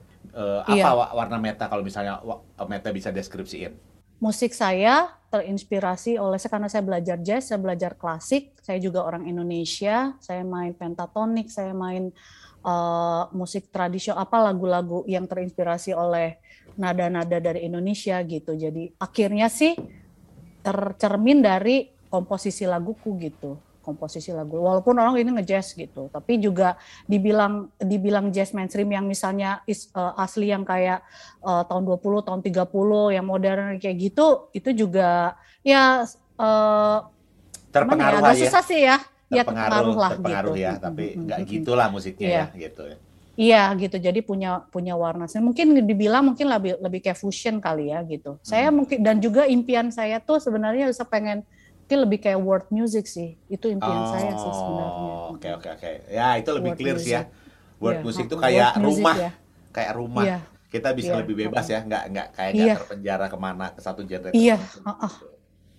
Iya. 0.70 0.84
apa 0.86 0.90
wa- 0.94 1.12
warna 1.18 1.36
Meta 1.40 1.66
kalau 1.66 1.82
misalnya 1.82 2.20
Meta 2.68 2.92
bisa 2.94 3.08
deskripsiin? 3.10 3.97
Musik 4.18 4.50
saya 4.54 5.14
terinspirasi 5.28 6.16
oleh 6.18 6.40
karena 6.40 6.66
saya 6.66 6.82
belajar 6.82 7.18
jazz, 7.20 7.52
saya 7.52 7.60
belajar 7.60 7.94
klasik, 7.94 8.56
saya 8.64 8.80
juga 8.80 9.04
orang 9.04 9.28
Indonesia, 9.28 10.16
saya 10.18 10.42
main 10.42 10.72
pentatonik, 10.74 11.52
saya 11.52 11.76
main 11.76 12.10
eh, 12.64 13.22
musik 13.36 13.68
tradisional 13.68 14.24
apa 14.24 14.50
lagu-lagu 14.50 15.04
yang 15.06 15.28
terinspirasi 15.28 15.92
oleh 15.92 16.40
nada-nada 16.80 17.38
dari 17.38 17.68
Indonesia 17.68 18.16
gitu. 18.24 18.56
Jadi 18.56 18.96
akhirnya 18.98 19.52
sih 19.52 19.76
tercermin 20.64 21.44
dari 21.44 21.92
komposisi 22.08 22.64
laguku 22.64 23.14
gitu 23.20 23.67
komposisi 23.88 24.28
lagu 24.30 24.60
walaupun 24.60 24.92
orang 25.00 25.16
ini 25.16 25.40
ngejazz 25.40 25.72
gitu 25.72 26.12
tapi 26.12 26.36
juga 26.36 26.76
dibilang 27.08 27.72
dibilang 27.80 28.28
jazz 28.28 28.52
mainstream 28.52 28.92
yang 28.92 29.08
misalnya 29.08 29.64
is- 29.64 29.88
eh, 29.96 30.12
asli 30.20 30.52
yang 30.52 30.68
kayak 30.68 31.00
eh, 31.40 31.62
tahun 31.64 31.88
20 31.88 32.20
tahun 32.20 32.40
30 32.44 33.16
yang 33.16 33.24
modern 33.24 33.80
kayak 33.80 33.96
gitu 33.96 34.52
itu 34.52 34.76
juga 34.76 35.32
ya 35.64 36.04
gimana 36.04 37.16
Terpengaruh 37.68 38.18
ya, 38.18 38.20
lah 38.20 38.30
agak 38.32 38.36
ya. 38.36 38.42
susah 38.44 38.62
sih 38.64 38.80
ya 38.84 38.96
ya 39.28 39.42
Terpengaruh, 39.44 39.96
lah 39.96 40.10
terpengaruh 40.16 40.54
gitu 40.56 40.64
ya, 40.64 40.72
tapi 40.80 41.04
nggak 41.20 41.38
mm, 41.38 41.44
mm. 41.44 41.52
gitulah 41.52 41.86
musiknya 41.92 42.28
Iya. 42.28 42.44
ya, 42.44 42.46
gitu. 42.68 42.82
ya. 42.88 42.96
Iya 43.38 43.62
gitu, 43.78 43.96
jadi 44.02 44.18
punya 44.24 44.66
punya 44.66 44.98
warna. 44.98 45.30
Saya 45.30 45.46
mungkin 45.46 45.70
dibilang 45.86 46.32
mungkin 46.32 46.50
lebih 46.50 46.82
lebih 46.82 47.00
kayak 47.06 47.20
fusion 47.22 47.62
kali 47.62 47.94
ya 47.94 48.02
gitu. 48.02 48.34
Saya 48.42 48.66
Hmm. 48.72 48.82
mungkin 48.82 48.98
dan 48.98 49.22
juga 49.22 49.46
impian 49.46 49.94
saya 49.94 50.18
tuh 50.18 50.42
sebenarnya 50.42 50.90
bisa 50.90 51.06
pengen 51.06 51.46
mungkin 51.88 52.04
lebih 52.04 52.20
kayak 52.20 52.36
world 52.36 52.68
music 52.68 53.08
sih. 53.08 53.40
Itu 53.48 53.72
impian 53.72 54.04
saya 54.06 54.36
sih 54.36 54.52
sebenarnya. 54.52 55.08
Oh, 55.24 55.32
Oke 55.32 55.48
oke 55.56 55.68
oke. 55.72 55.90
Ya 56.12 56.36
itu 56.36 56.50
lebih 56.52 56.76
World 56.76 56.80
clear 56.84 56.96
sih 57.00 57.16
ya. 57.16 57.24
music. 57.24 57.80
Word 57.80 57.94
Iya, 57.94 58.04
music 58.04 58.24
itu 58.28 58.34
world 58.36 58.44
kayak 58.44 58.70
music 58.76 58.84
rumah, 58.84 59.16
ya. 59.16 59.30
kayak 59.72 59.92
rumah. 59.96 60.24
Iya. 60.28 60.38
Kita 60.68 60.88
bisa 60.92 61.08
Iya, 61.08 61.18
lebih 61.24 61.34
bebas 61.38 61.64
ya, 61.64 61.80
nggak 61.80 62.02
nggak 62.12 62.26
kayak 62.36 62.52
Iya. 62.52 62.60
nggak 62.60 62.76
terpenjara 62.76 63.24
ke 63.24 63.38
mana 63.40 63.66
ke 63.72 63.80
satu 63.80 64.00
genre. 64.04 64.28
Iya, 64.36 64.56
heeh. 64.60 65.12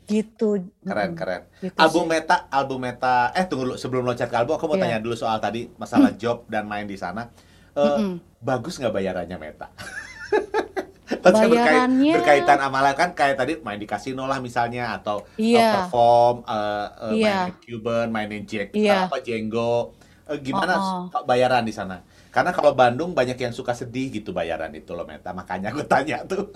gitu. 0.09 0.49
Gitu. 0.57 0.81
Keren 0.81 1.13
Mm, 1.13 1.17
keren. 1.21 1.41
gitu 1.61 1.77
Album 1.77 2.03
sih. 2.03 2.09
Meta, 2.09 2.35
album 2.49 2.79
Meta. 2.81 3.15
Eh 3.29 3.45
tunggu 3.45 3.63
dulu 3.69 3.75
sebelum 3.77 4.01
loncat 4.03 4.25
ke 4.25 4.37
album, 4.41 4.57
aku 4.57 4.65
mau 4.65 4.73
Iya. 4.73 4.83
tanya 4.89 4.97
dulu 4.97 5.13
soal 5.13 5.37
tadi 5.37 5.69
masalah 5.77 6.09
job 6.17 6.49
dan 6.49 6.65
main 6.65 6.89
di 6.89 6.97
sana. 6.97 7.29
Eh, 7.69 7.85
Mm-mm. 7.85 8.17
bagus 8.41 8.81
nggak 8.81 8.89
bayarannya 8.89 9.37
Meta? 9.37 9.69
Berkait- 11.09 11.49
Bayarannya- 11.49 12.13
berkaitan 12.13 12.57
sama 12.61 12.93
kan 12.93 13.09
kayak 13.11 13.35
tadi 13.35 13.53
main 13.59 13.75
di 13.75 13.85
kasino 13.85 14.29
lah 14.29 14.37
misalnya 14.37 14.93
atau 14.93 15.25
uh, 15.25 15.41
Iya. 15.41 15.89
perform 15.89 16.45
uh, 16.45 16.53
uh, 17.01 17.11
Iya. 17.11 17.49
mainin 17.49 17.55
Cuban, 17.59 18.07
mainin 18.07 18.43
Jack 18.45 18.67
Iya. 18.71 19.09
apa 19.09 19.17
Jenggo. 19.19 19.97
Uh, 20.23 20.37
gimana 20.37 20.77
Oh, 20.77 21.09
kok 21.09 21.25
bayaran 21.25 21.65
di 21.65 21.73
sana? 21.73 22.05
Karena 22.29 22.53
kalau 22.53 22.77
Bandung 22.77 23.17
banyak 23.17 23.35
yang 23.35 23.49
suka 23.49 23.73
sedih 23.73 24.13
gitu 24.13 24.29
bayaran 24.29 24.69
itu 24.71 24.93
loh 24.93 25.01
Meta, 25.01 25.33
makanya 25.33 25.73
aku 25.73 25.81
tanya 25.89 26.21
tuh. 26.23 26.53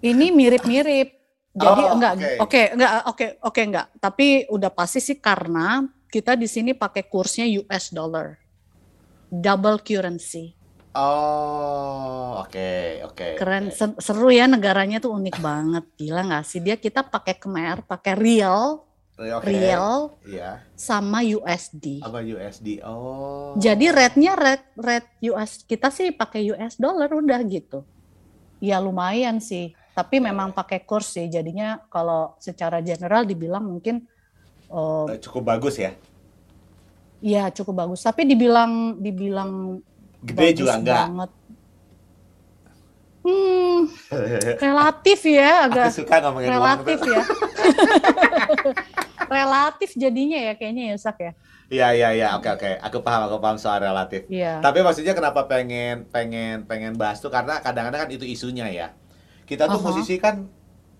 Ini 0.00 0.32
mirip-mirip. 0.32 1.08
Jadi 1.54 1.82
Oh, 1.84 1.94
enggak 1.94 2.12
oke. 2.16 2.30
oke 2.40 2.62
enggak 2.72 2.92
oke 3.04 3.26
oke 3.44 3.60
enggak. 3.62 3.86
Tapi 4.00 4.26
udah 4.48 4.72
pasti 4.72 4.98
sih 4.98 5.20
karena 5.20 5.84
kita 6.08 6.34
di 6.34 6.48
sini 6.48 6.72
pakai 6.72 7.04
kursnya 7.04 7.44
US 7.60 7.92
dollar. 7.92 8.40
Double 9.28 9.78
currency. 9.78 10.56
Oh, 10.94 12.38
oke, 12.40 12.70
oke. 13.04 13.26
Keren, 13.34 13.68
oke. 13.68 13.74
se- 13.74 13.98
seru 13.98 14.30
ya 14.30 14.46
negaranya 14.46 15.02
tuh 15.02 15.10
unik 15.12 15.36
banget. 15.38 15.84
Gila 15.98 16.22
nggak 16.22 16.44
sih 16.46 16.62
dia 16.62 16.78
kita 16.78 17.02
pakai 17.02 17.34
Khmer, 17.34 17.82
pakai 17.82 18.14
Real, 18.14 18.86
Oke. 19.14 19.46
Real 19.46 20.18
Iya. 20.26 20.58
sama 20.74 21.22
USD. 21.22 22.02
Apa 22.02 22.18
USD? 22.18 22.82
Oh. 22.82 23.54
Jadi 23.54 23.86
rate-nya 23.86 24.34
rate 24.34 24.66
rate 24.74 25.10
US 25.30 25.62
kita 25.62 25.86
sih 25.90 26.10
pakai 26.10 26.50
US 26.50 26.74
dollar 26.74 27.10
udah 27.10 27.38
gitu. 27.46 27.86
Ya 28.58 28.78
lumayan 28.78 29.38
sih, 29.38 29.70
tapi 29.92 30.18
memang 30.18 30.50
pakai 30.50 30.82
kurs 30.82 31.14
sih. 31.14 31.26
Jadinya 31.26 31.78
kalau 31.86 32.34
secara 32.38 32.78
general 32.78 33.22
dibilang 33.22 33.62
mungkin 33.62 34.02
Eh, 34.66 35.18
cukup 35.22 35.46
bagus 35.46 35.78
ya. 35.78 35.94
ya 37.20 37.46
cukup 37.50 37.86
bagus. 37.86 38.02
Tapi 38.02 38.26
dibilang 38.26 38.98
dibilang 38.98 39.78
Gede 40.24 40.40
bagus 40.40 40.58
juga 40.58 40.74
enggak. 40.80 41.04
banget. 41.04 41.30
Hmm, 43.24 43.88
relatif 44.60 45.20
ya 45.24 45.52
Aku 45.64 45.80
agak 45.80 45.96
suka 45.96 46.14
ngomongin 46.20 46.48
relatif 46.52 46.98
ya. 47.08 47.22
relatif 49.40 49.90
jadinya 49.96 50.36
ya 50.36 50.52
kayaknya 50.56 50.92
ya 50.92 50.96
Sak 51.00 51.16
ya. 51.20 51.32
Iya, 51.72 51.88
iya, 51.96 52.08
iya. 52.12 52.28
Oke, 52.36 52.52
oke. 52.52 52.76
Aku 52.84 53.00
paham, 53.00 53.24
aku 53.24 53.40
paham 53.40 53.56
soal 53.56 53.80
relatif. 53.80 54.28
Iya. 54.28 54.60
Tapi 54.60 54.84
maksudnya 54.84 55.16
kenapa 55.16 55.48
pengen 55.48 56.04
pengen 56.12 56.68
pengen 56.68 56.92
bahas 57.00 57.24
tuh 57.24 57.32
karena 57.32 57.64
kadang-kadang 57.64 58.04
kan 58.04 58.10
itu 58.12 58.28
isunya 58.28 58.68
ya. 58.68 58.92
Kita 59.48 59.72
tuh 59.72 59.80
Aha. 59.80 59.84
musisi 59.88 60.20
kan 60.20 60.44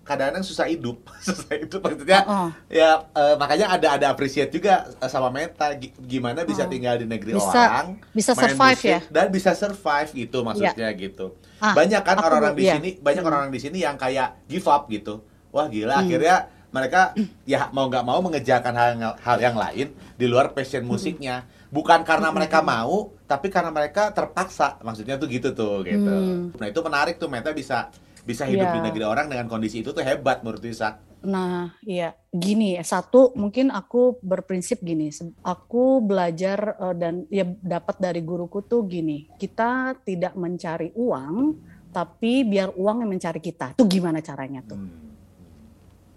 kadang-kadang 0.05 0.39
susah 0.41 0.69
hidup, 0.69 1.01
susah 1.25 1.57
hidup 1.57 1.81
maksudnya 1.81 2.21
Oh, 2.23 2.49
ya 2.67 3.01
eh, 3.09 3.35
makanya 3.35 3.67
ada 3.67 3.87
ada 3.91 4.05
appreciate 4.07 4.47
juga 4.47 4.85
eh, 4.87 5.09
sama 5.09 5.27
Meta 5.27 5.73
Gi- 5.73 5.97
gimana 5.97 6.45
bisa 6.45 6.63
Oh. 6.63 6.69
tinggal 6.69 6.95
di 6.95 7.03
negeri 7.03 7.33
Bisa- 7.33 7.49
orang 7.49 7.87
bisa 8.13 8.31
main 8.31 8.41
survive 8.47 8.77
musik, 8.77 8.85
ya. 8.87 8.99
dan 9.09 9.25
bisa 9.27 9.51
survive 9.51 10.09
gitu 10.15 10.37
maksudnya 10.39 10.89
gitu 10.93 11.33
Ah, 11.57 11.73
banyak 11.73 11.99
kan 11.99 12.15
orang-orang 12.15 12.53
di 12.53 12.63
iya. 12.63 12.77
sini 12.77 12.89
banyak 12.95 13.19
Hmm. 13.19 13.27
orang-orang 13.27 13.51
di 13.51 13.59
sini 13.59 13.77
yang 13.79 13.97
kayak 13.97 14.45
give 14.45 14.65
up 14.65 14.85
gitu 14.87 15.25
wah 15.49 15.65
gila 15.65 15.97
Hmm. 15.97 16.03
akhirnya 16.05 16.37
mereka 16.69 17.01
ya 17.43 17.71
mau 17.71 17.87
nggak 17.87 18.03
mau 18.03 18.19
mengejarkan 18.19 18.73
hal 18.73 18.89
yang- 18.93 19.17
hal 19.17 19.37
yang 19.41 19.55
lain 19.55 19.87
di 20.13 20.25
luar 20.25 20.51
passion 20.51 20.83
Hmm. 20.83 20.91
musiknya 20.91 21.35
bukan 21.67 22.03
karena 22.03 22.29
mereka 22.29 22.61
mau 22.61 23.09
tapi 23.25 23.49
karena 23.49 23.67
mereka 23.67 24.11
terpaksa 24.11 24.77
maksudnya 24.79 25.15
tuh 25.15 25.25
gitu 25.25 25.49
tuh 25.51 25.81
gitu 25.81 26.05
Hmm. 26.05 26.53
nah 26.53 26.67
itu 26.67 26.77
menarik 26.79 27.15
tuh 27.15 27.25
Meta 27.25 27.49
bisa 27.49 27.89
bisa 28.25 28.49
hidup 28.49 28.73
di 28.73 28.79
Iya. 28.81 28.85
negeri 28.89 29.05
orang 29.05 29.25
dengan 29.29 29.45
kondisi 29.45 29.85
itu 29.85 29.93
tuh 29.93 30.01
hebat 30.01 30.41
menurut 30.41 30.65
Isa 30.65 30.97
Nah, 31.25 31.73
iya, 31.81 32.13
gini, 32.29 32.77
satu 32.85 33.33
mungkin 33.33 33.73
aku 33.73 34.21
berprinsip 34.21 34.85
gini, 34.85 35.09
aku 35.41 36.05
belajar 36.05 36.77
eh, 36.77 36.95
dan 36.95 37.25
ya 37.33 37.43
dapat 37.49 37.97
dari 37.97 38.21
guruku 38.21 38.61
tuh 38.61 38.85
gini, 38.85 39.25
kita 39.35 39.97
tidak 40.05 40.37
mencari 40.37 40.93
uang, 40.93 41.35
tapi 41.89 42.45
biar 42.45 42.77
uang 42.77 43.01
yang 43.03 43.09
mencari 43.09 43.41
kita. 43.41 43.73
Itu 43.73 43.89
gimana 43.89 44.21
caranya 44.21 44.61
tuh? 44.61 44.77
Hmm. 44.77 45.03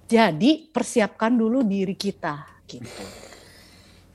Jadi 0.09 0.69
persiapkan 0.73 1.33
dulu 1.37 1.65
diri 1.65 1.97
kita, 1.97 2.65
gitu. 2.69 3.05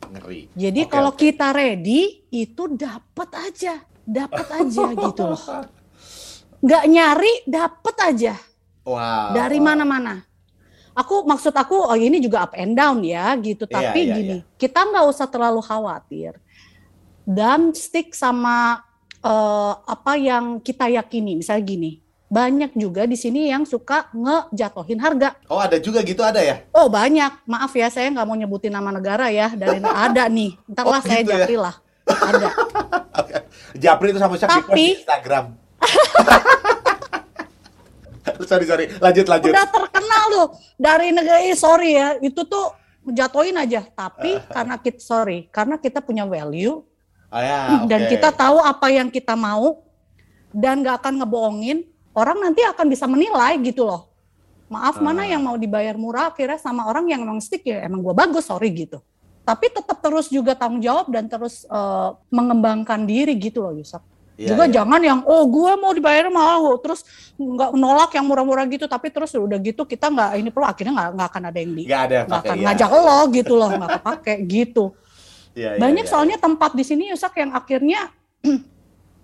ngeri 0.03 0.51
Jadi 0.53 0.81
Oke, 0.85 0.91
kalau 0.93 1.11
oke. 1.13 1.21
kita 1.25 1.53
ready, 1.53 2.29
itu 2.29 2.63
dapat 2.77 3.29
aja, 3.33 3.81
dapat 4.05 4.45
aja 4.61 4.83
gitu 4.93 5.23
loh. 5.25 5.41
Nggak 6.63 6.83
nyari, 6.87 7.33
dapat 7.43 7.95
aja. 8.01 8.33
wow 8.83 9.31
dari 9.31 9.59
mana-mana. 9.59 10.23
Aku 10.93 11.23
maksud 11.23 11.51
aku 11.51 11.75
oh 11.75 11.95
ini 11.95 12.19
juga 12.19 12.43
up 12.43 12.53
and 12.53 12.73
down 12.73 13.01
ya 13.01 13.33
gitu. 13.35 13.65
Iya, 13.65 13.73
Tapi 13.73 13.99
iya, 14.01 14.15
gini, 14.15 14.37
kita 14.55 14.79
nggak 14.83 15.05
usah 15.05 15.25
terlalu 15.25 15.59
khawatir 15.59 16.37
dan 17.23 17.71
stick 17.73 18.13
sama 18.13 18.83
eh, 19.19 19.73
apa 19.83 20.13
yang 20.15 20.59
kita 20.59 20.85
yakini. 20.87 21.35
Misalnya 21.35 21.63
gini, 21.65 21.91
banyak 22.27 22.75
juga 22.75 23.03
di 23.03 23.15
sini 23.15 23.47
yang 23.47 23.63
suka 23.63 24.11
ngejatohin 24.11 24.99
harga. 24.99 25.33
oh 25.47 25.57
ada 25.57 25.75
juga 25.77 25.99
gitu 25.99 26.21
ada 26.21 26.39
ya 26.39 26.61
Oh 26.71 26.87
banyak, 26.87 27.43
maaf 27.43 27.71
ya 27.71 27.87
saya 27.87 28.07
nggak 28.09 28.23
mau 28.23 28.35
nyebutin 28.35 28.69
nama 28.69 28.89
negara 28.89 29.27
ya 29.27 29.49
dari 29.49 29.81
ada 30.05 30.27
nih. 30.27 30.55
Ntar 30.67 30.83
Oh, 30.83 30.91
lah 30.91 31.01
saya 31.01 31.21
gitu 31.21 31.31
ya? 31.31 31.43
japri 31.43 31.55
lah. 31.57 31.75
Ada. 32.03 32.49
Japri 33.83 34.11
itu 34.11 34.19
sama 34.19 34.35
siapa 34.35 34.61
Tapi- 34.61 34.75
di 34.75 34.85
Instagram 34.93 35.45
sorry 38.49 38.65
sorry. 38.65 38.85
Lanjut 38.99 39.25
lanjut. 39.27 39.51
Udah 39.51 39.67
terkenal 39.67 40.23
tuh 40.31 40.47
dari 40.75 41.11
negara 41.11 41.39
ini 41.41 41.55
sorry 41.55 41.97
ya. 41.97 42.17
Itu 42.19 42.45
tuh 42.45 42.73
jatuhin 43.07 43.57
aja. 43.57 43.83
Tapi 43.83 44.39
karena 44.49 44.75
kita 44.79 44.99
sorry 44.99 45.47
karena 45.51 45.75
kita 45.77 45.99
punya 45.99 46.23
value 46.23 46.83
Ah, 47.33 47.41
ya, 47.41 47.59
dan 47.89 48.05
oke. 48.05 48.09
kita 48.13 48.29
tahu 48.29 48.61
apa 48.61 48.93
yang 48.93 49.09
kita 49.09 49.33
mau 49.33 49.81
dan 50.53 50.85
nggak 50.85 51.01
akan 51.01 51.25
ngebohongin 51.25 51.81
orang 52.13 52.45
nanti 52.45 52.61
akan 52.61 52.85
bisa 52.85 53.09
menilai 53.09 53.57
gitu 53.65 53.89
loh. 53.89 54.13
Maaf 54.69 55.01
mana 55.01 55.25
Ah. 55.25 55.29
yang 55.33 55.41
mau 55.41 55.57
dibayar 55.57 55.97
murah 55.97 56.29
akhirnya 56.29 56.61
sama 56.61 56.85
orang 56.85 57.09
yang 57.09 57.25
emang 57.25 57.41
stick 57.41 57.65
ya 57.65 57.81
emang 57.83 58.05
gua 58.05 58.13
bagus 58.13 58.45
sorry 58.45 58.69
gitu. 58.69 59.01
Tapi 59.43 59.67
tetap 59.67 59.99
terus 59.99 60.31
juga 60.31 60.55
tanggung 60.55 60.79
jawab 60.79 61.09
dan 61.09 61.25
terus 61.25 61.65
eh, 61.65 62.09
mengembangkan 62.29 63.01
diri 63.03 63.33
gitu 63.35 63.65
loh 63.65 63.73
Yusuf 63.75 63.99
Iya, 64.33 64.49
juga 64.53 64.65
iya. 64.65 64.73
jangan 64.81 65.01
yang 65.01 65.19
oh 65.29 65.45
gue 65.45 65.71
mau 65.77 65.93
dibayar 65.93 66.25
mahal. 66.33 66.81
Terus 66.81 67.05
nggak 67.37 67.69
nolak 67.77 68.11
yang 68.17 68.25
murah-murah 68.25 68.65
gitu. 68.65 68.85
Tapi 68.89 69.13
terus 69.13 69.29
udah 69.37 69.57
gitu 69.61 69.85
kita 69.85 70.09
nggak 70.09 70.29
ini 70.41 70.49
perlu. 70.49 70.65
Akhirnya 70.65 70.93
nggak 70.97 71.09
nggak 71.13 71.27
akan 71.29 71.43
ada 71.53 71.59
yang 71.61 71.71
di 71.73 71.83
nggak 71.85 72.03
ada 72.09 72.17
nggak 72.25 72.41
pakai 72.41 72.49
akan 72.49 72.57
ya. 72.57 72.65
ngajak 72.65 72.89
lo 72.91 73.19
gitu 73.29 73.53
loh. 73.53 73.69
Nggak 73.77 73.89
kepake 74.01 74.33
gitu. 74.57 74.85
Iya, 75.53 75.77
iya, 75.77 75.79
banyak 75.79 76.05
iya, 76.05 76.11
soalnya 76.11 76.37
tempat 76.41 76.71
di 76.73 76.81
sini 76.81 77.13
Yusak 77.13 77.37
yang 77.37 77.53
akhirnya 77.53 78.09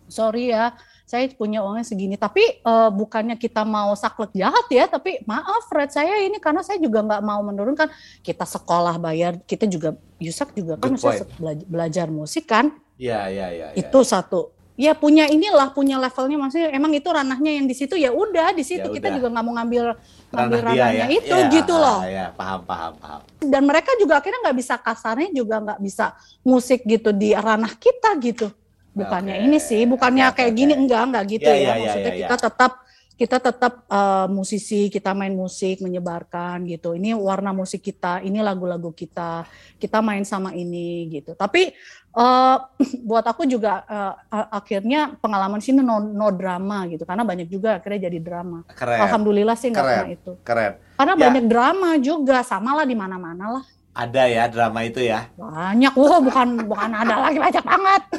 sorry 0.06 0.54
ya 0.54 0.78
saya 1.10 1.26
punya 1.34 1.65
uangnya 1.65 1.82
segini. 1.89 2.13
Tapi 2.22 2.62
eh, 2.62 2.89
bukannya 2.93 3.34
kita 3.34 3.65
mau 3.65 3.98
saklek 3.98 4.30
jahat 4.38 4.69
ya 4.69 4.86
tapi 4.86 5.26
maaf 5.26 5.65
Fred 5.65 5.89
saya 5.89 6.22
ini 6.22 6.38
karena 6.38 6.62
saya 6.62 6.78
juga 6.78 7.02
nggak 7.02 7.22
mau 7.26 7.41
menurunkan. 7.41 7.89
Kita 8.22 8.45
sekolah 8.45 9.02
bayar 9.02 9.41
kita 9.41 9.65
juga 9.65 9.98
Yusak 10.22 10.54
juga 10.54 10.78
kan 10.78 10.93
Good 10.93 11.02
maksudnya 11.02 11.26
point. 11.26 11.34
bela- 11.41 11.65
belajar 11.65 12.08
musik 12.13 12.45
kan? 12.45 12.78
Iya 13.00 13.32
iya 13.32 13.48
iya 13.50 13.67
iya. 13.74 13.80
itu 13.80 14.00
satu 14.06 14.59
ya 14.79 14.95
punya 14.95 15.27
inilah 15.27 15.75
punya 15.75 15.99
levelnya 15.99 16.39
maksudnya 16.39 16.71
emang 16.71 16.95
itu 16.95 17.03
ranahnya 17.03 17.51
yang 17.51 17.67
di 17.67 17.75
situ 17.75 17.99
ya 17.99 18.15
udah 18.15 18.55
di 18.55 18.63
situ 18.63 18.87
Ya 18.87 18.95
kita 18.95 19.11
udah. 19.11 19.15
juga 19.19 19.27
nggak 19.35 19.43
mau 19.43 19.53
ngambil 19.59 19.83
ngambil 20.31 20.59
Ranah 20.63 20.71
dia 20.71 20.79
ranahnya 20.87 21.03
ya. 21.03 21.05
itu 21.11 21.35
Iya, 21.35 21.51
gitu 21.51 21.75
loh 21.75 21.99
ya 22.07 22.25
paham 22.31 22.61
paham 22.63 22.93
paham 22.95 23.19
dan 23.43 23.61
mereka 23.67 23.91
juga 23.99 24.23
akhirnya 24.23 24.39
nggak 24.39 24.57
bisa 24.57 24.75
kasarnya 24.79 25.29
juga 25.35 25.55
nggak 25.59 25.79
bisa 25.83 26.05
musik 26.41 26.87
gitu 26.87 27.11
di 27.11 27.35
ranah 27.35 27.75
kita 27.75 28.15
gitu 28.23 28.47
bukannya 28.89 29.35
Oke. 29.35 29.45
ini 29.45 29.57
sih 29.59 29.83
bukannya 29.83 30.25
Oke, 30.31 30.35
kayak 30.39 30.53
gini 30.55 30.73
enggak 30.73 31.01
enggak 31.11 31.23
gitu 31.27 31.43
Ya, 31.45 31.53
ya, 31.53 31.59
ya, 31.59 31.67
ya, 31.67 31.75
maksudnya 31.83 32.07
ya, 32.09 32.19
kita 32.23 32.35
ya. 32.35 32.43
tetap 32.47 32.71
kita 33.19 33.36
tetap 33.43 33.84
eh, 33.84 34.27
musisi 34.32 34.88
kita 34.88 35.12
main 35.12 35.36
musik 35.36 35.84
menyebarkan 35.84 36.63
gitu. 36.63 36.95
Ini 36.95 37.12
warna 37.19 37.51
musik 37.51 37.84
kita 37.84 38.23
ini 38.23 38.39
lagu-lagu 38.39 38.95
kita 38.95 39.43
kita 39.75 39.99
main 39.99 40.23
sama 40.23 40.55
ini 40.55 41.12
gitu. 41.12 41.36
Tapi 41.36 41.75
eh, 42.15 42.58
buat 43.10 43.25
aku 43.27 43.43
juga 43.43 43.84
a- 43.84 44.55
akhirnya 44.55 45.19
pengalaman 45.19 45.60
sini 45.60 45.84
no, 45.84 45.99
no 45.99 46.32
drama 46.32 46.88
gitu. 46.88 47.03
Karena 47.03 47.27
banyak 47.27 47.51
juga 47.51 47.84
akhirnya 47.84 48.08
jadi 48.08 48.19
drama. 48.23 48.63
Keren. 48.71 49.03
Alhamdulillah 49.03 49.60
sih 49.60 49.67
nggak 49.67 49.84
pernah 49.84 50.10
itu. 50.10 50.32
Keren. 50.47 50.71
Karena 50.95 51.13
Ya. 51.13 51.21
banyak 51.27 51.45
drama 51.51 51.89
juga. 51.99 52.38
Sama 52.47 52.71
lah 52.71 52.88
di 52.88 52.95
mana-mana 52.95 53.60
lah 53.60 53.65
ada 53.99 54.23
ya 54.31 54.43
drama 54.47 54.79
itu 54.88 55.03
ya? 55.03 55.27
Banyak. 55.35 55.93
Wah 55.99 56.19
bukan 56.23 56.47
bukan 56.63 56.89
ada 56.95 57.15
lagi. 57.19 57.38
Banyak 57.38 57.65
banget. 57.65 58.01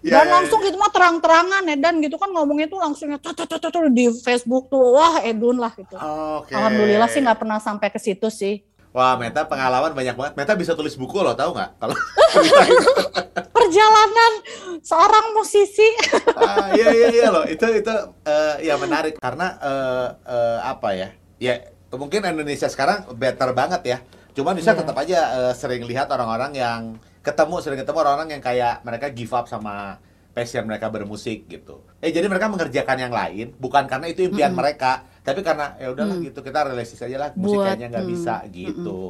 Ya, 0.00 0.22
dan 0.22 0.30
ya, 0.30 0.32
langsung 0.38 0.62
gitu 0.62 0.78
mah 0.78 0.88
terang-terangan 0.88 1.66
Edan 1.66 1.98
gitu 1.98 2.14
kan 2.16 2.30
ngomongnya 2.30 2.70
tuh 2.70 2.78
langsungnya 2.78 3.18
tut, 3.18 3.34
tut, 3.34 3.48
tut, 3.48 3.58
tut, 3.58 3.90
di 3.90 4.06
Facebook 4.22 4.70
tuh. 4.70 4.94
Wah 4.94 5.18
Edun 5.20 5.58
lah 5.58 5.74
gitu. 5.74 5.98
Oke. 5.98 6.54
Alhamdulillah 6.54 7.10
sih 7.10 7.20
nggak 7.20 7.42
pernah 7.42 7.58
sampai 7.58 7.90
ke 7.90 7.98
situ 7.98 8.30
sih. 8.30 8.62
Wah 8.94 9.18
Meta 9.18 9.44
pengalaman 9.44 9.92
banyak 9.92 10.14
banget. 10.14 10.32
Meta 10.38 10.54
bisa 10.54 10.78
tulis 10.78 10.94
buku 10.94 11.18
loh 11.20 11.34
tahu 11.34 11.58
nggak? 11.58 11.70
Kalau 11.76 11.92
itu. 11.92 13.02
perjalanan 13.56 14.32
seorang 14.80 15.26
musisi. 15.34 15.88
Ah, 16.36 16.70
iya 16.76 16.92
iya 16.92 17.08
iya 17.10 17.28
loh. 17.32 17.44
Itu 17.48 17.66
itu 17.72 17.94
eh, 18.28 18.68
ya 18.68 18.78
menarik. 18.78 19.18
Karena 19.18 19.56
eh, 19.58 20.08
eh, 20.24 20.58
apa 20.62 20.88
ya? 20.94 21.08
Ya 21.42 21.54
mungkin 21.92 22.22
Indonesia 22.22 22.68
sekarang 22.70 23.10
better 23.16 23.50
banget 23.56 23.82
ya 23.82 23.98
cuman 24.36 24.52
bisa 24.52 24.70
Iya. 24.70 24.84
tetap 24.84 24.96
aja 25.00 25.20
eh, 25.40 25.54
sering 25.56 25.82
lihat 25.82 26.06
orang-orang 26.06 26.52
yang 26.52 26.80
ketemu 27.24 27.56
sering 27.58 27.80
ketemu 27.80 27.98
orang-orang 27.98 28.28
yang 28.36 28.42
kayak 28.44 28.84
mereka 28.84 29.08
give 29.10 29.32
up 29.32 29.48
sama 29.48 29.96
passion 30.30 30.68
mereka 30.68 30.92
bermusik 30.92 31.48
gitu 31.48 31.80
eh 31.98 32.12
jadi 32.12 32.28
mereka 32.28 32.46
mengerjakan 32.46 32.98
yang 33.00 33.10
lain 33.10 33.56
bukan 33.56 33.88
karena 33.88 34.06
itu 34.06 34.28
impian 34.28 34.52
Mm-mm. 34.52 34.60
mereka 34.60 34.92
tapi 35.24 35.40
karena 35.40 35.72
ya 35.80 35.88
udahlah 35.90 36.20
Mm. 36.20 36.24
gitu 36.30 36.44
kita 36.44 36.68
realistis 36.68 37.00
aja 37.00 37.16
lah 37.16 37.28
musik 37.34 37.56
Buat, 37.56 37.66
kayaknya 37.72 37.88
nggak 37.90 38.04
mm, 38.04 38.12
bisa 38.12 38.34
gitu 38.52 39.00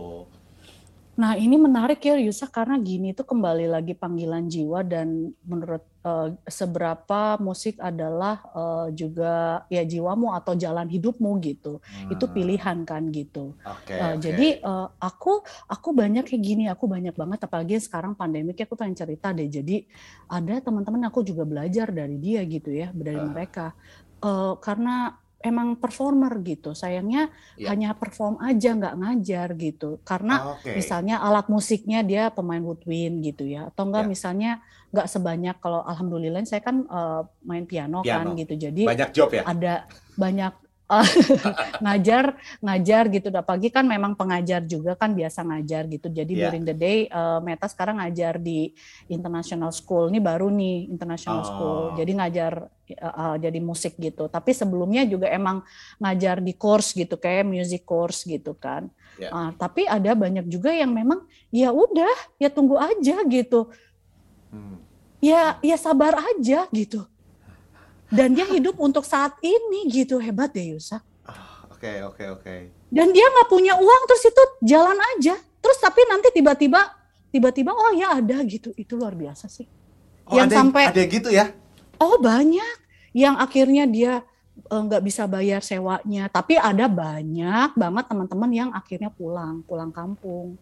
Nah, 1.16 1.33
ini 1.33 1.57
menarik 1.57 2.05
ya 2.05 2.20
Yusa 2.20 2.44
karena 2.52 2.76
gini 2.76 3.16
itu 3.16 3.24
kembali 3.24 3.72
lagi 3.72 3.96
panggilan 3.96 4.52
jiwa 4.52 4.85
dan 4.85 5.33
menurut 5.48 5.81
uh, 6.05 6.29
seberapa 6.44 7.40
musik 7.40 7.81
adalah 7.81 8.44
uh, 8.52 8.87
juga 8.92 9.64
ya 9.72 9.81
jiwamu 9.81 10.37
atau 10.37 10.52
jalan 10.52 10.85
hidupmu 10.85 11.40
gitu. 11.40 11.81
Hmm. 11.81 12.12
Itu 12.12 12.29
pilihan 12.29 12.85
kan 12.85 13.09
gitu. 13.09 13.57
Okay, 13.64 13.96
uh, 13.96 14.12
okay. 14.12 14.29
Jadi 14.29 14.48
uh, 14.61 14.92
aku 15.00 15.40
aku 15.72 15.88
banyak 15.96 16.29
kayak 16.29 16.42
gini, 16.44 16.64
aku 16.68 16.85
banyak 16.85 17.16
banget 17.16 17.48
apalagi 17.48 17.81
sekarang 17.81 18.12
pandemik 18.12 18.61
aku 18.61 18.76
pengen 18.76 18.92
cerita 18.94 19.33
deh. 19.33 19.48
Jadi 19.48 19.88
ada 20.29 20.61
teman-teman 20.61 21.09
aku 21.09 21.24
juga 21.24 21.48
belajar 21.48 21.88
dari 21.96 22.20
dia 22.20 22.44
gitu 22.44 22.68
ya, 22.68 22.92
dari 22.92 23.18
uh. 23.18 23.24
mereka. 23.24 23.72
Uh, 24.20 24.57
karena 24.61 25.16
emang 25.40 25.77
performer 25.77 26.33
gitu. 26.42 26.72
Sayangnya 26.72 27.29
ya. 27.57 27.72
hanya 27.72 27.92
perform 27.94 28.40
aja 28.40 28.75
nggak 28.75 28.94
ngajar 28.96 29.49
gitu. 29.57 30.01
Karena 30.03 30.57
okay. 30.59 30.77
misalnya 30.77 31.20
alat 31.20 31.46
musiknya 31.53 32.01
dia 32.03 32.29
pemain 32.33 32.61
woodwind 32.61 33.22
gitu 33.22 33.46
ya. 33.46 33.68
Atau 33.70 33.88
enggak 33.88 34.05
ya. 34.07 34.11
misalnya 34.11 34.53
nggak 34.94 35.09
sebanyak 35.11 35.57
kalau 35.61 35.83
alhamdulillah 35.85 36.42
saya 36.46 36.62
kan 36.62 36.87
uh, 36.88 37.27
main 37.44 37.66
piano, 37.68 38.01
kan 38.01 38.07
piano 38.07 38.33
kan 38.33 38.40
gitu. 38.40 38.55
Jadi 38.57 38.83
banyak 38.87 39.11
job 39.12 39.29
ya. 39.35 39.42
Ada 39.44 39.75
banyak 40.16 40.65
ngajar 41.85 42.38
ngajar 42.62 43.05
gitu 43.11 43.29
pagi 43.42 43.75
kan 43.75 43.83
memang 43.83 44.14
pengajar 44.14 44.62
juga 44.62 44.94
kan 44.94 45.18
biasa 45.18 45.42
ngajar 45.42 45.90
gitu 45.90 46.07
jadi 46.07 46.31
yeah. 46.31 46.42
during 46.46 46.62
the 46.62 46.77
day 46.77 47.11
uh, 47.11 47.42
Meta 47.42 47.66
sekarang 47.66 47.99
ngajar 47.99 48.38
di 48.38 48.70
international 49.11 49.75
school 49.75 50.07
ini 50.07 50.22
baru 50.22 50.46
nih 50.46 50.87
international 50.87 51.42
oh. 51.42 51.46
school 51.46 51.81
jadi 51.99 52.12
ngajar 52.22 52.53
uh, 53.03 53.07
uh, 53.18 53.35
jadi 53.35 53.59
musik 53.59 53.99
gitu 53.99 54.31
tapi 54.31 54.55
sebelumnya 54.55 55.03
juga 55.03 55.27
emang 55.27 55.66
ngajar 55.99 56.38
di 56.38 56.55
course 56.55 56.94
gitu 56.94 57.18
kayak 57.18 57.42
music 57.42 57.83
course 57.83 58.22
gitu 58.22 58.55
kan 58.55 58.87
yeah. 59.18 59.35
uh, 59.35 59.51
tapi 59.59 59.90
ada 59.90 60.14
banyak 60.14 60.46
juga 60.46 60.70
yang 60.70 60.94
memang 60.94 61.27
ya 61.51 61.75
udah 61.75 62.38
ya 62.38 62.46
tunggu 62.46 62.79
aja 62.79 63.27
gitu 63.27 63.75
hmm. 64.55 64.79
ya 65.18 65.59
ya 65.66 65.75
sabar 65.75 66.14
aja 66.14 66.70
gitu 66.70 67.11
dan 68.11 68.35
dia 68.35 68.47
hidup 68.47 68.79
untuk 68.79 69.03
saat 69.03 69.35
ini 69.42 69.90
gitu 69.90 70.23
hebat 70.23 70.55
deh 70.55 70.79
Yusak. 70.79 71.03
Ah, 71.27 71.66
oke 71.71 71.90
oke 72.14 72.25
oke. 72.38 72.55
Dan 72.87 73.11
dia 73.11 73.27
nggak 73.27 73.49
punya 73.51 73.75
uang 73.75 74.03
terus 74.07 74.25
itu 74.31 74.42
jalan 74.62 74.99
aja. 75.16 75.35
Terus 75.59 75.79
tapi 75.83 76.07
nanti 76.07 76.31
tiba-tiba 76.31 76.81
tiba-tiba 77.35 77.75
oh 77.75 77.92
ya 77.92 78.23
ada 78.23 78.38
gitu 78.47 78.71
itu 78.79 78.95
luar 78.95 79.19
biasa 79.19 79.51
sih. 79.51 79.66
Oh, 80.27 80.38
yang 80.38 80.47
ada, 80.47 80.57
sampai 80.62 80.83
ada 80.90 81.03
gitu 81.03 81.29
ya? 81.31 81.51
Oh 81.99 82.19
banyak 82.23 82.79
yang 83.11 83.35
akhirnya 83.42 83.90
dia 83.90 84.23
eh, 84.71 84.81
nggak 84.87 85.03
uh, 85.03 85.07
bisa 85.07 85.27
bayar 85.27 85.66
sewanya. 85.66 86.31
Tapi 86.31 86.55
ada 86.55 86.87
banyak 86.87 87.75
banget 87.75 88.05
teman-teman 88.07 88.51
yang 88.55 88.71
akhirnya 88.71 89.11
pulang 89.11 89.66
pulang 89.66 89.90
kampung. 89.90 90.55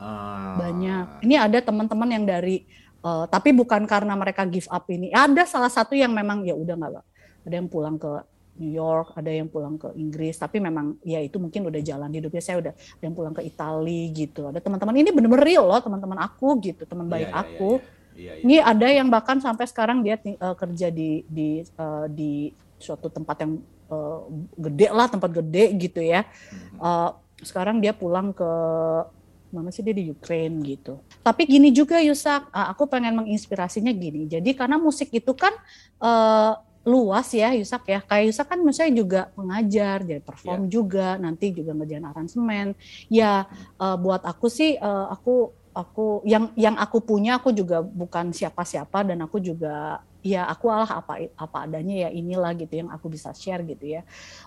Uh. 0.00 0.56
Banyak. 0.56 1.20
Ini 1.28 1.36
ada 1.36 1.58
teman-teman 1.60 2.08
yang 2.08 2.24
dari 2.24 2.64
Uh, 2.98 3.30
tapi 3.30 3.54
bukan 3.54 3.86
karena 3.86 4.18
mereka 4.18 4.42
give 4.42 4.66
up 4.68 4.84
ini. 4.90 5.14
Ada 5.14 5.46
salah 5.46 5.70
satu 5.70 5.94
yang 5.94 6.10
memang 6.10 6.42
ya 6.42 6.58
udah 6.58 6.74
nggak 6.74 7.04
ada 7.46 7.54
yang 7.54 7.70
pulang 7.70 7.94
ke 7.94 8.10
New 8.58 8.74
York, 8.74 9.14
ada 9.14 9.30
yang 9.30 9.46
pulang 9.46 9.78
ke 9.78 9.94
Inggris, 9.94 10.34
tapi 10.34 10.58
memang 10.58 10.98
ya 11.06 11.22
itu 11.22 11.38
mungkin 11.38 11.70
udah 11.70 11.78
jalan 11.78 12.10
hidupnya 12.10 12.42
saya 12.42 12.58
udah 12.58 12.72
ada 12.74 13.04
yang 13.06 13.14
pulang 13.14 13.30
ke 13.30 13.46
Italia 13.46 14.04
gitu. 14.10 14.50
Ada 14.50 14.58
teman-teman 14.58 14.98
ini 14.98 15.14
bener-bener 15.14 15.46
real 15.46 15.64
loh 15.70 15.78
teman-teman 15.78 16.18
aku 16.26 16.58
gitu, 16.58 16.82
teman 16.82 17.06
iya, 17.06 17.12
baik 17.14 17.30
yeah, 17.30 17.38
aku. 17.38 17.70
Yeah, 17.78 17.86
yeah, 18.18 18.34
yeah. 18.34 18.42
Ini 18.42 18.56
ada 18.66 18.86
yang 18.90 19.08
bahkan 19.14 19.38
sampai 19.38 19.70
sekarang 19.70 20.02
dia 20.02 20.18
uh, 20.18 20.58
kerja 20.58 20.90
di 20.90 21.22
di 21.30 21.62
uh, 21.78 22.10
di 22.10 22.50
suatu 22.82 23.06
tempat 23.06 23.46
yang 23.46 23.62
uh, 23.94 24.26
gede 24.58 24.90
lah, 24.90 25.06
tempat 25.06 25.30
gede 25.38 25.64
gitu 25.78 26.02
ya. 26.02 26.26
Uh, 26.82 27.14
sekarang 27.46 27.78
dia 27.78 27.94
pulang 27.94 28.34
ke 28.34 28.50
mana 29.48 29.72
sih 29.72 29.80
dia 29.80 29.96
di 29.96 30.12
Ukraine 30.12 30.60
gitu. 30.64 31.00
Tapi 31.24 31.48
gini 31.48 31.72
juga 31.72 31.98
Yusak, 32.00 32.52
aku 32.52 32.84
pengen 32.88 33.16
menginspirasinya 33.16 33.92
gini. 33.92 34.28
Jadi 34.28 34.52
karena 34.52 34.76
musik 34.76 35.08
itu 35.12 35.32
kan 35.32 35.52
uh, 36.00 36.52
luas 36.84 37.28
ya 37.32 37.52
Yusak 37.56 37.84
ya. 37.88 38.00
Kayak 38.04 38.24
Yusak 38.32 38.46
kan 38.48 38.60
misalnya 38.60 38.94
juga 38.96 39.20
mengajar, 39.36 40.04
jadi 40.04 40.20
perform 40.20 40.68
yeah. 40.68 40.70
juga, 40.70 41.08
nanti 41.16 41.52
juga 41.52 41.72
ngerjain 41.72 42.06
aransemen. 42.06 42.68
Ya 43.08 43.48
uh, 43.80 43.96
buat 43.96 44.24
aku 44.24 44.46
sih 44.52 44.76
uh, 44.76 45.08
aku 45.12 45.52
aku 45.72 46.24
yang 46.26 46.50
yang 46.58 46.74
aku 46.76 47.00
punya 47.00 47.38
aku 47.38 47.54
juga 47.54 47.80
bukan 47.80 48.34
siapa-siapa 48.34 49.06
dan 49.06 49.22
aku 49.22 49.38
juga 49.38 50.02
ya 50.26 50.44
aku 50.50 50.66
Allah 50.68 50.90
apa 50.90 51.30
apa 51.38 51.56
adanya 51.64 52.08
ya 52.08 52.10
inilah 52.10 52.50
gitu 52.58 52.82
yang 52.82 52.90
aku 52.90 53.08
bisa 53.08 53.30
share 53.32 53.64
gitu 53.64 53.96
ya. 53.96 54.02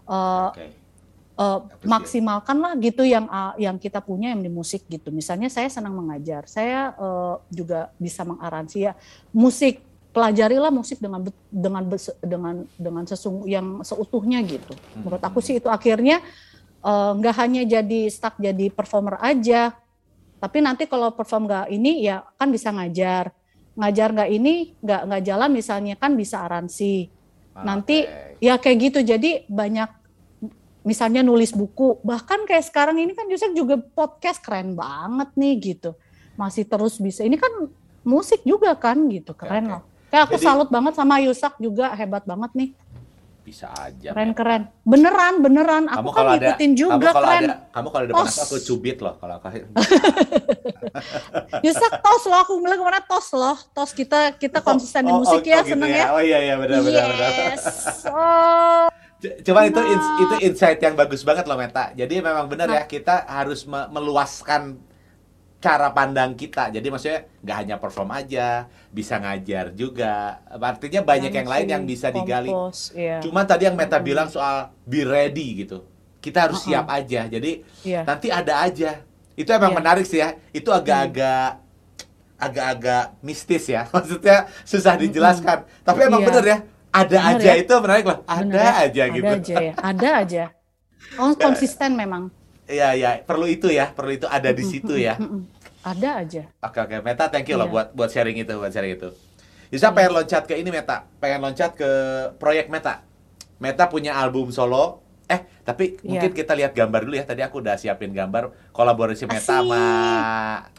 Uh, 0.06 0.52
okay 0.52 0.91
uh, 1.38 1.68
maksimalkanlah 1.86 2.76
gitu 2.82 3.06
yang 3.08 3.28
uh, 3.30 3.56
yang 3.56 3.78
kita 3.80 4.04
punya 4.04 4.34
yang 4.36 4.42
di 4.44 4.52
musik 4.52 4.88
gitu. 4.88 5.14
Misalnya 5.14 5.48
saya 5.48 5.70
senang 5.72 5.96
mengajar, 5.96 6.48
saya 6.48 6.96
uh, 6.98 7.40
juga 7.52 7.94
bisa 7.96 8.26
mengaransi 8.28 8.78
ya. 8.92 8.94
Musik 9.32 9.84
pelajarilah 10.12 10.72
musik 10.76 11.00
dengan 11.00 11.24
dengan 11.48 11.84
dengan 12.20 12.56
dengan 12.76 13.04
sesungguh 13.08 13.48
yang 13.48 13.68
seutuhnya 13.86 14.44
gitu. 14.44 14.76
Menurut 15.00 15.24
aku 15.24 15.40
sih 15.40 15.60
itu 15.60 15.72
akhirnya 15.72 16.20
nggak 16.82 17.36
uh, 17.36 17.40
hanya 17.46 17.62
jadi 17.62 18.10
stuck 18.10 18.42
jadi 18.42 18.74
performer 18.74 19.22
aja, 19.22 19.78
tapi 20.42 20.58
nanti 20.66 20.90
kalau 20.90 21.14
perform 21.14 21.46
nggak 21.46 21.70
ini 21.70 22.02
ya 22.02 22.26
kan 22.36 22.50
bisa 22.50 22.74
ngajar, 22.74 23.30
ngajar 23.78 24.10
nggak 24.10 24.30
ini 24.34 24.74
nggak 24.82 25.02
nggak 25.06 25.22
jalan 25.24 25.50
misalnya 25.54 25.94
kan 25.96 26.18
bisa 26.18 26.42
aransi. 26.42 27.08
Nanti 27.52 28.08
ya 28.42 28.58
kayak 28.58 28.78
gitu. 28.90 29.00
Jadi 29.06 29.46
banyak 29.46 30.01
misalnya 30.82 31.22
nulis 31.22 31.54
buku, 31.54 32.02
bahkan 32.02 32.42
kayak 32.50 32.66
sekarang 32.66 32.98
ini 32.98 33.14
kan 33.14 33.30
Yusuf 33.30 33.54
juga 33.54 33.78
podcast 33.78 34.42
keren 34.42 34.74
banget 34.74 35.30
nih 35.38 35.54
gitu. 35.74 35.94
Masih 36.34 36.66
terus 36.66 36.98
bisa. 36.98 37.22
Ini 37.22 37.38
kan 37.38 37.70
musik 38.02 38.42
juga 38.42 38.74
kan 38.74 38.98
gitu, 39.10 39.38
keren 39.38 39.70
okay, 39.70 39.74
loh. 39.78 39.82
Kayak 40.12 40.24
aku 40.28 40.38
Jadi, 40.42 40.46
salut 40.46 40.70
banget 40.74 40.94
sama 40.98 41.22
Yusak 41.22 41.54
juga 41.62 41.94
hebat 41.94 42.26
banget 42.26 42.52
nih. 42.58 42.70
Bisa 43.42 43.74
aja. 43.74 44.14
Keren 44.14 44.34
keren. 44.34 44.62
Beneran 44.86 45.42
beneran. 45.42 45.84
Aku 45.90 46.10
kamu 46.10 46.12
kan 46.14 46.26
ngikutin 46.38 46.72
juga 46.78 46.94
kamu 46.98 47.06
kalau 47.06 47.22
keren. 47.26 47.42
Ada, 47.42 47.56
kamu 47.74 47.88
kalau 47.90 48.06
ada 48.06 48.14
panas 48.18 48.38
aku 48.42 48.56
cubit 48.62 48.98
loh 49.02 49.14
kalau 49.22 49.36
aku. 49.38 49.48
Yusak 51.66 51.94
tos 52.02 52.24
loh 52.26 52.40
aku 52.42 52.52
bilang 52.62 52.78
ke 52.82 52.86
mana 52.86 53.02
tos 53.06 53.28
loh. 53.34 53.58
Tos 53.74 53.92
kita 53.94 54.38
kita 54.38 54.62
konsisten 54.62 55.06
oh, 55.06 55.08
di 55.10 55.14
musik 55.26 55.42
oh, 55.42 55.46
ya, 55.46 55.58
oh, 55.58 55.64
gitu 55.66 55.74
seneng 55.78 55.90
ya. 55.90 55.98
ya. 55.98 56.06
Oh 56.14 56.22
iya 56.22 56.38
iya 56.42 56.56
benar 56.58 56.80
benar 56.86 57.10
yes. 57.10 57.62
benar. 58.06 58.14
Oh 58.14 59.01
Cuma 59.22 59.70
itu 59.70 59.78
itu 60.18 60.36
insight 60.50 60.82
yang 60.82 60.98
bagus 60.98 61.22
banget 61.22 61.46
loh 61.46 61.54
Meta. 61.54 61.94
Jadi 61.94 62.18
memang 62.26 62.50
benar 62.50 62.66
ya 62.74 62.84
kita 62.90 63.30
harus 63.30 63.70
me 63.70 63.86
meluaskan 63.94 64.82
cara 65.62 65.94
pandang 65.94 66.34
kita. 66.34 66.74
Jadi 66.74 66.90
maksudnya 66.90 67.30
nggak 67.46 67.58
hanya 67.62 67.76
perform 67.78 68.10
aja, 68.18 68.66
bisa 68.90 69.22
ngajar 69.22 69.78
juga. 69.78 70.42
Artinya 70.50 71.06
banyak 71.06 71.30
yang 71.30 71.46
lain 71.48 71.68
yang 71.70 71.84
bisa 71.86 72.10
digali. 72.10 72.50
Iya. 72.98 73.22
Cuma 73.22 73.46
tadi 73.46 73.70
yang 73.70 73.78
Meta 73.78 74.02
bilang 74.02 74.26
soal 74.26 74.74
be 74.90 75.06
ready 75.06 75.62
gitu. 75.64 75.86
Kita 76.18 76.50
harus 76.50 76.58
uh 76.58 76.62
-uh. 76.66 76.70
siap 76.82 76.86
aja. 76.90 77.30
Jadi 77.30 77.62
yeah. 77.86 78.02
nanti 78.02 78.34
ada 78.34 78.66
aja. 78.66 79.06
Itu 79.38 79.54
emang 79.54 79.78
yeah. 79.78 79.80
menarik 79.80 80.06
sih 80.10 80.18
ya. 80.18 80.34
Itu 80.50 80.74
agak-agak 80.74 81.62
agak-agak 82.42 83.22
mistis 83.22 83.70
ya. 83.70 83.86
Maksudnya 83.94 84.50
susah 84.66 84.98
dijelaskan. 84.98 85.70
Tapi 85.86 86.00
emang 86.10 86.26
yeah. 86.26 86.30
bener 86.34 86.46
ya 86.50 86.58
ada 86.92 87.18
Bener 87.18 87.40
aja 87.40 87.52
ya? 87.56 87.56
itu 87.64 87.74
menarik 87.80 88.06
loh 88.06 88.20
ada 88.28 88.44
Bener 88.44 88.60
ya? 88.60 88.72
aja 88.76 89.02
ada 89.02 89.16
gitu. 89.16 89.32
aja 89.32 89.56
ya? 89.56 89.74
Ada 89.80 90.10
aja. 90.24 90.46
Oh 91.20 91.36
konsisten 91.36 91.98
memang. 91.98 92.32
Iya 92.70 92.96
ya 92.96 93.10
perlu 93.26 93.50
itu 93.50 93.68
ya. 93.68 93.92
Perlu 93.92 94.16
itu 94.16 94.28
ada 94.32 94.54
di 94.54 94.64
situ 94.64 94.96
ya. 94.96 95.20
ada 95.84 96.24
aja. 96.24 96.48
Oke 96.62 96.78
oke. 96.78 97.04
Meta 97.04 97.28
thank 97.28 97.50
you 97.52 97.58
iya. 97.58 97.66
loh 97.66 97.68
buat 97.68 97.92
buat 97.92 98.08
sharing 98.08 98.38
itu 98.40 98.54
buat 98.56 98.72
sharing 98.72 98.96
itu. 98.96 99.10
Bisa 99.68 99.92
pengen 99.92 100.16
loncat 100.16 100.48
ke 100.48 100.56
ini 100.56 100.70
Meta? 100.72 101.10
Pengen 101.20 101.42
loncat 101.44 101.76
ke 101.76 101.90
proyek 102.38 102.72
Meta? 102.72 103.04
Meta 103.60 103.92
punya 103.92 104.16
album 104.16 104.56
solo. 104.56 105.04
Eh 105.28 105.42
tapi 105.68 106.00
yeah. 106.00 106.16
mungkin 106.16 106.32
kita 106.32 106.54
lihat 106.56 106.72
gambar 106.72 107.02
dulu 107.04 107.16
ya. 107.18 107.26
Tadi 107.28 107.42
aku 107.44 107.60
udah 107.60 107.76
siapin 107.76 108.14
gambar 108.16 108.72
kolaborasi 108.72 109.28
Meta 109.28 109.42
Asik. 109.42 109.52
sama 109.52 109.84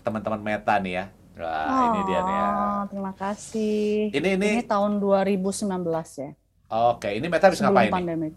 teman-teman 0.01 0.41
Meta 0.41 0.81
nih 0.81 0.93
ya 0.97 1.05
Wah, 1.33 1.65
oh, 1.65 1.85
ini 1.89 2.01
dia 2.13 2.21
nih 2.21 2.35
ya. 2.37 2.49
Oh, 2.49 2.83
terima 2.93 3.13
kasih. 3.17 4.13
Ini 4.13 4.29
ini, 4.37 4.49
ini 4.61 4.65
tahun 4.69 5.01
2019 5.01 5.65
ya. 6.21 6.31
Oke, 6.73 7.09
ini 7.13 7.27
Meta 7.29 7.53
bisa 7.53 7.69
ngapain 7.69 7.93
pandemi. 7.93 8.33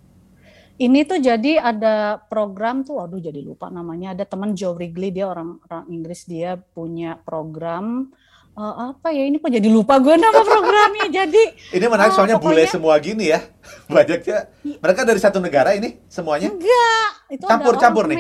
Ini 0.76 1.08
tuh 1.08 1.24
jadi 1.24 1.56
ada 1.56 2.20
program 2.28 2.84
tuh, 2.84 3.00
waduh 3.00 3.20
jadi 3.20 3.40
lupa 3.40 3.72
namanya. 3.72 4.12
Ada 4.12 4.28
teman 4.28 4.52
Joe 4.60 4.76
Wrigley, 4.76 5.12
dia 5.12 5.32
orang 5.32 5.64
orang 5.72 5.88
Inggris, 5.88 6.28
dia 6.28 6.60
punya 6.60 7.16
program 7.24 8.12
uh, 8.56 8.96
apa 8.96 9.12
ya? 9.12 9.24
Ini 9.28 9.38
kok 9.38 9.52
jadi 9.52 9.70
lupa 9.70 10.00
gue 10.00 10.16
nama 10.16 10.42
programnya 10.42 11.08
jadi. 11.24 11.44
Ini 11.76 11.86
menarik 11.86 12.12
uh, 12.12 12.16
soalnya 12.16 12.38
pokoknya, 12.40 12.66
bule 12.66 12.72
semua 12.72 12.96
gini 13.04 13.30
ya. 13.30 13.40
Banyaknya. 13.96 14.50
Mereka 14.64 15.02
dari 15.06 15.20
satu 15.20 15.38
negara 15.44 15.76
ini 15.76 16.02
semuanya? 16.10 16.50
Enggak. 16.50 17.10
Itu 17.30 17.46
campur 17.46 17.74
ada 17.76 17.82
campur 17.82 18.04
nih? 18.08 18.16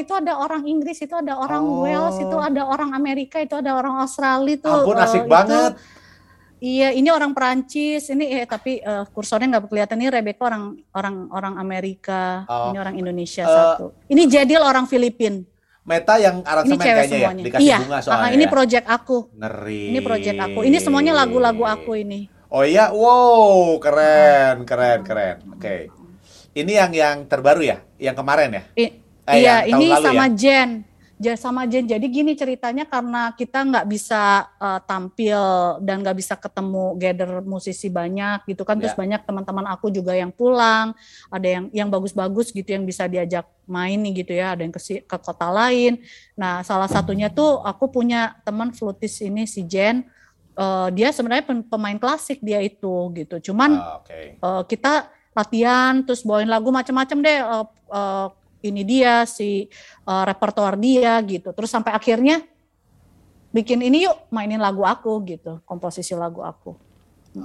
Itu 0.00 0.12
ada 0.16 0.32
orang 0.40 0.62
Inggris 0.66 0.98
itu 0.98 1.14
ada 1.14 1.38
orang 1.38 1.62
oh. 1.62 1.84
Wales 1.86 2.16
itu 2.18 2.36
ada 2.38 2.62
orang 2.66 2.94
Amerika 2.94 3.42
itu 3.42 3.54
ada 3.58 3.74
orang 3.76 3.98
Australia 4.02 4.56
tuh 4.58 4.72
ampun 4.72 4.96
asik 4.98 5.24
uh, 5.24 5.28
banget. 5.28 5.72
Itu, 5.76 5.96
Iya, 6.58 6.90
ini 6.90 7.06
orang 7.14 7.38
Perancis, 7.38 8.10
ini 8.10 8.34
eh 8.34 8.42
tapi 8.42 8.82
uh, 8.82 9.06
kursornya 9.14 9.46
nggak 9.46 9.70
kelihatan. 9.70 10.02
Ini 10.02 10.10
Rebecca 10.10 10.50
orang 10.50 10.74
orang 10.90 11.16
orang 11.30 11.54
Amerika, 11.62 12.42
oh. 12.50 12.74
ini 12.74 12.82
orang 12.82 12.98
Indonesia 12.98 13.46
uh, 13.46 13.54
satu. 13.54 13.86
Ini 14.10 14.26
Jadil 14.26 14.58
orang 14.58 14.90
Filipin. 14.90 15.46
Meta 15.88 16.14
yang 16.20 16.44
aransemen 16.44 16.84
kayaknya 16.84 17.08
semuanya. 17.08 17.40
ya, 17.40 17.46
dikasih 17.48 17.64
iya, 17.64 17.78
bunga 17.80 17.98
soalnya 18.04 18.30
ini 18.36 18.44
ya. 18.44 18.50
project 18.52 18.86
aku. 18.86 19.18
Ngeri. 19.32 19.84
Ini 19.88 19.98
project 20.04 20.38
aku. 20.38 20.58
Ini 20.68 20.78
semuanya 20.84 21.12
lagu-lagu 21.16 21.64
aku 21.64 21.92
ini. 21.96 22.20
Oh 22.52 22.64
iya, 22.64 22.92
wow, 22.92 23.76
keren, 23.80 24.68
keren, 24.68 25.00
keren. 25.00 25.36
Oke. 25.56 25.88
Ini 26.52 26.72
yang 26.84 26.92
yang 26.92 27.16
terbaru 27.24 27.64
ya, 27.64 27.80
yang 27.96 28.12
kemarin 28.12 28.52
ya? 28.52 28.64
I- 28.76 28.94
Eh, 29.28 29.44
iya, 29.44 29.68
ini 29.68 29.92
sama 29.92 30.24
ya? 30.24 30.32
Jen. 30.32 30.87
Sama 31.34 31.66
Jen. 31.66 31.82
Jadi 31.84 32.06
gini 32.06 32.38
ceritanya 32.38 32.86
karena 32.86 33.34
kita 33.34 33.66
nggak 33.66 33.86
bisa 33.90 34.46
uh, 34.56 34.78
tampil 34.86 35.38
dan 35.82 35.98
nggak 36.06 36.14
bisa 36.14 36.38
ketemu 36.38 36.94
gather 36.94 37.42
musisi 37.42 37.90
banyak 37.90 38.46
gitu 38.46 38.62
kan. 38.62 38.78
Terus 38.78 38.94
Ya. 38.94 39.00
banyak 39.02 39.20
teman-teman 39.26 39.66
aku 39.66 39.90
juga 39.90 40.14
yang 40.14 40.30
pulang. 40.30 40.94
Ada 41.26 41.48
yang 41.48 41.64
yang 41.74 41.88
bagus-bagus 41.90 42.54
gitu 42.54 42.70
yang 42.70 42.86
bisa 42.86 43.10
diajak 43.10 43.50
main 43.66 43.98
nih 43.98 44.22
gitu 44.22 44.32
ya. 44.38 44.54
Ada 44.54 44.62
yang 44.62 44.74
ke, 44.74 44.80
ke 45.02 45.16
kota 45.18 45.50
lain. 45.50 45.98
Nah 46.38 46.62
salah 46.62 46.86
satunya 46.86 47.26
tuh 47.26 47.58
aku 47.66 47.90
punya 47.90 48.38
teman 48.46 48.70
flutis 48.70 49.18
ini 49.18 49.42
si 49.50 49.66
Jen. 49.66 50.06
Eh, 50.58 50.88
dia 50.90 51.14
sebenarnya 51.14 51.46
pem- 51.46 51.66
pemain 51.66 51.98
klasik 51.98 52.42
dia 52.42 52.58
itu 52.58 53.10
gitu. 53.14 53.50
Cuman 53.50 53.78
Ah, 53.78 54.02
Oke. 54.02 54.38
eh, 54.38 54.62
kita 54.66 55.06
latihan 55.38 56.02
terus 56.02 56.26
bawain 56.26 56.50
lagu 56.50 56.74
macam-macam 56.74 57.18
deh 57.22 57.38
eh, 57.38 57.66
eh, 57.94 58.26
ini 58.60 58.82
dia 58.82 59.22
si 59.24 59.66
eh, 60.04 60.24
repertoar 60.24 60.74
dia 60.74 61.14
gitu 61.22 61.50
terus 61.50 61.68
sampai 61.68 61.92
akhirnya 61.92 62.42
bikin 63.48 63.80
ini 63.80 64.04
yuk 64.04 64.28
mainin 64.28 64.58
lagu 64.58 64.82
aku 64.82 65.10
gitu 65.24 65.60
komposisi 65.64 66.12
lagu 66.12 66.40
aku 66.40 66.74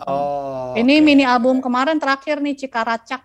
Oh. 0.08 0.74
ini 0.74 1.04
mini 1.04 1.22
album 1.22 1.62
kemarin 1.62 2.00
terakhir 2.00 2.40
nih 2.42 2.56
Cikaracak 2.56 3.22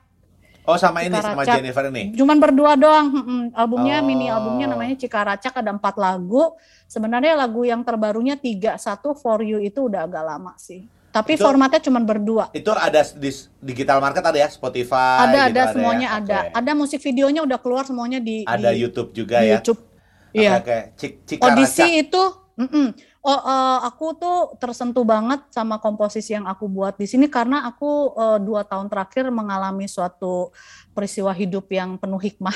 Oh 0.69 0.77
sama 0.77 1.01
ini 1.01 1.17
sama 1.17 1.41
Cikaracak. 1.41 1.55
Jennifer 1.65 1.85
ini. 1.89 2.03
cuman 2.13 2.37
berdua 2.37 2.77
doang 2.77 3.09
albumnya 3.57 4.03
Oh. 4.03 4.05
mini 4.05 4.27
albumnya 4.29 4.67
namanya 4.69 4.93
Cikaracak 4.93 5.55
ada 5.55 5.71
empat 5.73 5.97
lagu 5.97 6.53
sebenarnya 6.85 7.39
lagu 7.39 7.65
yang 7.65 7.81
terbarunya 7.81 8.37
tiga 8.37 8.77
satu 8.77 9.17
for 9.17 9.41
you 9.41 9.57
itu 9.59 9.89
udah 9.89 10.05
agak 10.05 10.21
lama 10.21 10.53
sih 10.61 10.85
tapi 11.09 11.35
Itu- 11.35 11.43
formatnya 11.43 11.81
cuman 11.81 12.03
berdua 12.03 12.45
Itu 12.53 12.69
ada 12.71 13.01
di 13.03 13.31
digital 13.61 13.99
market 13.99 14.21
ada 14.21 14.37
ya, 14.37 14.49
Spotify. 14.49 15.25
ada 15.25 15.39
gitu 15.41 15.49
ada 15.49 15.61
ya? 15.61 15.67
semuanya 15.73 16.09
ada 16.15 16.39
Oke. 16.43 16.53
ada 16.55 16.73
musik 16.73 17.01
videonya 17.01 17.41
udah 17.43 17.59
keluar 17.59 17.83
semuanya 17.83 18.19
di 18.19 18.45
Ada 18.45 18.71
di, 18.71 18.79
YouTube 18.79 19.11
juga 19.13 19.41
di 19.41 19.49
ya. 19.49 19.57
YouTube 19.57 19.81
Oke, 19.81 20.37
iya 20.37 20.53
Oke, 20.57 20.79
Cik 20.95 21.13
Cikaracak. 21.25 21.49
audisi 21.51 21.87
itu 21.99 22.23
mm-mm. 22.55 22.87
oh 23.23 23.41
eh, 23.43 23.79
aku 23.83 24.07
tuh 24.15 24.39
tersentuh 24.57 25.03
banget 25.03 25.41
sama 25.49 25.79
komposisi 25.79 26.33
yang 26.33 26.45
aku 26.45 26.67
buat 26.67 26.95
di 26.95 27.05
sini 27.05 27.27
karena 27.27 27.65
aku 27.65 27.91
eh, 28.15 28.39
dua 28.39 28.63
tahun 28.63 28.87
terakhir 28.87 29.29
mengalami 29.31 29.87
suatu 29.87 30.53
peristiwa 30.91 31.33
hidup 31.33 31.65
yang 31.69 31.97
penuh 31.97 32.19
hikmah 32.19 32.55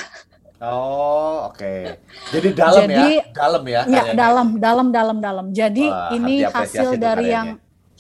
Oh, 0.63 1.51
oke. 1.51 1.99
Jadi 2.31 2.55
dalam 2.55 2.87
Jadi- 2.87 3.19
ya, 3.19 3.25
dalam 3.35 3.63
ya. 3.67 3.83
ya 3.83 3.83
kayaknya. 3.83 4.15
dalam 4.15 4.49
dalam 4.57 4.87
dalam 4.91 5.17
dalam 5.19 5.47
jadi 5.51 5.91
Wah, 5.91 6.15
ini 6.15 6.47
hasil 6.47 6.95
dari 6.95 7.27
karyanya. 7.27 7.35
yang 7.35 7.47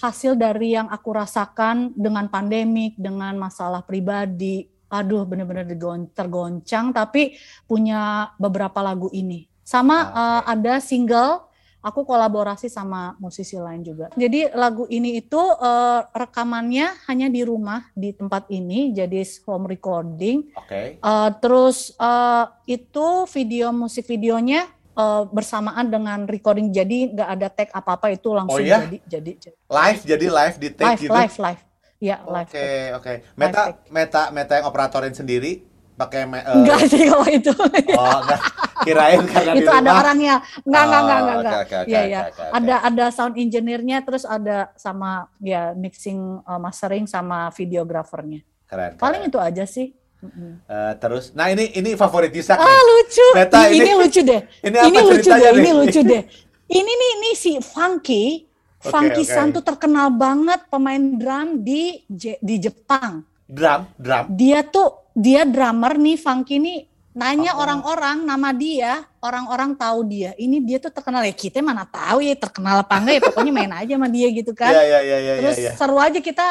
hasil 0.03 0.35
dari 0.35 0.75
yang 0.75 0.91
aku 0.91 1.15
rasakan 1.15 1.95
dengan 1.95 2.27
pandemik 2.27 2.99
dengan 2.99 3.39
masalah 3.39 3.87
pribadi 3.87 4.67
aduh 4.93 5.25
bener-bener 5.25 5.65
tergoncang 6.13 6.93
tapi 6.93 7.39
punya 7.65 8.35
beberapa 8.37 8.85
lagu 8.85 9.09
ini. 9.15 9.49
Sama 9.65 10.13
eh, 10.13 10.43
ada 10.53 10.83
single 10.83 11.49
aku 11.81 12.05
kolaborasi 12.05 12.69
sama 12.69 13.17
musisi 13.17 13.57
lain 13.57 13.81
juga. 13.83 14.13
Jadi 14.13 14.53
lagu 14.53 14.85
ini 14.93 15.17
itu 15.23 15.41
eh, 15.41 16.01
rekamannya 16.13 17.09
hanya 17.09 17.33
di 17.33 17.41
rumah 17.41 17.89
di 17.97 18.13
tempat 18.13 18.53
ini 18.53 18.93
jadi 18.93 19.25
home 19.49 19.71
recording. 19.71 20.53
Oke. 20.59 20.99
Uh, 21.01 21.31
terus 21.41 21.95
uh, 21.97 22.53
itu 22.69 23.25
video 23.33 23.73
musik 23.73 24.05
videonya 24.05 24.69
uh, 24.95 25.23
bersamaan 25.27 25.87
dengan 25.87 26.25
recording 26.25 26.69
jadi 26.69 27.11
nggak 27.11 27.29
ada 27.31 27.49
tag 27.49 27.69
apa 27.71 27.91
apa 27.93 28.07
itu 28.09 28.29
langsung 28.31 28.57
Oh 28.57 28.61
iya? 28.61 28.83
jadi 28.83 28.99
jadi 29.09 29.33
jadi. 29.39 29.57
Live 29.67 30.01
jadi 30.05 30.27
live 30.29 30.57
di 30.57 30.69
take 30.71 30.87
live 30.87 31.01
gitu. 31.01 31.13
live 31.13 31.37
live 31.39 31.63
ya 31.99 32.17
live 32.21 32.49
Oke, 32.49 32.59
take. 32.59 32.91
oke. 32.93 33.13
Meta 33.35 33.63
take. 33.65 33.79
meta 33.89 34.23
meta 34.31 34.53
yang 34.55 34.67
operatorin 34.67 35.13
sendiri 35.13 35.53
pakai 35.93 36.25
me- 36.25 36.41
eh, 36.41 36.57
enggak 36.57 36.81
sih 36.85 37.05
kalau 37.05 37.27
itu 37.27 37.53
Oh, 37.93 38.19
enggak. 38.19 38.41
Kirain 38.83 39.23
karena 39.23 39.53
di 39.55 39.63
itu 39.63 39.71
ada 39.71 39.79
rumah. 39.87 40.01
orangnya 40.03 40.35
enggak 40.59 40.83
enggak 40.83 40.99
enggak 40.99 41.15
Oh, 41.15 41.23
enggak, 41.39 41.39
oke, 41.55 41.77
enggak. 41.87 42.25
oke, 42.27 42.33
oke. 42.35 42.53
ada 42.53 42.75
ada 42.83 43.05
sound 43.09 43.35
engineer-nya 43.37 43.99
terus 44.03 44.25
ada 44.25 44.59
sama 44.75 45.11
ya 45.39 45.71
mixing 45.73 46.19
uh, 46.43 46.59
mastering 46.59 47.07
sama 47.07 47.47
videografernya 47.53 48.43
Keren. 48.67 48.97
paling 48.97 49.23
keren. 49.23 49.31
itu 49.31 49.39
aja 49.39 49.65
sih 49.65 49.95
Eh, 50.23 50.93
terus, 50.97 51.35
nah 51.35 51.51
ini 51.51 51.75
ini 51.75 51.93
favorit 51.93 52.31
Isak 52.31 52.55
ah 52.55 52.63
nih. 52.63 52.79
lucu 52.81 53.27
Meta, 53.35 53.61
ini, 53.67 53.83
ini- 53.83 53.97
lucu 53.97 54.21
deh 54.23 54.41
ini 54.67 54.77
apa 54.77 54.87
ini 54.87 54.99
lucu 55.03 55.29
deh, 55.29 55.51
ini 55.51 55.61
nih? 55.61 55.75
lucu 55.75 56.01
deh. 56.15 56.23
Ini 56.65 56.93
nih, 56.93 57.13
nih 57.21 57.35
si 57.35 57.53
Funky, 57.59 58.47
Oke, 58.79 58.89
Funky 58.89 59.23
oke. 59.23 59.29
San 59.29 59.51
tuh 59.51 59.61
terkenal 59.61 60.09
banget 60.09 60.65
pemain 60.67 61.03
drum 61.13 61.61
di 61.61 62.01
Je- 62.07 62.39
di 62.39 62.57
Jepang. 62.57 63.27
Drum, 63.45 63.85
drum. 63.95 64.25
Dia 64.33 64.63
tuh 64.63 65.11
dia 65.13 65.45
drummer 65.45 65.95
nih 65.95 66.17
Funky 66.17 66.57
nih 66.57 66.79
nanya 67.13 67.53
Oh. 67.53 67.61
orang-orang 67.61 68.25
nama 68.25 68.51
dia, 68.51 69.05
orang-orang 69.21 69.77
tahu 69.77 70.07
dia. 70.07 70.33
Ini 70.35 70.65
dia 70.65 70.79
tuh 70.79 70.89
terkenal 70.89 71.21
ya 71.21 71.35
kita 71.35 71.61
mana 71.61 71.85
tahu 71.85 72.25
ya 72.25 72.33
terkenal 72.33 72.81
apa 72.81 72.95
enggak 72.97 73.15
ya 73.19 73.23
pokoknya 73.27 73.53
main 73.53 73.73
aja 73.77 73.93
sama 73.93 74.09
dia 74.09 74.29
gitu 74.31 74.53
kan. 74.55 74.73
Iya, 74.73 74.83
iya, 74.89 75.01
iya, 75.03 75.17
iya, 75.21 75.33
Terus 75.45 75.59
iya. 75.61 75.73
seru 75.77 76.01
aja 76.01 76.17
kita 76.17 76.47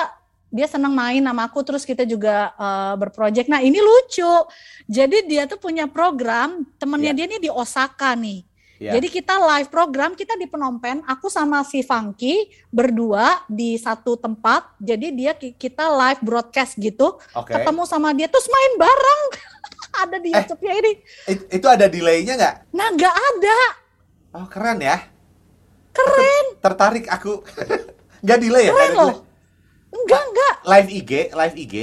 dia 0.51 0.67
senang 0.67 0.91
main 0.91 1.17
sama 1.17 1.47
aku 1.47 1.63
terus 1.63 1.81
kita 1.81 2.03
juga 2.03 2.51
eh, 2.53 2.93
berproject. 2.95 3.47
Nah, 3.47 3.59
ini 3.59 3.79
lucu. 3.79 4.35
Jadi 4.85 5.25
dia 5.25 5.47
tuh 5.47 5.57
punya 5.57 5.87
program, 5.87 6.67
temennya 6.75 7.11
Iya. 7.11 7.17
dia 7.17 7.31
nih 7.31 7.41
di 7.41 7.49
Osaka 7.49 8.11
nih. 8.13 8.43
Iya. 8.77 8.97
Jadi 8.97 9.07
kita 9.09 9.37
live 9.37 9.69
program, 9.69 10.11
kita 10.11 10.33
di 10.33 10.45
Phnom 10.45 10.77
Penh, 10.77 11.05
aku 11.05 11.29
sama 11.29 11.61
si 11.61 11.79
Funky 11.81 12.49
berdua 12.67 13.45
di 13.45 13.77
satu 13.77 14.17
tempat. 14.17 14.73
Jadi 14.77 15.07
dia 15.11 15.31
ki- 15.31 15.53
kita 15.53 15.85
live 15.87 16.17
broadcast 16.19 16.75
gitu, 16.75 17.13
Oke. 17.31 17.53
ketemu 17.53 17.85
sama 17.85 18.09
dia 18.11 18.25
terus 18.25 18.49
main 18.49 18.73
bareng. 18.75 19.21
ada 20.01 20.17
di 20.17 20.29
Eh. 20.29 20.35
YouTube-nya 20.35 20.73
ini. 20.75 20.91
It- 21.27 21.47
itu 21.51 21.67
ada 21.67 21.85
delay-nya 21.85 22.33
nggak? 22.33 22.55
Nah, 22.73 22.87
nggak 22.89 23.15
ada. 23.15 23.59
Oh, 24.33 24.45
keren 24.47 24.79
ya. 24.79 24.97
Keren. 25.91 26.45
Tertarik 26.57 27.05
aku. 27.05 27.43
Nggak 28.23 28.39
delay 28.39 28.63
ya? 28.63 28.71
Keren 28.71 28.91
loh. 28.95 29.13
Enggak, 29.91 30.23
enggak. 30.23 30.53
Live 30.63 30.89
IG, 30.89 31.11
live 31.29 31.55
IG. 31.57 31.75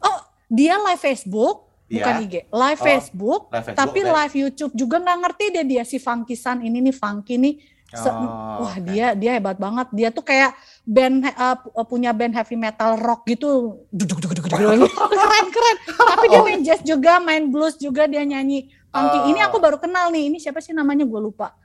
Oh, 0.00 0.18
dia 0.46 0.74
live 0.76 0.98
Facebook, 0.98 1.56
bukan 1.84 2.14
Iya. 2.18 2.24
IG. 2.24 2.34
Live 2.44 2.80
Oh, 2.80 2.84
Facebook, 2.84 3.40
live 3.48 3.64
Facebook, 3.64 3.78
tapi 3.78 3.98
oke. 4.00 4.10
live 4.12 4.34
YouTube 4.36 4.72
juga 4.74 4.96
nggak 4.98 5.18
ngerti 5.20 5.44
deh 5.50 5.64
dia 5.66 5.82
si 5.82 5.96
Funky 5.96 6.34
San 6.34 6.60
ini 6.60 6.78
nih 6.80 6.92
Funky 6.92 7.36
nih. 7.36 7.54
Se- 7.88 8.04
Oh, 8.04 8.68
Wah, 8.68 8.76
oke. 8.76 8.84
dia 8.84 9.14
dia 9.14 9.32
hebat 9.32 9.56
banget. 9.56 9.88
Dia 9.90 10.08
tuh 10.10 10.20
kayak 10.20 10.52
band 10.84 11.24
uh, 11.26 11.56
pu- 11.56 11.72
punya 11.88 12.12
band 12.12 12.36
heavy 12.36 12.52
metal 12.52 12.94
rock 12.94 13.24
gitu. 13.24 13.80
Duduk 13.88 14.20
duduk 14.20 14.44
duduk 14.44 14.60
duduk. 14.60 14.92
keren 15.16 15.46
keren. 15.48 15.76
Tapi 15.96 16.24
dia 16.26 16.40
main 16.42 16.60
jazz 16.60 16.82
juga, 16.82 17.16
main 17.16 17.48
blues 17.48 17.74
juga 17.74 18.04
dia 18.04 18.20
nyanyi. 18.20 18.68
Funky. 18.88 19.32
Ini 19.32 19.40
aku 19.42 19.56
Oh. 19.56 19.62
baru 19.62 19.76
kenal 19.76 20.08
nih. 20.08 20.28
Ini 20.28 20.36
siapa 20.36 20.60
sih 20.60 20.72
namanya? 20.72 21.04
Gue 21.04 21.20
lupa. 21.22 21.56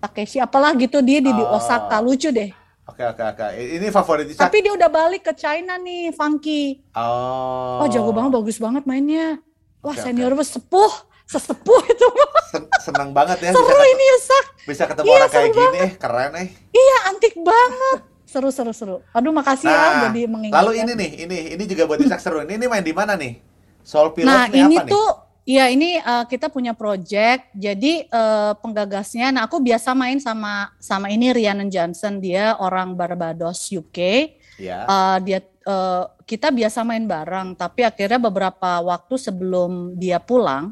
Takeshi 0.00 0.40
apalah 0.40 0.74
gitu 0.74 0.98
dia 0.98 1.20
di, 1.20 1.30
di 1.30 1.38
Oh. 1.40 1.54
Osaka. 1.54 2.00
Lucu 2.00 2.30
deh. 2.30 2.50
Oke, 2.90 3.02
oke, 3.06 3.22
oke. 3.22 3.46
Ini 3.54 3.86
favorit 3.88 4.26
Isak. 4.26 4.50
Tapi 4.50 4.58
dia 4.60 4.72
udah 4.74 4.90
balik 4.90 5.22
ke 5.22 5.32
China 5.32 5.78
nih, 5.78 6.10
Funky. 6.10 6.82
Oh. 6.92 7.80
Oh 7.80 7.88
jago 7.88 8.10
banget, 8.10 8.34
bagus 8.34 8.58
banget 8.58 8.82
mainnya. 8.82 9.38
Wah 9.80 9.94
Oke, 9.94 10.02
senior 10.02 10.34
gue 10.34 10.44
sepuh, 10.44 10.92
sesepuh 11.24 11.80
itu. 11.86 12.08
Sen- 12.50 12.68
senang 12.82 13.14
banget 13.14 13.38
ya 13.40 13.50
seru 13.54 13.62
bisa, 13.62 13.72
ketemu, 13.72 13.86
ini 13.88 14.04
Yusak. 14.04 14.44
bisa 14.66 14.84
ketemu 14.84 15.06
Iya, 15.06 15.14
orang 15.14 15.30
kayak 15.30 15.40
seru 15.46 15.54
gini 15.56 15.78
eh 15.78 15.90
keren 15.94 16.32
eh. 16.34 16.48
Iya 16.68 16.96
antik 17.06 17.34
banget. 17.38 17.98
Seru 18.26 18.50
seru 18.50 18.72
seru. 18.72 18.96
Aduh 19.10 19.30
makasih 19.30 19.66
ya 19.66 19.74
Nah, 19.74 20.00
jadi 20.06 20.20
mengingatkan. 20.26 20.58
lalu 20.60 20.72
ini 20.76 20.92
nih, 20.92 21.10
ini 21.24 21.38
ini 21.54 21.64
juga 21.64 21.82
buat 21.86 21.98
Isak 21.98 22.18
seru. 22.18 22.42
Ini, 22.42 22.58
ini 22.58 22.66
main 22.66 22.82
di 22.82 22.90
mana 22.90 23.14
nih? 23.14 23.38
Soul 23.80 24.12
Pilot 24.12 24.28
Nah 24.28 24.44
nih 24.46 24.60
ini 24.60 24.74
apa 24.76 24.82
nih? 24.84 24.92
Tuh, 25.50 25.56
ya 25.58 25.66
ini 25.66 25.98
uh, 25.98 26.22
kita 26.30 26.46
punya 26.46 26.70
project. 26.78 27.50
Jadi 27.58 28.06
uh, 28.06 28.54
penggagasnya, 28.62 29.34
nah 29.34 29.50
aku 29.50 29.58
biasa 29.58 29.90
main 29.98 30.22
sama 30.22 30.70
sama 30.78 31.10
ini 31.10 31.34
Rhiannon 31.34 31.66
Johnson. 31.66 32.22
Dia 32.22 32.54
orang 32.62 32.94
Barbados 32.94 33.66
UK. 33.66 33.98
Ya. 34.62 34.86
Uh, 34.86 35.18
dia 35.26 35.42
uh, 35.66 36.06
kita 36.22 36.54
biasa 36.54 36.86
main 36.86 37.02
bareng. 37.02 37.58
Tapi 37.58 37.82
akhirnya 37.82 38.22
beberapa 38.22 38.78
waktu 38.78 39.18
sebelum 39.18 39.98
dia 39.98 40.22
pulang, 40.22 40.70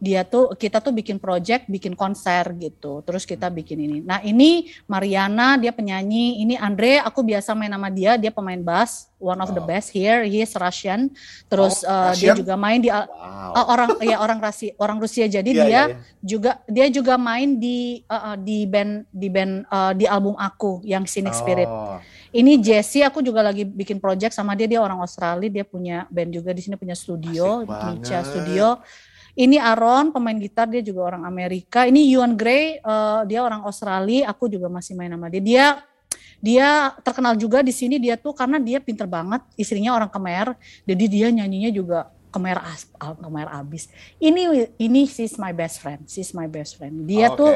dia 0.00 0.24
tuh 0.24 0.56
kita 0.56 0.80
tuh 0.80 0.96
bikin 0.96 1.20
project, 1.20 1.68
bikin 1.68 1.92
konser 1.92 2.56
gitu. 2.56 3.04
Terus 3.04 3.28
kita 3.28 3.52
bikin 3.52 3.76
ini. 3.76 3.98
Nah 4.00 4.24
ini 4.24 4.72
Mariana 4.88 5.60
dia 5.60 5.76
penyanyi. 5.76 6.40
Ini 6.40 6.56
Andre 6.56 7.04
aku 7.04 7.20
biasa 7.20 7.52
main 7.52 7.68
sama 7.68 7.92
dia. 7.92 8.16
Dia 8.16 8.32
pemain 8.32 8.56
bass, 8.64 9.12
one 9.20 9.36
of 9.44 9.52
the 9.52 9.60
Oh. 9.60 9.68
best 9.68 9.92
here. 9.92 10.24
He 10.24 10.40
is 10.40 10.56
Russian. 10.56 11.12
Terus 11.52 11.84
Oh, 11.84 11.92
uh, 11.92 12.16
dia 12.16 12.32
juga 12.32 12.56
main 12.56 12.80
di 12.80 12.88
uh, 12.88 13.04
Wow. 13.04 13.68
orang 13.68 13.88
ya 14.00 14.16
orang 14.24 14.40
Rasi, 14.40 14.72
orang 14.80 14.96
Rusia. 14.96 15.28
Jadi 15.28 15.52
Iya, 15.52 15.60
dia 15.60 15.68
iya, 15.68 15.82
iya. 15.92 15.96
juga 16.24 16.52
dia 16.64 16.86
juga 16.88 17.20
main 17.20 17.60
di 17.60 18.00
uh, 18.08 18.32
uh, 18.32 18.36
di 18.40 18.64
band 18.64 19.04
di 19.12 19.28
band 19.28 19.68
uh, 19.68 19.92
di 19.92 20.08
album 20.08 20.32
aku 20.40 20.80
yang 20.88 21.04
Cynic 21.04 21.36
Spirit. 21.36 21.68
Oh. 21.68 22.00
Ini 22.30 22.62
Jesse, 22.62 23.02
aku 23.02 23.20
juga 23.20 23.42
lagi 23.42 23.66
bikin 23.66 23.98
project 23.98 24.32
sama 24.32 24.54
dia. 24.56 24.70
Dia 24.70 24.80
orang 24.80 25.02
Australia, 25.02 25.50
dia 25.50 25.66
punya 25.66 26.06
band 26.08 26.30
juga 26.30 26.54
di 26.54 26.62
sini 26.62 26.78
punya 26.78 26.94
studio, 26.94 27.66
banget. 27.66 28.22
Studio. 28.22 28.78
Ini 29.38 29.62
Aaron 29.62 30.10
pemain 30.10 30.34
gitar 30.36 30.66
dia 30.66 30.82
juga 30.82 31.14
orang 31.14 31.22
Amerika. 31.26 31.86
Ini 31.86 32.10
Yuan 32.14 32.34
Gray 32.34 32.82
uh, 32.82 33.22
dia 33.26 33.42
orang 33.42 33.62
Australia. 33.66 34.30
Aku 34.30 34.50
juga 34.50 34.66
masih 34.66 34.98
main 34.98 35.10
sama 35.10 35.30
dia. 35.30 35.42
Dia 35.42 35.66
dia 36.40 36.68
terkenal 37.04 37.36
juga 37.36 37.60
di 37.60 37.70
sini 37.70 38.00
dia 38.00 38.16
tuh 38.16 38.32
karena 38.32 38.56
dia 38.56 38.80
pinter 38.80 39.04
banget. 39.06 39.44
Istrinya 39.54 39.94
orang 39.94 40.10
Khmer. 40.10 40.56
Jadi 40.88 41.04
dia 41.06 41.28
nyanyinya 41.28 41.70
juga 41.70 42.10
Khmer 42.30 42.58
as 42.62 42.88
ah, 42.98 43.14
Khmer 43.14 43.48
abis. 43.50 43.90
Ini 44.16 44.72
ini 44.78 45.04
she's 45.06 45.36
my 45.36 45.52
best 45.52 45.82
friend. 45.82 46.06
She's 46.08 46.32
my 46.32 46.48
best 46.48 46.78
friend. 46.78 47.04
Dia 47.04 47.30
Oh, 47.30 47.36
tuh 47.38 47.52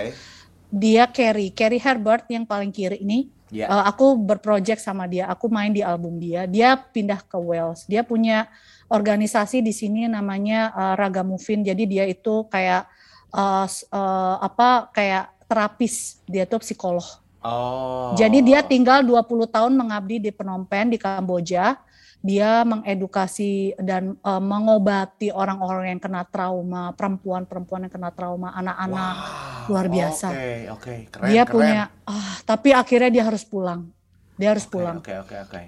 dia 0.74 1.06
Carrie, 1.06 1.54
Carrie 1.54 1.78
Herbert 1.78 2.26
yang 2.26 2.42
paling 2.42 2.74
kiri 2.74 2.98
ini. 2.98 3.30
Ya. 3.54 3.70
Uh, 3.70 3.86
aku 3.86 4.18
berproject 4.18 4.82
sama 4.82 5.06
dia, 5.06 5.30
aku 5.30 5.46
main 5.46 5.70
di 5.70 5.78
album 5.78 6.18
dia. 6.18 6.42
Dia 6.50 6.74
pindah 6.74 7.22
ke 7.22 7.38
Wales. 7.38 7.86
Dia 7.86 8.02
punya 8.02 8.50
organisasi 8.88 9.64
di 9.64 9.72
sini 9.72 10.06
namanya 10.08 10.72
uh, 10.74 10.94
Ragamuffin. 10.98 11.64
Jadi 11.64 11.84
dia 11.88 12.04
itu 12.04 12.44
kayak 12.48 12.88
uh, 13.32 13.66
uh, 13.68 14.36
apa 14.40 14.92
kayak 14.92 15.32
terapis. 15.48 16.20
Dia 16.28 16.44
tuh 16.44 16.60
psikolog. 16.60 17.04
Oh. 17.44 18.16
Jadi 18.16 18.40
dia 18.40 18.64
tinggal 18.64 19.04
20 19.04 19.44
tahun 19.52 19.72
mengabdi 19.76 20.16
di 20.16 20.30
Phnom 20.32 20.64
Penh 20.64 20.96
di 20.96 20.98
Kamboja. 20.98 21.76
Dia 22.24 22.64
mengedukasi 22.64 23.76
dan 23.76 24.16
uh, 24.24 24.40
mengobati 24.40 25.28
orang-orang 25.28 25.92
yang 25.92 26.00
kena 26.00 26.24
trauma, 26.24 26.96
perempuan-perempuan 26.96 27.84
yang 27.84 27.92
kena 27.92 28.08
trauma, 28.16 28.48
anak-anak. 28.56 29.14
Wow, 29.20 29.68
luar 29.68 29.86
biasa. 29.92 30.26
Oke, 30.32 30.48
oke, 30.72 30.94
keren. 31.12 31.28
dia 31.28 31.42
keren. 31.44 31.52
punya 31.52 31.82
ah 32.08 32.36
tapi 32.48 32.72
akhirnya 32.72 33.10
dia 33.12 33.24
harus 33.28 33.44
pulang. 33.44 33.92
Dia 34.40 34.56
harus 34.56 34.64
Oke, 34.64 34.72
pulang. 34.72 34.96
Oke, 35.04 35.14
oke, 35.20 35.36
oke. 35.36 35.62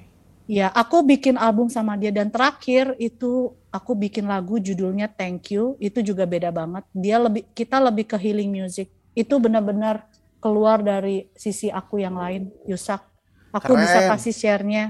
Ya, 0.47 0.71
aku 0.71 1.03
bikin 1.03 1.35
album 1.35 1.67
sama 1.67 1.99
dia 1.99 2.15
dan 2.15 2.31
terakhir 2.31 2.95
itu 2.97 3.51
aku 3.69 3.99
bikin 3.99 4.31
lagu 4.31 4.57
judulnya 4.57 5.11
Thank 5.11 5.51
You. 5.51 5.75
Itu 5.77 6.01
juga 6.01 6.23
beda 6.23 6.55
banget. 6.55 6.87
Dia 6.95 7.19
lebih 7.19 7.51
kita 7.51 7.83
lebih 7.83 8.07
ke 8.07 8.15
healing 8.15 8.49
music. 8.49 8.87
Itu 9.11 9.43
benar-benar 9.43 10.07
keluar 10.39 10.79
dari 10.79 11.27
sisi 11.35 11.67
aku 11.67 11.99
yang 11.99 12.15
lain, 12.15 12.47
Yusak. 12.63 13.03
Aku 13.51 13.75
bisa 13.75 14.07
Keren. 14.07 14.11
kasih 14.15 14.35
share-nya 14.37 14.85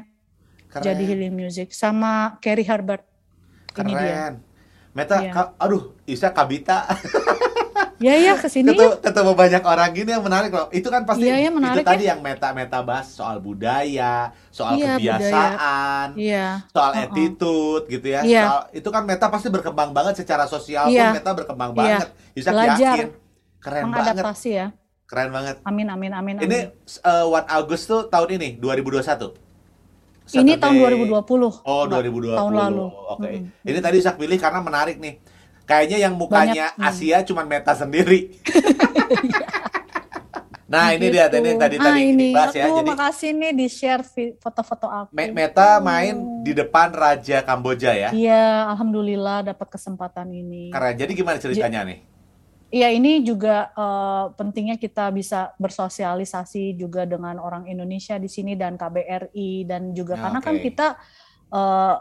Keren. 0.69 0.85
jadi 0.85 1.03
healing 1.07 1.33
music 1.33 1.73
sama 1.73 2.37
Carrie 2.39 2.67
Herbert. 2.67 3.07
Ini 3.73 3.93
dia. 3.93 3.97
Keren. 3.97 4.35
Meta, 4.93 5.17
Iya. 5.21 5.33
ka- 5.33 5.53
aduh, 5.57 5.97
Isa 6.05 6.29
Kabita. 6.31 6.85
Ya 7.97 8.13
ya 8.13 8.37
ke 8.37 8.45
sini 8.53 8.77
ketemu, 8.77 8.93
yuk. 8.93 9.01
ketemu 9.01 9.33
banyak 9.33 9.63
orang 9.65 9.89
gini 9.97 10.11
yang 10.13 10.21
menarik 10.21 10.53
loh. 10.53 10.69
Itu 10.69 10.93
kan 10.93 11.09
pasti 11.09 11.25
Iya, 11.25 11.49
iya, 11.49 11.51
menarik 11.51 11.81
itu 11.81 11.89
tadi 11.89 12.05
yang 12.05 12.21
meta-meta 12.21 12.85
bahas 12.85 13.09
soal 13.09 13.41
budaya, 13.41 14.37
soal 14.53 14.77
Iya, 14.77 15.01
kebiasaan, 15.01 16.09
Iya. 16.13 16.47
soal 16.69 16.93
Uh-uh. 16.93 17.05
attitude 17.09 17.85
gitu 17.89 18.07
ya. 18.13 18.21
Iya. 18.21 18.43
Soal, 18.45 18.61
itu 18.77 18.89
kan 18.93 19.03
meta 19.09 19.33
pasti 19.33 19.49
berkembang 19.49 19.97
banget 19.97 20.21
secara 20.21 20.45
sosial 20.45 20.93
Iya. 20.93 21.09
pun 21.09 21.25
meta 21.25 21.31
berkembang 21.33 21.71
Iya. 21.73 21.79
banget. 21.81 22.09
Isa 22.37 22.51
Belajar. 22.53 22.77
yakin. 22.77 23.09
Keren 23.65 23.83
banget. 23.89 23.97
Mengadaptasi 24.13 24.51
ya. 24.53 24.67
Keren 25.07 25.29
banget. 25.33 25.57
Amin 25.65 25.89
amin 25.89 26.13
amin. 26.13 26.35
amin. 26.37 26.45
Ini 26.45 26.59
uh, 27.01 27.27
1 27.33 27.49
Agustus 27.49 28.13
tahun 28.13 28.29
ini 28.37 28.49
2021. 28.61 29.33
Ini 30.27 30.59
tahun 30.59 30.75
Saturday. 30.75 31.07
2020. 31.07 31.63
Oh, 31.63 31.87
Nggak, 31.87 32.01
2020. 32.13 32.35
Tahun 32.35 32.53
lalu. 32.53 32.87
Oke. 33.15 33.31
Mm-mm. 33.31 33.43
Ini 33.63 33.79
tadi 33.79 33.97
Isak 34.03 34.19
pilih 34.19 34.37
karena 34.37 34.59
menarik 34.59 34.99
nih. 34.99 35.23
Kayaknya 35.67 35.99
yang 35.99 36.15
mukanya 36.15 36.71
Banyak, 36.71 36.73
hmm. 36.79 36.87
Asia 36.87 37.19
cuman 37.27 37.45
Meta 37.45 37.75
sendiri. 37.75 38.31
nah, 40.67 40.91
ini 40.91 41.11
dia 41.11 41.27
Gitu. 41.27 41.43
ini 41.43 41.51
tadi 41.59 41.77
ah, 41.79 41.85
tadi 41.91 42.01
ini. 42.07 42.31
dibahas 42.31 42.55
ya. 42.55 42.65
Aduh, 42.67 42.79
Jadi 42.79 42.91
makasih 42.91 43.31
nih 43.35 43.51
di 43.51 43.67
share 43.67 44.03
foto-foto 44.39 44.87
aku. 44.87 45.11
Me- 45.11 45.31
Meta 45.31 45.79
main 45.79 46.43
di 46.43 46.55
depan 46.55 46.91
Raja 46.91 47.43
Kamboja 47.43 47.95
ya. 47.95 48.11
Iya, 48.11 48.71
alhamdulillah 48.75 49.47
dapat 49.47 49.67
kesempatan 49.71 50.31
ini. 50.31 50.71
Keren. 50.71 50.95
Jadi 50.95 51.13
gimana 51.15 51.39
ceritanya 51.39 51.83
nih? 51.83 51.99
Iya, 52.67 52.91
ini 52.91 53.23
juga 53.23 53.71
eh, 53.71 54.25
pentingnya 54.35 54.75
kita 54.75 55.11
bisa 55.11 55.55
bersosialisasi 55.59 56.75
juga 56.75 57.07
dengan 57.07 57.39
orang 57.39 57.67
Indonesia 57.67 58.19
di 58.19 58.27
sini 58.27 58.55
dan 58.55 58.75
KBRI 58.75 59.67
dan 59.67 59.95
juga 59.95 60.15
Ya, 60.15 60.23
karena 60.27 60.39
kan 60.43 60.55
oke. 60.59 60.63
kita 60.63 60.87
eh, 61.51 61.95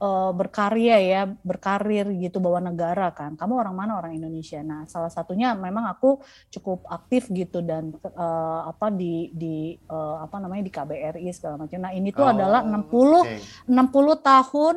eh, 0.00 0.30
berkarya 0.32 0.96
ya, 0.98 1.22
berkarir 1.44 2.08
gitu 2.16 2.40
bawa 2.40 2.58
negara 2.58 3.12
kan. 3.12 3.36
Kamu 3.36 3.52
orang 3.60 3.76
mana? 3.76 3.92
Orang 4.00 4.16
Indonesia. 4.16 4.64
Nah, 4.64 4.88
salah 4.88 5.12
satunya 5.12 5.52
memang 5.52 5.84
aku 5.86 6.18
cukup 6.48 6.88
aktif 6.88 7.28
gitu 7.28 7.60
dan 7.60 7.92
eh, 8.00 8.60
apa 8.64 8.88
di 8.88 9.28
di 9.30 9.76
eh, 9.76 10.16
apa 10.18 10.40
namanya 10.40 10.64
di 10.64 10.72
KBRI 10.72 11.28
segala 11.30 11.60
macam. 11.62 11.78
Nah, 11.78 11.92
ini 11.92 12.08
tuh 12.10 12.24
adalah 12.26 12.64
60 12.64 12.88
oke. 12.88 13.36
60 13.68 14.26
tahun 14.26 14.74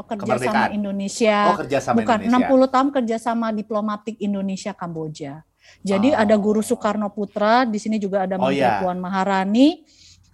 kerjasama 0.00 0.16
Kemerdekaan. 0.16 0.70
Indonesia. 0.72 1.36
Oh, 1.52 1.58
kerja 1.60 1.78
sama 1.82 1.96
Bukan, 2.00 2.18
Indonesia. 2.24 2.48
60 2.48 2.72
tahun 2.72 2.88
kerjasama 2.88 3.46
diplomatik 3.52 4.16
Indonesia 4.16 4.72
Kamboja. 4.72 5.44
Jadi 5.84 6.16
Oh. 6.16 6.20
ada 6.24 6.34
Guru 6.40 6.64
Soekarno 6.64 7.12
Putra, 7.12 7.68
di 7.68 7.76
sini 7.76 8.00
juga 8.00 8.24
ada 8.24 8.40
Oh, 8.40 8.48
Menteri 8.48 8.64
iya. 8.64 8.80
Puan 8.80 8.96
Maharani, 8.96 9.84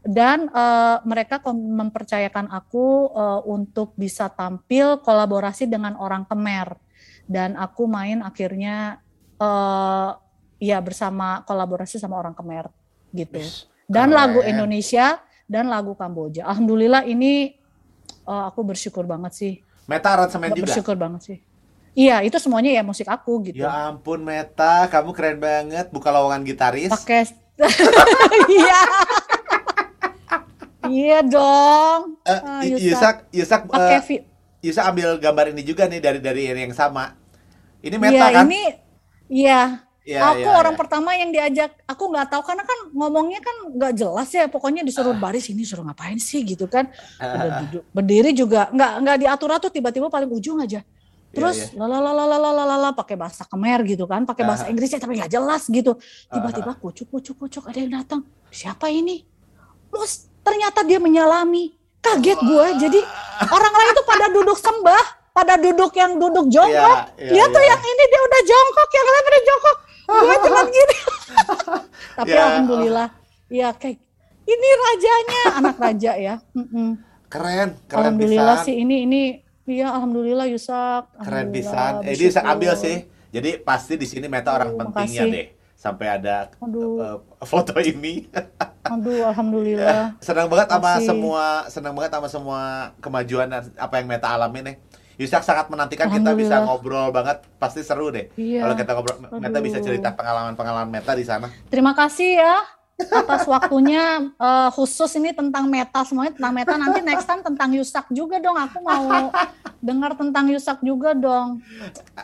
dan 0.06 0.46
eh, 0.48 0.98
mereka 1.02 1.42
mempercayakan 1.50 2.46
aku 2.48 3.10
eh, 3.10 3.40
untuk 3.50 3.92
bisa 3.98 4.30
tampil 4.30 5.02
kolaborasi 5.02 5.66
dengan 5.66 5.98
orang 5.98 6.24
Khmer. 6.24 6.78
Dan 7.26 7.58
aku 7.58 7.90
main 7.90 8.22
akhirnya 8.22 9.02
eh 9.36 10.10
ya 10.56 10.78
bersama 10.80 11.42
kolaborasi 11.44 11.98
sama 12.00 12.16
orang 12.16 12.32
Khmer 12.32 12.70
gitu. 13.12 13.42
Dan 13.90 14.14
lagu. 14.14 14.40
Indonesia 14.46 15.20
dan 15.50 15.70
lagu 15.70 15.98
Kamboja. 15.98 16.46
Alhamdulillah 16.46 17.02
ini 17.04 17.58
eh, 18.06 18.44
aku 18.46 18.62
bersyukur 18.62 19.04
banget 19.04 19.32
sih. 19.34 19.52
Meta 19.90 20.14
aransemen 20.14 20.54
juga. 20.54 20.70
Bersyukur 20.70 20.94
banget 20.94 21.22
sih. 21.22 21.38
Iya, 21.96 22.20
itu 22.20 22.36
semuanya 22.36 22.76
ya 22.76 22.84
musik 22.84 23.08
aku 23.08 23.40
gitu. 23.48 23.64
Ya 23.64 23.88
ampun 23.88 24.20
Meta, 24.20 24.84
kamu 24.92 25.16
keren 25.16 25.38
banget. 25.40 25.88
Buka 25.88 26.12
lowongan 26.12 26.44
gitaris. 26.44 26.92
Pakai 26.92 27.24
Iya. 28.52 28.80
Iya 30.88 31.20
dong. 31.22 32.00
Y- 32.64 32.90
Yusak. 32.90 33.28
Yusak, 33.30 33.60
Yusak, 33.66 34.02
vi- 34.06 34.24
Yusak 34.62 34.84
ambil 34.86 35.08
gambar 35.18 35.52
ini 35.52 35.62
juga 35.62 35.86
nih 35.86 36.00
dari 36.00 36.18
dari 36.18 36.42
yang 36.50 36.74
sama. 36.74 37.14
Ini 37.80 37.96
Meta 37.96 38.12
Iya, 38.12 38.26
kan? 38.32 38.44
ini 38.48 38.62
iya. 39.28 39.60
Iya, 40.06 40.22
aku 40.22 40.46
iya, 40.46 40.54
orang 40.54 40.74
iya. 40.74 40.80
pertama 40.80 41.10
yang 41.18 41.34
diajak, 41.34 41.82
aku 41.82 42.06
nggak 42.06 42.30
tahu 42.30 42.42
karena 42.46 42.62
kan 42.62 42.78
ngomongnya 42.94 43.42
kan 43.42 43.74
nggak 43.74 43.92
jelas 43.98 44.30
ya. 44.30 44.46
Pokoknya 44.46 44.86
disuruh 44.86 45.10
Ah. 45.10 45.18
baris 45.18 45.50
ini 45.50 45.66
suruh 45.66 45.82
ngapain 45.82 46.14
sih 46.16 46.46
gitu 46.46 46.70
kan. 46.70 46.86
Udah 47.18 47.66
duduk, 47.66 47.82
berdiri 47.90 48.30
juga 48.30 48.70
nggak 48.70 48.92
nggak 49.02 49.16
diatur 49.18 49.50
atur 49.50 49.70
tiba-tiba 49.74 50.06
paling 50.06 50.30
ujung 50.30 50.62
aja. 50.62 50.86
Terus 51.34 51.74
Iya, 51.74 51.82
lalalalalalala 51.84 52.94
pakai 52.94 53.18
bahasa 53.18 53.42
Khmer 53.44 53.82
gitu 53.82 54.06
kan, 54.06 54.22
pakai 54.22 54.46
bahasa 54.46 54.64
Ah. 54.66 54.70
Inggrisnya 54.70 55.02
tapi 55.02 55.18
nggak 55.18 55.26
jelas 55.28 55.66
gitu. 55.66 55.98
Tiba-tiba 56.30 56.70
kucuk 56.78 57.10
kucuk 57.10 57.36
kucuk 57.42 57.66
ada 57.66 57.76
yang 57.76 57.92
datang. 57.98 58.22
Siapa 58.48 58.86
ini? 58.88 59.26
Mus, 59.90 60.30
ternyata 60.46 60.80
dia 60.80 60.96
menyalami. 60.96 61.74
Kaget 61.98 62.38
gue. 62.38 62.66
Jadi 62.78 63.00
orang 63.42 63.74
lain 63.74 63.90
tuh 63.92 64.06
pada 64.06 64.26
duduk 64.30 64.54
sembah, 64.54 65.04
pada 65.32 65.58
duduk 65.58 65.90
yang 65.92 66.14
duduk 66.14 66.46
jongkok. 66.46 66.98
Iya, 67.12 67.18
iya, 67.18 67.30
dia 67.34 67.44
tuh 67.50 67.58
iya. 67.60 67.68
yang 67.68 67.82
ini 67.82 68.04
dia 68.06 68.20
udah 68.22 68.40
jongkok, 68.44 68.88
yang 68.88 69.06
lain 69.06 69.22
pada 69.22 69.40
jongkok. 69.42 69.76
Gue 70.22 70.36
cuma 70.40 70.60
gini. 70.64 70.96
Tapi 72.16 72.30
Ya. 72.30 72.42
alhamdulillah, 72.46 73.08
ya 73.48 73.68
kayak 73.74 73.98
ini 74.46 74.68
rajanya, 74.78 75.42
anak 75.58 75.76
raja 75.76 76.12
ya. 76.14 76.34
Mm-mm. 76.54 76.96
Keren, 77.26 77.74
keren 77.84 78.14
Alhamdulillah 78.14 78.56
pisan. 78.56 78.66
sih 78.66 78.74
ini 78.78 78.96
ini 79.02 79.22
Iya, 79.66 79.90
alhamdulillah 79.90 80.46
Yusak. 80.46 81.10
Keren 81.18 81.50
pisan. 81.50 82.06
Eh, 82.06 82.14
ini 82.14 82.30
saya 82.30 82.54
ambil 82.54 82.78
sih. 82.78 83.02
Jadi 83.28 83.58
pasti 83.58 83.98
di 83.98 84.06
sini 84.06 84.30
Meta 84.30 84.54
orang 84.54 84.70
Aduh, 84.70 84.78
pentingnya 84.78 85.26
makasih. 85.26 85.34
deh. 85.34 85.46
Sampai 85.74 86.06
ada 86.08 86.54
Aduh. 86.56 87.02
eh, 87.02 87.18
foto 87.42 87.74
ini. 87.76 88.30
Aduh, 88.90 89.22
alhamdulillah. 89.24 90.14
senang 90.18 90.46
banget 90.46 90.68
sama 90.68 90.90
semua 91.00 91.44
senang 91.66 91.94
banget 91.94 92.10
sama 92.12 92.28
semua 92.28 92.60
kemajuan 92.98 93.46
dan 93.46 93.62
apa 93.74 93.94
yang 93.98 94.06
Meta 94.06 94.28
alami 94.30 94.62
nih. 94.62 94.76
Yusak 95.16 95.40
sangat 95.40 95.72
menantikan 95.72 96.12
kita 96.12 96.36
bisa 96.36 96.60
ngobrol 96.60 97.08
banget, 97.08 97.40
pasti 97.56 97.80
seru 97.80 98.12
deh. 98.12 98.28
Iya. 98.36 98.68
Kalau 98.68 98.74
kita 98.76 98.90
ngobrol, 98.92 99.16
Meta 99.40 99.58
bisa 99.64 99.80
Aduh. 99.80 99.86
cerita 99.88 100.12
pengalaman-pengalaman 100.12 100.92
Meta 100.92 101.16
di 101.16 101.24
sana. 101.24 101.48
Terima 101.72 101.96
kasih 101.96 102.36
ya 102.36 102.60
atas 102.96 103.44
waktunya 103.44 104.32
eh, 104.32 104.68
khusus 104.72 105.12
ini 105.16 105.36
tentang 105.36 105.68
meta 105.68 106.00
semuanya 106.00 106.32
tentang 106.32 106.52
meta 106.56 106.74
nanti 106.80 107.04
next 107.04 107.28
time 107.28 107.44
tentang 107.44 107.68
Yusak 107.68 108.08
juga 108.08 108.40
dong 108.40 108.56
aku 108.56 108.80
mau 108.80 109.28
dengar 109.84 110.16
tentang 110.16 110.48
Yusak 110.48 110.80
juga 110.80 111.12
dong 111.12 111.60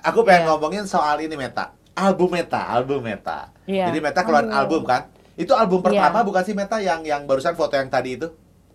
Aku 0.01 0.25
pengen 0.25 0.45
Iya. 0.45 0.49
ngomongin 0.49 0.85
soal 0.89 1.21
ini 1.21 1.37
Meta, 1.37 1.77
album 1.93 2.33
Meta, 2.33 2.73
album 2.73 3.05
Meta. 3.05 3.53
Iya. 3.69 3.93
Jadi 3.93 3.99
Meta 4.01 4.25
keluarin 4.25 4.49
Aduh. 4.49 4.61
album 4.65 4.83
kan? 4.89 5.13
Itu 5.35 5.53
album 5.53 5.81
Iya. 5.81 5.87
pertama 6.05 6.19
bukan 6.23 6.43
sih 6.43 6.53
Meta 6.53 6.77
yang 6.79 7.01
yang 7.03 7.23
barusan 7.23 7.53
foto 7.53 7.73
yang 7.73 7.89
tadi 7.89 8.15
itu? 8.15 8.29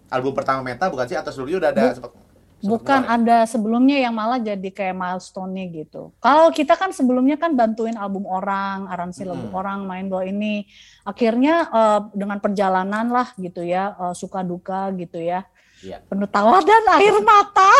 Album 0.07 0.31
pertama 0.31 0.61
Meta 0.61 0.87
bukan 0.87 1.03
sih 1.03 1.13
atau 1.13 1.29
sebelumnya 1.29 1.57
udah 1.59 1.71
ada 1.71 1.83
Bu- 1.83 1.95
sempet- 1.95 2.25
Bukan 2.57 3.01
ya? 3.03 3.13
ada 3.13 3.37
sebelumnya 3.45 3.97
yang 3.99 4.09
malah 4.11 4.41
jadi 4.41 4.65
kayak 4.67 4.95
milestone-nya 4.95 5.69
gitu. 5.69 6.09
Kalau 6.17 6.49
kita 6.49 6.73
kan 6.73 6.89
sebelumnya 6.89 7.37
kan 7.37 7.53
bantuin 7.53 7.93
album 7.93 8.25
orang, 8.25 8.87
aransi 8.87 9.21
lagu 9.23 9.45
Mm-mm. 9.45 9.53
orang, 9.53 9.85
main 9.85 10.09
bawa 10.09 10.25
ini. 10.25 10.65
Akhirnya 11.03 11.69
eh, 11.69 11.99
dengan 12.11 12.37
perjalanan 12.37 13.05
lah 13.07 13.29
gitu 13.35 13.61
ya, 13.61 13.93
eh, 13.93 14.13
suka 14.13 14.41
duka 14.41 14.89
gitu 14.91 15.21
ya. 15.21 15.45
Iya. 15.77 16.01
Penuh 16.03 16.25
tawa 16.25 16.57
dan 16.59 16.81
air 16.97 17.13
mata. 17.21 17.69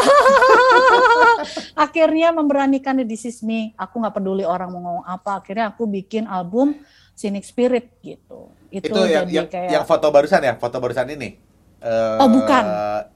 Akhirnya 1.75 2.29
memberanikan 2.29 3.01
This 3.01 3.25
Is 3.25 3.39
Me. 3.41 3.73
Aku 3.75 3.97
nggak 3.97 4.13
peduli 4.13 4.43
orang 4.43 4.69
mau 4.69 4.77
ngomong 4.79 5.05
apa. 5.05 5.41
Akhirnya 5.41 5.73
aku 5.73 5.85
bikin 5.85 6.25
album 6.25 6.77
Cynic 7.13 7.41
Spirit 7.43 7.97
gitu. 7.99 8.53
Itu, 8.77 8.93
Itu 8.93 9.01
yang, 9.03 9.25
jadi 9.25 9.33
yang, 9.33 9.47
kayak 9.49 9.69
yang 9.73 9.83
foto 9.83 10.07
barusan 10.09 10.41
ya, 10.41 10.53
foto 10.55 10.77
barusan 10.77 11.07
ini. 11.09 11.29
Eh, 11.77 12.17
Oh, 12.17 12.29
bukan. 12.29 12.63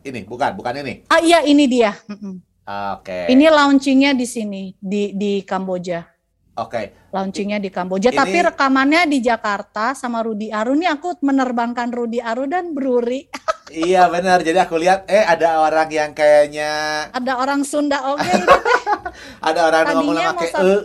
Ini, 0.01 0.19
bukan, 0.25 0.51
bukan 0.53 0.73
ini. 0.81 1.05
Ah 1.07 1.17
iya 1.17 1.41
ini 1.41 1.65
dia. 1.65 1.93
Mm-mm. 2.05 2.41
Oke. 2.97 3.25
Ini 3.27 3.45
launchingnya 3.49 4.13
di 4.13 4.25
sini 4.25 4.63
di 4.77 5.11
di 5.13 5.41
Kamboja. 5.41 6.05
Oke. 6.55 7.09
Launchingnya 7.09 7.57
di 7.57 7.73
Kamboja. 7.73 8.13
Ini- 8.13 8.19
Tapi 8.21 8.37
rekamannya 8.43 9.07
di 9.07 9.17
Jakarta 9.19 9.97
sama 9.97 10.21
Rudi 10.21 10.53
Aru. 10.53 10.77
Ini 10.77 10.87
aku 10.89 11.17
menerbangkan 11.19 11.89
Rudi 11.89 12.21
Aru 12.21 12.45
dan 12.45 12.73
Bruri. 12.73 13.25
Iya 13.71 14.11
benar. 14.11 14.43
Jadi 14.43 14.59
aku 14.59 14.75
lihat, 14.75 15.07
eh 15.07 15.23
ada 15.23 15.63
orang 15.63 15.87
yang 15.87 16.11
kayaknya 16.11 17.07
Ada 17.15 17.39
orang 17.39 17.63
Sunda 17.63 18.03
oke 18.03 18.19
teh. 18.19 18.43
ada 19.47 19.59
orang 19.63 19.83
yang 19.87 20.03
ngomong 20.03 20.43
sat- 20.43 20.59
eh. 20.59 20.81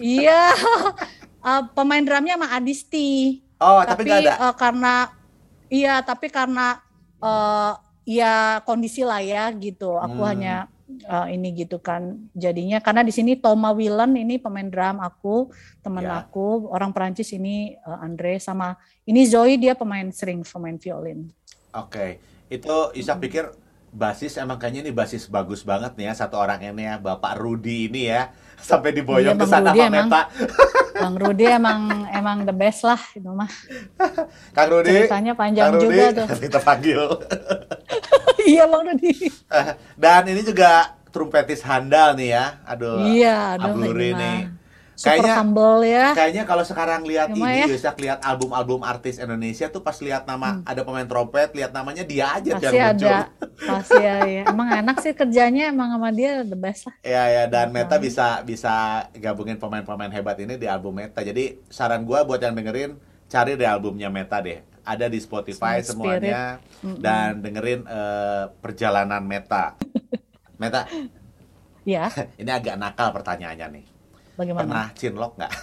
Iya. 0.00 0.56
Eh, 1.44 1.62
pemain 1.76 2.00
drumnya 2.00 2.40
sama 2.40 2.48
Adisti. 2.56 3.41
Oh, 3.62 3.80
tapi 3.86 4.02
nggak 4.02 4.20
ada. 4.20 4.32
eh, 4.42 4.54
karena 4.58 4.94
iya, 5.70 5.94
tapi 6.02 6.26
karena 6.28 6.82
eh 7.22 7.72
ya 8.02 8.34
kondisi 8.66 9.06
lah 9.06 9.22
ya 9.22 9.46
gitu. 9.54 9.94
Aku 9.96 10.20
Hmm. 10.20 10.30
hanya 10.34 10.56
eh, 10.92 11.26
ini 11.32 11.54
gitu 11.56 11.78
kan. 11.78 12.18
Jadinya 12.34 12.76
karena 12.76 13.00
di 13.00 13.14
sini 13.14 13.38
Toma 13.38 13.70
Willen 13.72 14.12
ini 14.12 14.36
pemain 14.36 14.66
drum 14.66 14.98
aku, 14.98 15.48
teman 15.80 16.04
Ya. 16.04 16.20
aku, 16.20 16.68
orang 16.68 16.90
Perancis 16.90 17.30
ini 17.32 17.78
eh, 17.78 17.98
Andre 18.04 18.36
sama 18.36 18.74
ini 19.06 19.22
Zoe 19.24 19.56
dia 19.56 19.72
pemain 19.72 20.10
string, 20.10 20.42
pemain 20.42 20.76
violin. 20.76 21.30
Oke. 21.72 22.18
Itu 22.50 22.92
Isa 22.92 23.16
pikir 23.16 23.48
basis 23.92 24.40
emang 24.40 24.56
kayaknya 24.56 24.88
ini 24.88 24.92
basis 24.96 25.28
bagus 25.28 25.60
banget 25.60 25.92
nih 26.00 26.08
ya 26.08 26.14
satu 26.16 26.40
orang 26.40 26.64
ini 26.64 26.88
ya 26.88 26.96
Bapak 26.96 27.36
Rudi 27.36 27.92
ini 27.92 28.08
ya 28.08 28.32
sampai 28.72 28.96
diboyong 28.96 29.36
Iya, 29.36 29.42
ke 29.42 29.46
sana 29.46 29.70
sama 29.70 29.84
emang. 29.84 30.08
Meta. 30.08 30.22
Bang 31.02 31.16
Rudi 31.18 31.44
emang 31.48 31.80
emang 32.14 32.38
the 32.46 32.54
best 32.54 32.84
lah 32.86 33.00
itu 33.16 33.26
mah. 33.26 33.48
Kang 34.56 34.68
Rudi. 34.70 34.92
Ceritanya 34.92 35.32
panjang 35.34 35.66
Kang 35.72 35.76
Rudi, 35.80 35.86
juga 35.98 36.06
tuh. 36.14 36.26
Kita 36.38 36.58
panggil. 36.62 37.00
iya 38.46 38.64
Bang 38.70 38.86
Rudi. 38.86 39.12
Dan 39.98 40.22
ini 40.30 40.40
juga 40.46 40.94
trumpetis 41.10 41.64
handal 41.64 42.14
nih 42.14 42.38
ya. 42.38 42.46
Aduh. 42.68 43.02
Iya, 43.02 43.36
aduh 43.58 43.72
Abluri 43.74 44.14
nih. 44.14 44.38
Super 45.02 45.18
Kayaknya- 45.18 45.34
humble 45.34 45.78
ya. 45.82 46.06
Kayaknya 46.14 46.42
kalau 46.46 46.62
sekarang 46.62 47.02
lihat 47.02 47.34
Cuma 47.34 47.50
ini, 47.50 47.66
ya. 47.66 47.90
lihat 47.92 48.18
album-album 48.22 48.86
artis 48.86 49.18
Indonesia 49.18 49.66
tuh 49.66 49.82
pas 49.82 49.98
lihat 49.98 50.22
nama 50.24 50.62
ada 50.62 50.86
pemain 50.86 51.02
trompet, 51.02 51.50
lihat 51.52 51.74
namanya 51.74 52.06
dia 52.06 52.30
aja 52.30 52.54
Hmm. 52.54 52.62
Pasti 52.62 52.70
yang 52.70 52.94
muncul. 52.94 53.10
ada, 53.10 53.18
pasti 53.66 53.98
ya, 53.98 54.16
ya. 54.22 54.42
Emang 54.46 54.68
enak 54.70 54.96
sih 55.02 55.10
kerjanya, 55.10 55.64
emang 55.66 55.90
sama 55.90 56.14
dia 56.14 56.46
the 56.46 56.54
best 56.54 56.86
lah. 56.86 56.94
Ya 57.02 57.24
ya 57.26 57.42
dan 57.44 57.74
Meta 57.74 57.98
Hmm. 57.98 58.04
bisa 58.04 58.26
bisa 58.42 58.74
gabungin 59.12 59.58
pemain-pemain 59.58 60.12
hebat 60.12 60.38
ini 60.38 60.54
di 60.54 60.70
album 60.70 60.94
Meta. 60.94 61.18
Jadi 61.18 61.58
saran 61.66 62.06
gua 62.06 62.22
buat 62.22 62.38
yang 62.38 62.54
dengerin 62.54 62.94
cari 63.26 63.58
deh 63.58 63.66
albumnya 63.66 64.06
Meta 64.06 64.38
deh. 64.38 64.62
Ada 64.82 65.06
di 65.06 65.18
Spotify 65.18 65.78
Smart 65.78 65.88
semuanya 65.88 66.62
Mm-mm. 66.78 66.98
dan 66.98 67.38
dengerin 67.38 67.82
eh, 67.84 68.44
perjalanan 68.56 69.18
Meta. 69.20 69.74
Meta, 70.62 70.86
Ya, 71.82 72.06
ini 72.38 72.46
agak 72.46 72.78
nakal 72.78 73.10
pertanyaannya 73.10 73.66
nih. 73.72 73.84
Bagaimana? 74.42 74.66
Pernah 74.66 74.88
cinlok 74.98 75.32
nggak? 75.38 75.52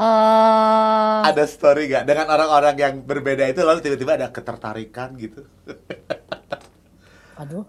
Eh, 0.00 1.18
ada 1.28 1.44
story 1.44 1.92
nggak 1.92 2.08
dengan 2.08 2.24
orang-orang 2.32 2.72
yang 2.72 2.94
berbeda 3.04 3.44
itu 3.52 3.60
lalu 3.60 3.84
tiba-tiba 3.84 4.16
ada 4.16 4.32
ketertarikan 4.32 5.12
gitu? 5.20 5.44
aduh, 7.40 7.68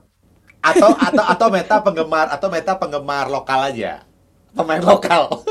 atau 0.63 0.95
atau 0.95 1.23
atau 1.27 1.47
meta 1.51 1.83
penggemar 1.83 2.31
atau 2.31 2.47
meta 2.47 2.79
penggemar 2.79 3.27
lokal 3.27 3.67
aja 3.67 4.07
pemain 4.55 4.79
lokal 4.79 5.43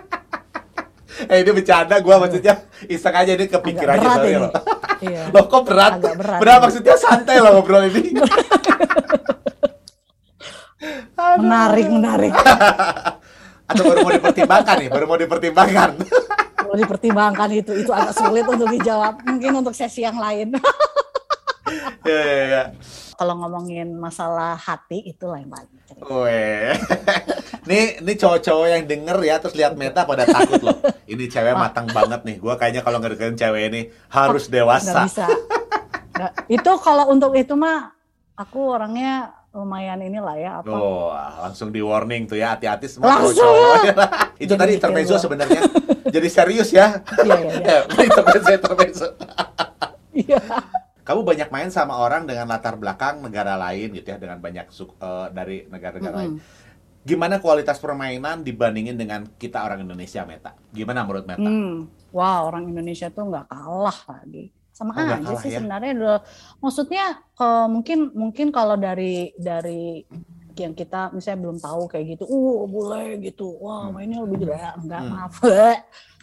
eh 1.30 1.42
ini 1.42 1.50
bercanda 1.50 1.98
gua 1.98 2.22
maksudnya 2.22 2.62
iseng 2.86 3.14
aja 3.14 3.34
ini 3.34 3.50
kepikiran 3.50 3.98
aja 3.98 4.06
berat 4.06 4.14
sorry 4.14 4.30
ini. 4.30 4.38
loh 4.38 4.52
iya. 5.02 5.22
loh 5.34 5.44
kok 5.50 5.62
berat 5.66 5.92
Agak 5.98 6.14
berat. 6.22 6.58
maksudnya 6.70 6.94
santai 6.94 7.36
loh 7.42 7.50
ngobrol 7.58 7.82
ini 7.90 8.14
Aduh. 11.36 11.42
Menarik, 11.46 11.86
menarik. 11.90 12.32
atau 13.70 13.86
baru 13.86 13.98
mau 14.02 14.10
dipertimbangkan 14.10 14.74
nih 14.82 14.88
baru 14.90 15.04
mau 15.06 15.14
dipertimbangkan 15.14 15.90
Kalau 16.70 16.86
dipertimbangkan 16.86 17.50
itu, 17.50 17.72
itu 17.82 17.90
agak 17.90 18.14
sulit 18.14 18.46
untuk 18.46 18.70
dijawab. 18.70 19.26
Mungkin 19.26 19.58
untuk 19.58 19.74
sesi 19.74 20.06
yang 20.06 20.14
lain. 20.14 20.54
ya 22.06 22.20
ya 22.22 22.44
ya 22.46 22.62
Kalau 23.18 23.42
ngomongin 23.42 23.90
masalah 23.98 24.54
hati, 24.54 25.02
itu 25.02 25.26
lain 25.26 25.50
lagi. 25.50 25.74
Weh. 25.98 26.78
nih, 27.66 27.98
nih 28.06 28.14
cowok-cowok 28.14 28.66
yang 28.70 28.84
denger 28.86 29.18
ya 29.18 29.42
terus 29.42 29.58
lihat 29.58 29.74
meta 29.74 30.06
pada 30.06 30.22
takut 30.30 30.62
loh. 30.62 30.78
Ini 31.10 31.26
cewek 31.26 31.58
matang 31.58 31.90
banget 31.90 32.22
nih. 32.22 32.36
Gua 32.38 32.54
kayaknya 32.54 32.86
kalau 32.86 33.02
ngedeketin 33.02 33.34
cewek 33.34 33.62
ini 33.66 33.80
harus 34.06 34.46
dewasa. 34.46 35.10
bisa. 35.10 35.26
Nggak. 36.14 36.32
Itu 36.46 36.72
kalau 36.78 37.10
untuk 37.10 37.34
itu 37.34 37.58
mah, 37.58 37.90
aku 38.38 38.78
orangnya 38.78 39.39
lumayan 39.50 39.98
inilah 39.98 40.36
ya. 40.38 40.50
Apa? 40.62 40.70
Oh, 40.70 41.10
langsung 41.42 41.74
di 41.74 41.82
warning 41.82 42.30
tuh 42.30 42.38
ya, 42.38 42.54
hati-hati 42.54 42.86
semua 42.86 43.18
Langsung. 43.18 43.42
cowok-cowok. 43.42 43.78
Itu 44.44 44.54
Jadi 44.54 44.60
tadi 44.62 44.72
intermezzo 44.78 45.16
sebenarnya. 45.18 45.62
Jadi 46.06 46.28
serius 46.30 46.70
ya. 46.70 47.02
Iya, 47.18 47.36
iya, 47.36 47.52
iya. 47.58 47.78
Intermezzo, 48.08 48.50
intermezzo. 48.54 49.08
Iya. 50.14 50.40
Kamu 51.02 51.26
banyak 51.26 51.48
main 51.50 51.70
sama 51.74 51.98
orang 51.98 52.22
dengan 52.22 52.46
latar 52.46 52.78
belakang 52.78 53.18
negara 53.18 53.58
lain 53.58 53.90
gitu 53.98 54.06
ya, 54.14 54.18
dengan 54.22 54.38
banyak 54.38 54.70
suk- 54.70 54.94
eh, 55.02 55.26
dari 55.34 55.66
negara-negara 55.66 56.14
lain. 56.14 56.38
Mm-mm. 56.38 56.68
Gimana 57.00 57.40
kualitas 57.40 57.80
permainan 57.80 58.44
dibandingin 58.44 58.94
dengan 58.94 59.24
kita 59.40 59.64
orang 59.64 59.82
Indonesia, 59.82 60.22
Meta? 60.28 60.52
Gimana 60.70 61.02
menurut 61.02 61.24
Meta? 61.26 61.48
Hmm, 61.48 61.88
wah 62.12 62.44
orang 62.44 62.68
Indonesia 62.68 63.08
tuh 63.08 63.26
nggak 63.26 63.48
kalah 63.48 63.98
lagi. 64.06 64.52
Sama 64.80 64.96
Oh, 64.96 65.04
aja 65.04 65.34
sih 65.38 65.52
ya? 65.52 65.60
sebenarnya. 65.60 65.92
Udah- 65.92 66.22
Maksudnya 66.58 67.04
eh, 67.36 67.66
mungkin 67.68 67.98
mungkin 68.16 68.48
kalau 68.48 68.74
dari 68.74 69.36
dari 69.36 70.00
yang 70.56 70.72
kita 70.72 71.08
misalnya 71.10 71.40
belum 71.42 71.58
tahu 71.58 71.82
kayak 71.86 72.16
gitu, 72.16 72.24
uh 72.24 72.64
boleh 72.64 73.16
gitu, 73.20 73.48
wah 73.60 73.88
Hmm. 73.88 73.96
mainnya 73.96 74.20
lebih 74.20 74.44
gede, 74.44 74.56
enggak 74.76 75.00
Hmm. 75.00 75.10
maaf, 75.10 75.32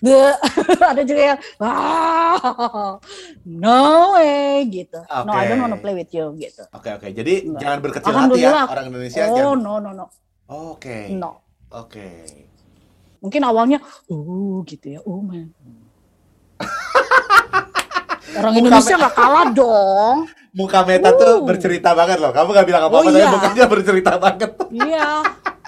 ada 0.93 1.01
juga 1.01 1.22
yang, 1.34 1.39
ah, 1.58 3.01
no 3.43 3.82
way 4.14 4.62
gitu, 4.70 5.01
no 5.01 5.32
I 5.32 5.45
don't 5.47 5.58
wanna 5.60 5.78
play 5.78 5.93
with 5.93 6.14
you 6.14 6.38
gitu. 6.38 6.62
Oke 6.70 6.93
oke, 6.93 7.10
jadi 7.10 7.49
Enggak. 7.49 7.62
jangan 7.62 7.80
berkecil 7.82 8.14
hati 8.14 8.41
ya 8.41 8.66
orang 8.68 8.86
Indonesia. 8.88 9.22
Oh 9.26 9.34
jangan- 9.34 9.58
no 9.58 9.74
no 9.80 9.89
no 9.91 10.05
Oke. 10.47 10.97
no, 11.12 11.41
Oke. 11.74 12.10
mungkin 13.18 13.41
awalnya, 13.41 13.82
uh 14.05 14.62
gitu 14.66 14.86
ya, 14.91 15.01
uh 15.01 15.18
man. 15.20 15.49
Orang 18.30 18.51
Muka 18.51 18.59
Indonesia 18.59 18.95
nggak 18.97 19.15
kalah 19.15 19.47
dong. 19.49 20.15
Muka 20.57 20.80
Meta 20.82 21.09
tuh 21.11 21.34
Uh. 21.38 21.45
bercerita 21.45 21.93
banget 21.93 22.17
loh. 22.17 22.32
Kamu 22.32 22.49
gak 22.49 22.65
bilang 22.65 22.82
apa-apa, 22.84 22.97
Oh, 22.99 23.07
tapi 23.07 23.21
iya. 23.21 23.30
mukanya 23.30 23.65
bercerita 23.67 24.11
banget. 24.15 24.51
Iya, 24.88 25.09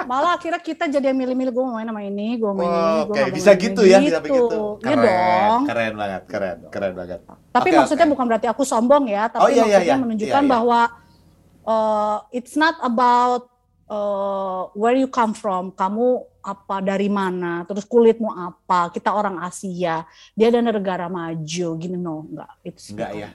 malah 0.01 0.31
akhirnya 0.33 0.57
kita 0.57 0.83
jadi 0.87 1.13
yang 1.13 1.19
milih-milih 1.19 1.51
gue 1.51 1.61
mau 1.61 1.77
main 1.77 1.85
sama 1.85 2.01
ini, 2.01 2.35
gue 2.35 2.51
main 2.51 2.65
ini, 2.65 2.73
Oh, 2.73 3.01
gue 3.05 3.05
Oke, 3.05 3.13
nggak 3.13 3.27
mau 3.27 3.37
bisa 3.37 3.49
main 3.51 3.61
gitu 3.61 3.81
ini. 3.81 3.91
ya, 3.91 3.97
bisa 4.01 4.19
begitu. 4.19 4.59
Iya 4.59 4.81
Keren, 4.81 5.05
dong. 5.05 5.59
keren 5.63 5.93
banget, 5.93 6.21
keren, 6.25 6.57
keren 6.67 6.93
banget. 6.95 7.19
Tapi 7.49 7.67
Oke, 7.69 7.77
maksudnya 7.77 8.03
oke. 8.03 8.11
bukan 8.11 8.25
berarti 8.25 8.47
aku 8.49 8.63
sombong 8.63 9.03
ya, 9.05 9.23
tapi 9.27 9.41
Oh, 9.41 9.47
iya, 9.47 9.53
iya, 9.53 9.61
maksudnya 9.61 9.85
iya. 9.85 10.01
menunjukkan 10.01 10.41
Iya, 10.41 10.47
iya. 10.47 10.51
bahwa 10.51 10.79
uh, 11.63 12.17
it's 12.31 12.55
not 12.55 12.75
about 12.81 13.45
uh, 13.89 14.69
where 14.77 14.95
you 14.95 15.09
come 15.09 15.33
from, 15.33 15.73
kamu 15.73 16.23
apa 16.39 16.79
dari 16.79 17.09
mana, 17.11 17.67
terus 17.67 17.83
kulitmu 17.83 18.31
apa, 18.31 18.93
kita 18.93 19.11
orang 19.11 19.41
Asia, 19.43 20.07
dia 20.37 20.47
dari 20.47 20.63
negara 20.63 21.11
maju, 21.11 21.67
gini 21.75 21.97
no, 21.99 22.29
enggak, 22.29 22.51
it's 22.63 22.93
Enggak 22.93 23.11
ya. 23.17 23.29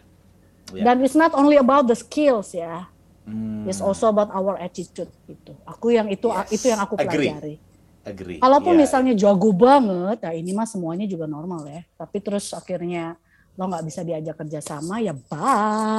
Iya. 0.72 0.82
Dan 0.88 0.96
it's 1.04 1.18
not 1.18 1.36
only 1.36 1.60
about 1.60 1.84
the 1.84 1.98
skills 1.98 2.56
ya, 2.56 2.88
Hmm, 3.24 3.64
it's 3.64 3.80
also 3.80 4.12
about 4.12 4.28
our 4.36 4.60
attitude 4.60 5.08
gitu. 5.24 5.56
Aku 5.64 5.88
yang 5.88 6.12
itu 6.12 6.28
Yes. 6.28 6.60
itu 6.60 6.68
yang 6.68 6.80
aku 6.84 6.92
Agree. 7.00 7.32
pelajari. 7.32 7.56
agree. 8.04 8.36
Kalaupun 8.36 8.76
Iya. 8.76 8.80
misalnya 8.84 9.12
jago 9.16 9.48
banget, 9.56 10.20
nah 10.20 10.36
ini 10.36 10.52
mah 10.52 10.68
semuanya 10.68 11.08
juga 11.08 11.24
normal 11.24 11.64
ya. 11.64 11.88
Tapi 11.96 12.20
terus 12.20 12.52
akhirnya 12.52 13.16
lo 13.54 13.64
nggak 13.64 13.84
bisa 13.84 14.00
diajak 14.02 14.34
kerjasama, 14.34 14.98
ya 14.98 15.14
bye, 15.14 15.38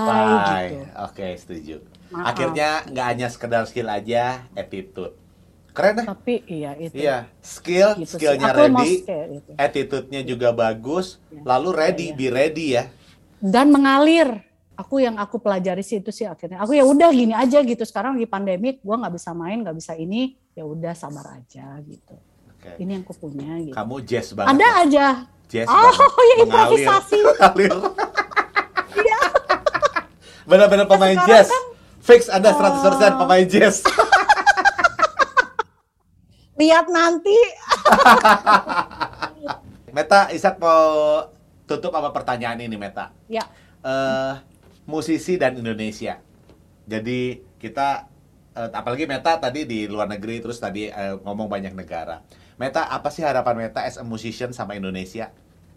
Bye. 0.06 0.68
gitu. 0.70 0.76
Oke, 1.02 1.28
setuju. 1.36 1.76
Maaf. 2.10 2.26
Akhirnya 2.30 2.70
nggak 2.86 3.08
hanya 3.08 3.28
sekedar 3.28 3.64
skill 3.64 3.88
aja, 3.88 4.44
attitude. 4.52 5.16
Keren 5.72 5.94
deh. 5.94 6.06
Tapi 6.06 6.36
iya 6.46 6.72
itu. 6.76 6.96
Iya, 6.96 7.28
skill, 7.40 7.96
Gitu 7.98 8.16
skillnya 8.16 8.52
ready, 8.52 9.04
gitu. 9.04 9.52
attitude-nya 9.56 10.22
juga 10.22 10.52
bagus, 10.52 11.20
Iya. 11.28 11.44
lalu 11.44 11.70
ready, 11.72 12.06
Iya, 12.10 12.16
be 12.16 12.28
ready 12.30 12.68
ya. 12.74 12.84
Dan 13.38 13.72
mengalir, 13.72 14.40
aku 14.76 15.00
yang 15.00 15.16
aku 15.16 15.40
pelajari 15.40 15.80
sih 15.80 16.00
itu 16.00 16.12
sih 16.12 16.24
akhirnya 16.24 16.60
aku 16.60 16.76
ya 16.76 16.84
udah 16.84 17.08
gini 17.08 17.32
aja 17.32 17.60
gitu 17.60 17.80
sekarang 17.82 18.20
lagi 18.20 18.28
pandemik 18.28 18.84
gue 18.84 18.92
nggak 18.92 19.16
bisa 19.16 19.32
main 19.32 19.64
nggak 19.64 19.72
bisa 19.72 19.96
ini 19.96 20.36
ya 20.52 20.68
udah 20.68 20.92
sabar 20.92 21.40
aja 21.40 21.80
gitu 21.80 22.12
Oke. 22.52 22.76
ini 22.84 23.00
yang 23.00 23.04
aku 23.08 23.16
punya 23.16 23.56
gitu 23.64 23.72
Kamu 23.72 24.04
jazz 24.04 24.36
banget. 24.36 24.52
ada 24.52 24.68
loh. 24.68 24.84
aja 24.84 25.06
Jazz 25.56 25.66
Oh, 25.66 25.74
banget. 25.80 26.28
ya 26.28 26.36
improvisasi. 26.44 27.18
Mengalir. 27.26 27.74
Iya. 28.96 29.20
Benar-benar 30.44 30.86
pemain 30.86 31.18
jazz. 31.24 31.48
kan, 31.48 31.64
Fix 32.02 32.22
Anda 32.28 32.52
100% 32.52 33.16
Oh. 33.16 33.24
pemain 33.24 33.46
jazz. 33.46 33.82
lihat 36.56 36.88
nanti 36.88 37.36
Meta, 39.92 40.28
Isak 40.30 40.56
mau 40.56 41.24
tutup 41.64 41.92
apa 41.92 42.12
pertanyaan 42.12 42.60
ini, 42.60 42.76
Meta? 42.76 43.12
ya 43.28 43.44
eh 43.80 44.34
musisi 44.86 45.36
dan 45.36 45.56
Indonesia. 45.56 46.20
Jadi 46.86 47.42
kita 47.58 48.06
eh, 48.54 48.70
apalagi 48.72 49.04
Meta 49.04 49.36
tadi 49.36 49.64
di 49.64 49.86
luar 49.86 50.08
negeri 50.08 50.40
terus 50.40 50.58
tadi 50.58 50.88
eh, 50.88 51.16
ngomong 51.18 51.48
banyak 51.48 51.72
negara. 51.72 52.20
Meta 52.56 52.88
apa 52.88 53.08
sih 53.10 53.22
harapan 53.22 53.68
Meta 53.68 53.84
as 53.84 53.96
a 53.96 54.04
musician 54.04 54.52
sama 54.52 54.74
Indonesia? 54.74 55.30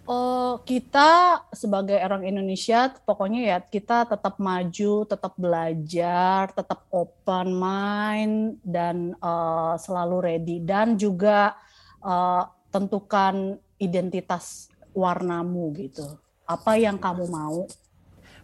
Oh, 0.09 0.65
kita 0.65 1.45
sebagai 1.53 2.01
orang 2.01 2.25
Indonesia, 2.25 2.89
pokoknya 3.05 3.41
ya 3.45 3.59
kita 3.61 4.09
tetap 4.09 4.41
maju, 4.41 5.05
tetap 5.05 5.37
belajar, 5.37 6.49
tetap 6.57 6.89
open 6.89 7.53
mind 7.53 8.57
dan 8.65 9.13
eh, 9.13 9.75
selalu 9.77 10.17
ready 10.25 10.65
dan 10.65 10.97
juga 10.97 11.53
eh, 12.01 12.43
tentukan 12.73 13.61
identitas 13.77 14.73
warnamu 14.97 15.77
gitu. 15.77 16.17
Apa 16.49 16.81
yang 16.81 16.97
kamu 16.97 17.29
mau? 17.29 17.69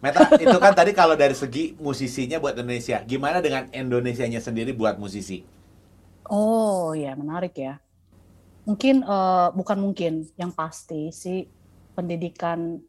Meta 0.04 0.36
itu 0.36 0.58
kan 0.60 0.76
tadi 0.76 0.92
kalau 0.92 1.16
dari 1.16 1.32
segi 1.32 1.72
musisinya 1.80 2.36
buat 2.44 2.60
Indonesia, 2.60 3.00
gimana 3.08 3.40
dengan 3.40 3.72
Indonesianya 3.72 4.44
sendiri 4.44 4.76
buat 4.76 5.00
musisi? 5.00 5.40
Oh, 6.28 6.92
ya 6.92 7.16
menarik 7.16 7.56
ya. 7.56 7.80
Mungkin 8.64 9.04
eh, 9.04 9.48
bukan 9.52 9.78
mungkin, 9.80 10.24
yang 10.34 10.52
pasti 10.52 11.12
sih 11.12 11.44
pendidikan 11.92 12.80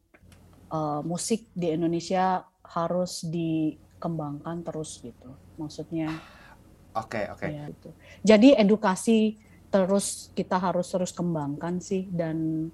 eh, 0.71 1.01
musik 1.03 1.51
di 1.51 1.75
Indonesia 1.75 2.43
harus 2.65 3.27
dikembangkan 3.27 4.63
terus 4.63 4.99
gitu. 4.99 5.29
Maksudnya 5.55 6.09
Oke, 6.95 7.27
oke. 7.27 7.43
Ya, 7.51 7.67
gitu. 7.67 7.91
Jadi 8.23 8.55
edukasi 8.55 9.35
terus 9.67 10.31
kita 10.31 10.55
harus 10.55 10.87
terus 10.87 11.11
kembangkan 11.11 11.83
sih 11.83 12.07
dan 12.07 12.71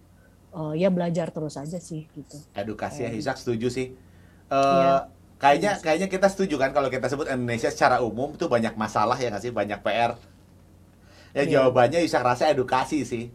eh, 0.54 0.74
ya 0.78 0.94
belajar 0.94 1.34
terus 1.34 1.58
aja 1.58 1.82
sih 1.82 2.06
gitu. 2.14 2.38
Edukasi 2.54 3.02
ya, 3.02 3.10
Kayak- 3.10 3.18
Isak 3.18 3.38
setuju 3.42 3.68
sih. 3.74 3.88
Eh, 4.48 4.58
Iya. 4.78 5.10
Kayaknya 5.42 5.72
Iya. 5.74 5.82
kayaknya 5.82 6.08
kita 6.14 6.28
setuju 6.30 6.62
kan 6.62 6.70
kalau 6.70 6.86
kita 6.94 7.10
sebut 7.10 7.26
Indonesia 7.26 7.74
secara 7.74 7.98
umum 8.06 8.38
tuh 8.38 8.46
banyak 8.46 8.78
masalah 8.78 9.18
ya 9.18 9.34
nggak 9.34 9.42
sih, 9.42 9.50
banyak 9.50 9.82
PR. 9.82 10.14
Ya 11.32 11.44
Iya. 11.44 11.52
jawabannya 11.64 12.04
Isak 12.04 12.24
rasa 12.24 12.52
edukasi 12.52 13.04
sih. 13.04 13.32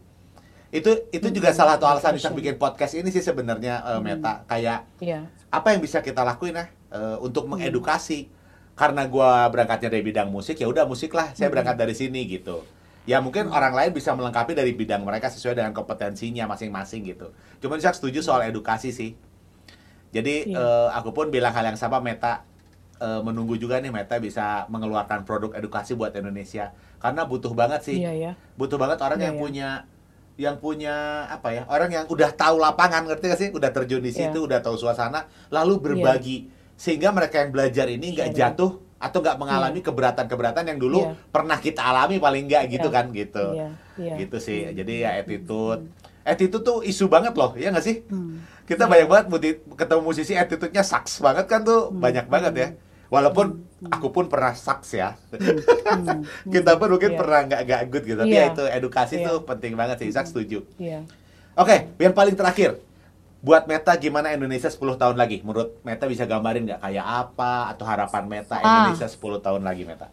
Itu 0.69 0.91
itu 1.09 1.27
juga 1.31 1.49
Hmm, 1.49 1.57
salah 1.57 1.73
satu 1.79 1.85
alasan. 1.87 2.13
Isak 2.13 2.35
bikin 2.35 2.55
podcast 2.55 2.93
ini 2.93 3.09
sih 3.09 3.23
sebenarnya 3.23 3.81
Hmm. 3.81 4.03
Meta. 4.03 4.43
Kayak 4.45 4.85
Iya. 4.99 5.25
apa 5.49 5.73
yang 5.73 5.81
bisa 5.81 6.01
kita 6.01 6.21
lakuin 6.21 6.55
ya 6.55 6.65
eh, 6.87 7.17
untuk 7.19 7.47
mengedukasi. 7.47 8.29
Karena 8.77 9.09
gua 9.09 9.49
berangkatnya 9.49 9.89
dari 9.89 10.05
bidang 10.05 10.29
musik 10.29 10.53
ya 10.55 10.69
udah 10.69 10.85
musik 10.85 11.09
lah, 11.11 11.33
saya 11.33 11.49
Hmm. 11.49 11.57
berangkat 11.57 11.75
dari 11.75 11.97
sini 11.97 12.29
gitu. 12.29 12.61
Ya 13.07 13.17
mungkin 13.17 13.47
orang 13.47 13.71
lain 13.73 13.91
bisa 13.91 14.11
melengkapi 14.13 14.51
dari 14.53 14.75
bidang 14.75 15.01
mereka 15.01 15.31
sesuai 15.31 15.55
dengan 15.55 15.71
kompetensinya 15.73 16.45
masing-masing 16.45 17.07
gitu. 17.07 17.31
Cuman 17.57 17.79
Isak 17.79 17.95
setuju 17.97 18.21
soal 18.21 18.45
edukasi 18.45 18.91
sih. 18.91 19.15
Jadi 20.11 20.53
eh, 20.53 20.87
aku 20.93 21.11
pun 21.11 21.27
bilang 21.27 21.51
hal 21.51 21.65
yang 21.65 21.79
sama 21.79 21.99
Meta 21.99 22.43
eh, 22.97 23.21
menunggu 23.21 23.55
juga 23.55 23.77
nih 23.77 23.89
Meta 23.89 24.17
bisa 24.17 24.65
mengeluarkan 24.67 25.23
produk 25.23 25.53
edukasi 25.53 25.93
buat 25.93 26.13
Indonesia 26.13 26.71
karena 26.97 27.21
butuh 27.23 27.53
banget 27.53 27.81
sih. 27.83 27.97
Iya 27.97 28.13
ya. 28.13 28.31
Butuh 28.55 28.75
banget 28.75 28.97
orang 28.99 29.19
Iya, 29.19 29.25
yang 29.29 29.35
iya. 29.35 29.41
punya 29.41 29.69
yang 30.37 30.55
punya 30.57 30.95
apa 31.27 31.49
ya? 31.49 31.63
Orang 31.65 31.89
yang 31.89 32.05
udah 32.05 32.29
tahu 32.29 32.57
lapangan 32.57 33.05
ngerti 33.05 33.25
gak 33.25 33.39
sih? 33.39 33.49
Udah 33.49 33.73
terjun 33.73 33.99
di 33.99 34.13
Iya. 34.13 34.29
situ, 34.29 34.45
udah 34.45 34.61
tahu 34.61 34.77
suasana 34.77 35.25
lalu 35.49 35.81
berbagi 35.81 36.45
sehingga 36.73 37.09
mereka 37.09 37.41
yang 37.41 37.49
belajar 37.49 37.89
ini 37.89 38.13
nggak 38.13 38.29
Sharing. 38.31 38.53
jatuh 38.53 38.71
atau 38.97 39.17
nggak 39.17 39.37
mengalami 39.37 39.79
keberatan-keberatan 39.81 40.63
yang 40.67 40.77
dulu 40.77 40.99
Iya. 41.03 41.13
pernah 41.29 41.57
kita 41.57 41.81
alami 41.81 42.17
paling 42.17 42.45
nggak 42.45 42.63
gitu 42.69 42.89
Iya. 42.89 42.93
kan 42.93 43.05
gitu. 43.09 43.45
Iya, 43.51 43.67
iya. 43.97 44.13
Gitu 44.15 44.37
sih. 44.37 44.61
Jadi 44.71 44.93
ya 45.01 45.09
attitude. 45.17 45.89
Attitude 46.21 46.61
tuh 46.61 46.77
isu 46.83 47.07
banget 47.07 47.33
loh, 47.33 47.55
ya 47.55 47.69
nggak 47.69 47.85
sih? 47.85 48.05
Hmm. 48.05 48.41
kita 48.67 48.83
Iya. 48.83 48.91
banyak 48.91 49.07
banget 49.07 49.25
ketemu 49.79 50.01
musisi 50.03 50.33
attitude-nya 50.35 50.83
sucks 50.83 51.23
banget 51.23 51.47
kan 51.47 51.63
tuh 51.63 51.87
Hmm. 51.87 52.03
banyak 52.03 52.27
banget 52.27 52.53
ya 52.53 52.67
walaupun 53.07 53.63
aku 53.87 54.07
pun 54.09 54.25
pernah 54.25 54.51
sucks 54.51 54.91
ya 54.91 55.15
Hmm. 55.31 56.23
kita 56.53 56.75
pun 56.75 56.89
mungkin 56.89 57.11
Iya. 57.11 57.17
pernah 57.17 57.39
nggak 57.43 57.61
nggak 57.63 57.81
good 57.87 58.03
gitu 58.05 58.17
tapi 58.17 58.31
ya 58.31 58.41
Iya. 58.41 58.51
itu 58.51 58.63
edukasi 58.69 59.13
Iya. 59.17 59.25
tuh 59.25 59.37
penting 59.43 59.73
banget 59.73 59.95
sih 59.99 60.07
Isak 60.07 60.25
setuju 60.25 60.67
Iya. 60.75 61.07
oke 61.53 61.75
yang 61.97 62.11
paling 62.11 62.33
terakhir 62.33 62.79
buat 63.37 63.63
Meta 63.63 63.93
gimana 63.95 64.33
Indonesia 64.33 64.67
10 64.67 64.75
tahun 64.97 65.15
lagi 65.15 65.39
menurut 65.39 65.77
Meta 65.81 66.03
bisa 66.05 66.23
gambarin 66.23 66.65
nggak 66.65 66.81
kayak 66.81 67.05
apa 67.05 67.71
atau 67.71 67.85
harapan 67.85 68.23
Meta 68.25 68.57
Ah. 68.57 68.89
Indonesia 68.89 69.07
10 69.07 69.39
tahun 69.39 69.61
lagi 69.61 69.83
Meta 69.83 70.09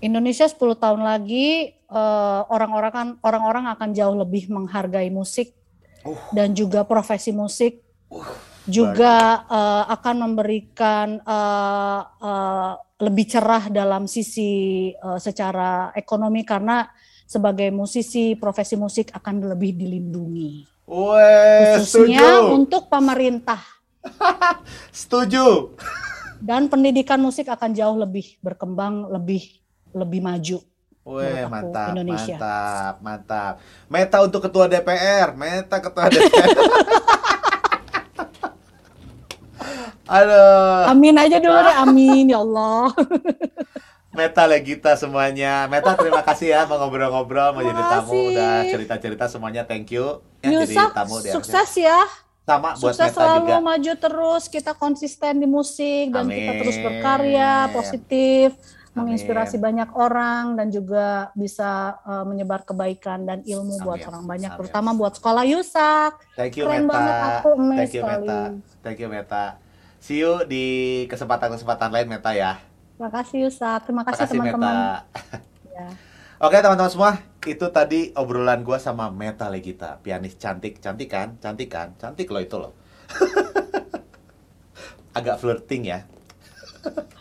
Indonesia 0.00 0.44
10 0.44 0.58
tahun 0.74 1.00
lagi 1.00 1.70
eh, 1.70 2.40
orang-orang 2.46 2.90
kan 2.90 3.08
orang-orang 3.20 3.70
akan 3.70 3.88
jauh 3.92 4.16
lebih 4.16 4.48
menghargai 4.48 5.08
musik 5.08 5.54
Uh. 6.02 6.20
dan 6.36 6.52
juga 6.52 6.84
profesi 6.84 7.32
musik 7.32 7.80
juga 8.64 9.44
eh, 9.44 9.84
akan 9.92 10.16
memberikan 10.30 11.20
eh, 11.20 12.00
eh, 12.02 12.72
lebih 13.04 13.26
cerah 13.28 13.68
dalam 13.68 14.08
sisi 14.08 14.90
eh, 14.92 15.18
secara 15.20 15.92
ekonomi 15.92 16.46
karena 16.46 16.88
sebagai 17.24 17.72
musisi 17.72 18.36
profesi 18.36 18.76
musik 18.76 19.12
akan 19.12 19.56
lebih 19.56 19.76
dilindungi 19.76 20.52
Weh, 20.84 21.80
khususnya 21.80 22.20
setuju 22.20 22.52
untuk 22.52 22.92
pemerintah 22.92 23.60
setuju 24.92 25.72
dan 26.44 26.68
pendidikan 26.68 27.16
musik 27.16 27.48
akan 27.48 27.72
jauh 27.72 27.96
lebih 27.96 28.36
berkembang 28.44 29.08
lebih 29.08 29.60
lebih 29.96 30.20
maju 30.20 30.58
Weh, 31.04 31.44
aku, 31.44 31.52
mantap, 31.52 31.92
Indonesia. 31.92 32.36
mantap, 32.40 32.94
mantap. 33.04 33.54
Meta 33.92 34.24
untuk 34.24 34.40
ketua 34.40 34.64
DPR, 34.72 35.36
Meta 35.36 35.76
ketua 35.76 36.08
DPR. 36.08 36.48
Aduh, 40.04 40.92
Amin 40.92 41.16
aja 41.16 41.40
dulu 41.40 41.58
deh, 41.64 41.76
amin 41.84 42.24
ya 42.32 42.38
Allah. 42.44 42.92
Meta 44.14 44.46
Legita 44.46 44.94
semuanya. 44.94 45.66
Meta 45.66 45.98
terima 45.98 46.22
kasih 46.22 46.54
ya 46.54 46.60
mau 46.70 46.78
ngobrol-ngobrol, 46.78 47.50
mau 47.50 47.62
jadi 47.66 47.82
tamu, 47.82 48.30
udah 48.30 48.54
cerita-cerita 48.70 49.24
semuanya. 49.26 49.66
Thank 49.66 49.90
you. 49.90 50.22
Ya, 50.38 50.62
jadi 50.62 50.70
Yusak, 50.70 50.90
tamu 50.94 51.18
di 51.18 51.34
sukses 51.34 51.70
ya. 51.74 51.98
Sama 52.44 52.76
buat 52.76 52.92
Sukses 52.94 53.10
Meta 53.10 53.16
selalu 53.16 53.48
juga. 53.48 53.58
maju 53.64 53.92
terus, 53.96 54.42
kita 54.52 54.72
konsisten 54.76 55.40
di 55.40 55.48
musik 55.48 56.12
dan 56.12 56.28
kita 56.28 56.52
Amin. 56.52 56.60
terus 56.60 56.76
berkarya 56.76 57.52
positif, 57.72 58.48
Amin. 58.54 58.94
menginspirasi 58.94 59.56
banyak 59.56 59.88
orang 59.96 60.52
dan 60.52 60.68
juga 60.68 61.32
bisa 61.32 61.96
uh, 62.04 62.22
menyebar 62.28 62.62
kebaikan 62.68 63.24
dan 63.24 63.40
ilmu 63.42 63.80
buat 63.80 63.98
Amin. 63.98 64.08
orang 64.12 64.24
banyak, 64.28 64.50
Amin. 64.52 64.60
terutama 64.60 64.92
buat 64.92 65.16
sekolah 65.16 65.42
Yusak. 65.48 66.20
Thank 66.36 66.60
you 66.60 66.68
Keren 66.68 66.84
Meta. 66.84 66.92
banget, 66.92 67.14
aku 67.16 67.50
Thank 67.56 67.94
you 67.96 68.02
sekali. 68.04 68.28
Meta. 68.28 68.40
Thank 68.84 68.98
you 69.00 69.08
Meta. 69.08 69.63
See 70.04 70.20
you 70.20 70.44
di 70.44 70.64
kesempatan-kesempatan 71.08 71.88
lain 71.88 72.12
Meta 72.12 72.36
ya. 72.36 72.60
Terima 72.92 73.08
kasih 73.08 73.48
Yusak, 73.48 73.88
terima 73.88 74.04
kasih 74.04 74.28
teman-teman. 74.28 74.60
Meta. 74.60 75.08
Ya. 75.74 75.90
Oke 76.38 76.62
teman-teman 76.62 76.92
semua, 76.92 77.18
itu 77.50 77.66
tadi 77.74 78.14
obrolan 78.14 78.62
gua 78.62 78.78
sama 78.78 79.10
Meta 79.10 79.50
Legita, 79.50 79.98
pianis 80.06 80.38
cantik, 80.38 80.78
cantik 80.78 81.10
kan, 81.10 81.34
cantik 81.42 81.66
kan, 81.66 81.98
cantik 81.98 82.30
loh 82.30 82.38
itu 82.38 82.56
loh. 82.60 82.78
Agak 85.18 85.42
flirting 85.42 85.90
ya. 85.90 86.06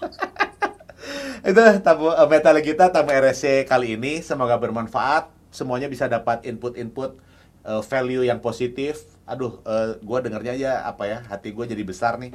itu 1.50 1.62
tamu 1.82 2.14
eh, 2.14 2.28
Meta 2.30 2.54
Legita, 2.54 2.94
tamu 2.94 3.10
RSC 3.10 3.66
kali 3.66 3.98
ini, 3.98 4.22
semoga 4.22 4.60
bermanfaat, 4.62 5.34
semuanya 5.50 5.90
bisa 5.90 6.06
dapat 6.06 6.46
input-input 6.46 7.18
eh, 7.66 7.82
value 7.82 8.28
yang 8.28 8.38
positif. 8.38 9.02
Aduh, 9.26 9.66
eh, 9.66 9.98
gua 10.06 10.22
dengernya 10.22 10.54
aja 10.54 10.72
apa 10.86 11.10
ya, 11.10 11.26
hati 11.26 11.50
gua 11.50 11.66
jadi 11.66 11.82
besar 11.82 12.22
nih. 12.22 12.30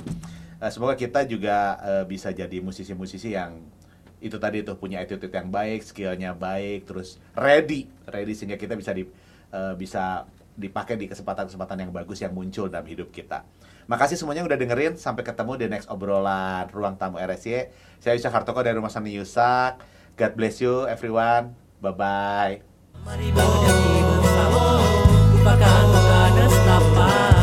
Eh, 0.58 0.70
semoga 0.74 0.98
kita 0.98 1.22
juga 1.22 1.78
eh, 1.86 2.04
bisa 2.04 2.34
jadi 2.34 2.58
musisi-musisi 2.58 3.30
yang 3.30 3.62
itu 4.18 4.34
tadi 4.42 4.66
tuh 4.66 4.74
punya 4.74 4.98
attitude 4.98 5.30
yang 5.30 5.46
baik, 5.46 5.86
skillnya 5.86 6.34
baik, 6.34 6.90
terus 6.90 7.22
ready, 7.38 7.86
ready 8.10 8.34
sehingga 8.34 8.58
kita 8.58 8.74
bisa 8.74 8.90
di 8.90 9.06
eh, 9.54 9.74
bisa 9.78 10.26
dipakai 10.58 10.98
di 10.98 11.06
kesempatan-kesempatan 11.06 11.86
yang 11.86 11.90
bagus 11.94 12.18
yang 12.18 12.34
muncul 12.34 12.66
dalam 12.66 12.82
hidup 12.90 13.14
kita. 13.14 13.46
Makasih 13.86 14.18
semuanya 14.18 14.42
udah 14.42 14.58
dengerin. 14.58 14.98
Sampai 14.98 15.22
ketemu 15.22 15.54
di 15.54 15.66
next 15.70 15.86
obrolan 15.86 16.66
ruang 16.74 16.98
tamu 16.98 17.22
RSY. 17.22 17.70
Saya 18.02 18.18
Yusak 18.18 18.34
Hartoko 18.34 18.60
dari 18.60 18.74
Rumah 18.74 18.90
Seni 18.90 19.14
Yusak. 19.14 19.78
God 20.18 20.32
bless 20.34 20.58
you 20.58 20.90
everyone. 20.90 21.54
Bye 21.78 21.94
bye. 21.94 22.54
Mari 23.06 23.30
bersama, 23.30 24.82
lupakan. 25.38 27.37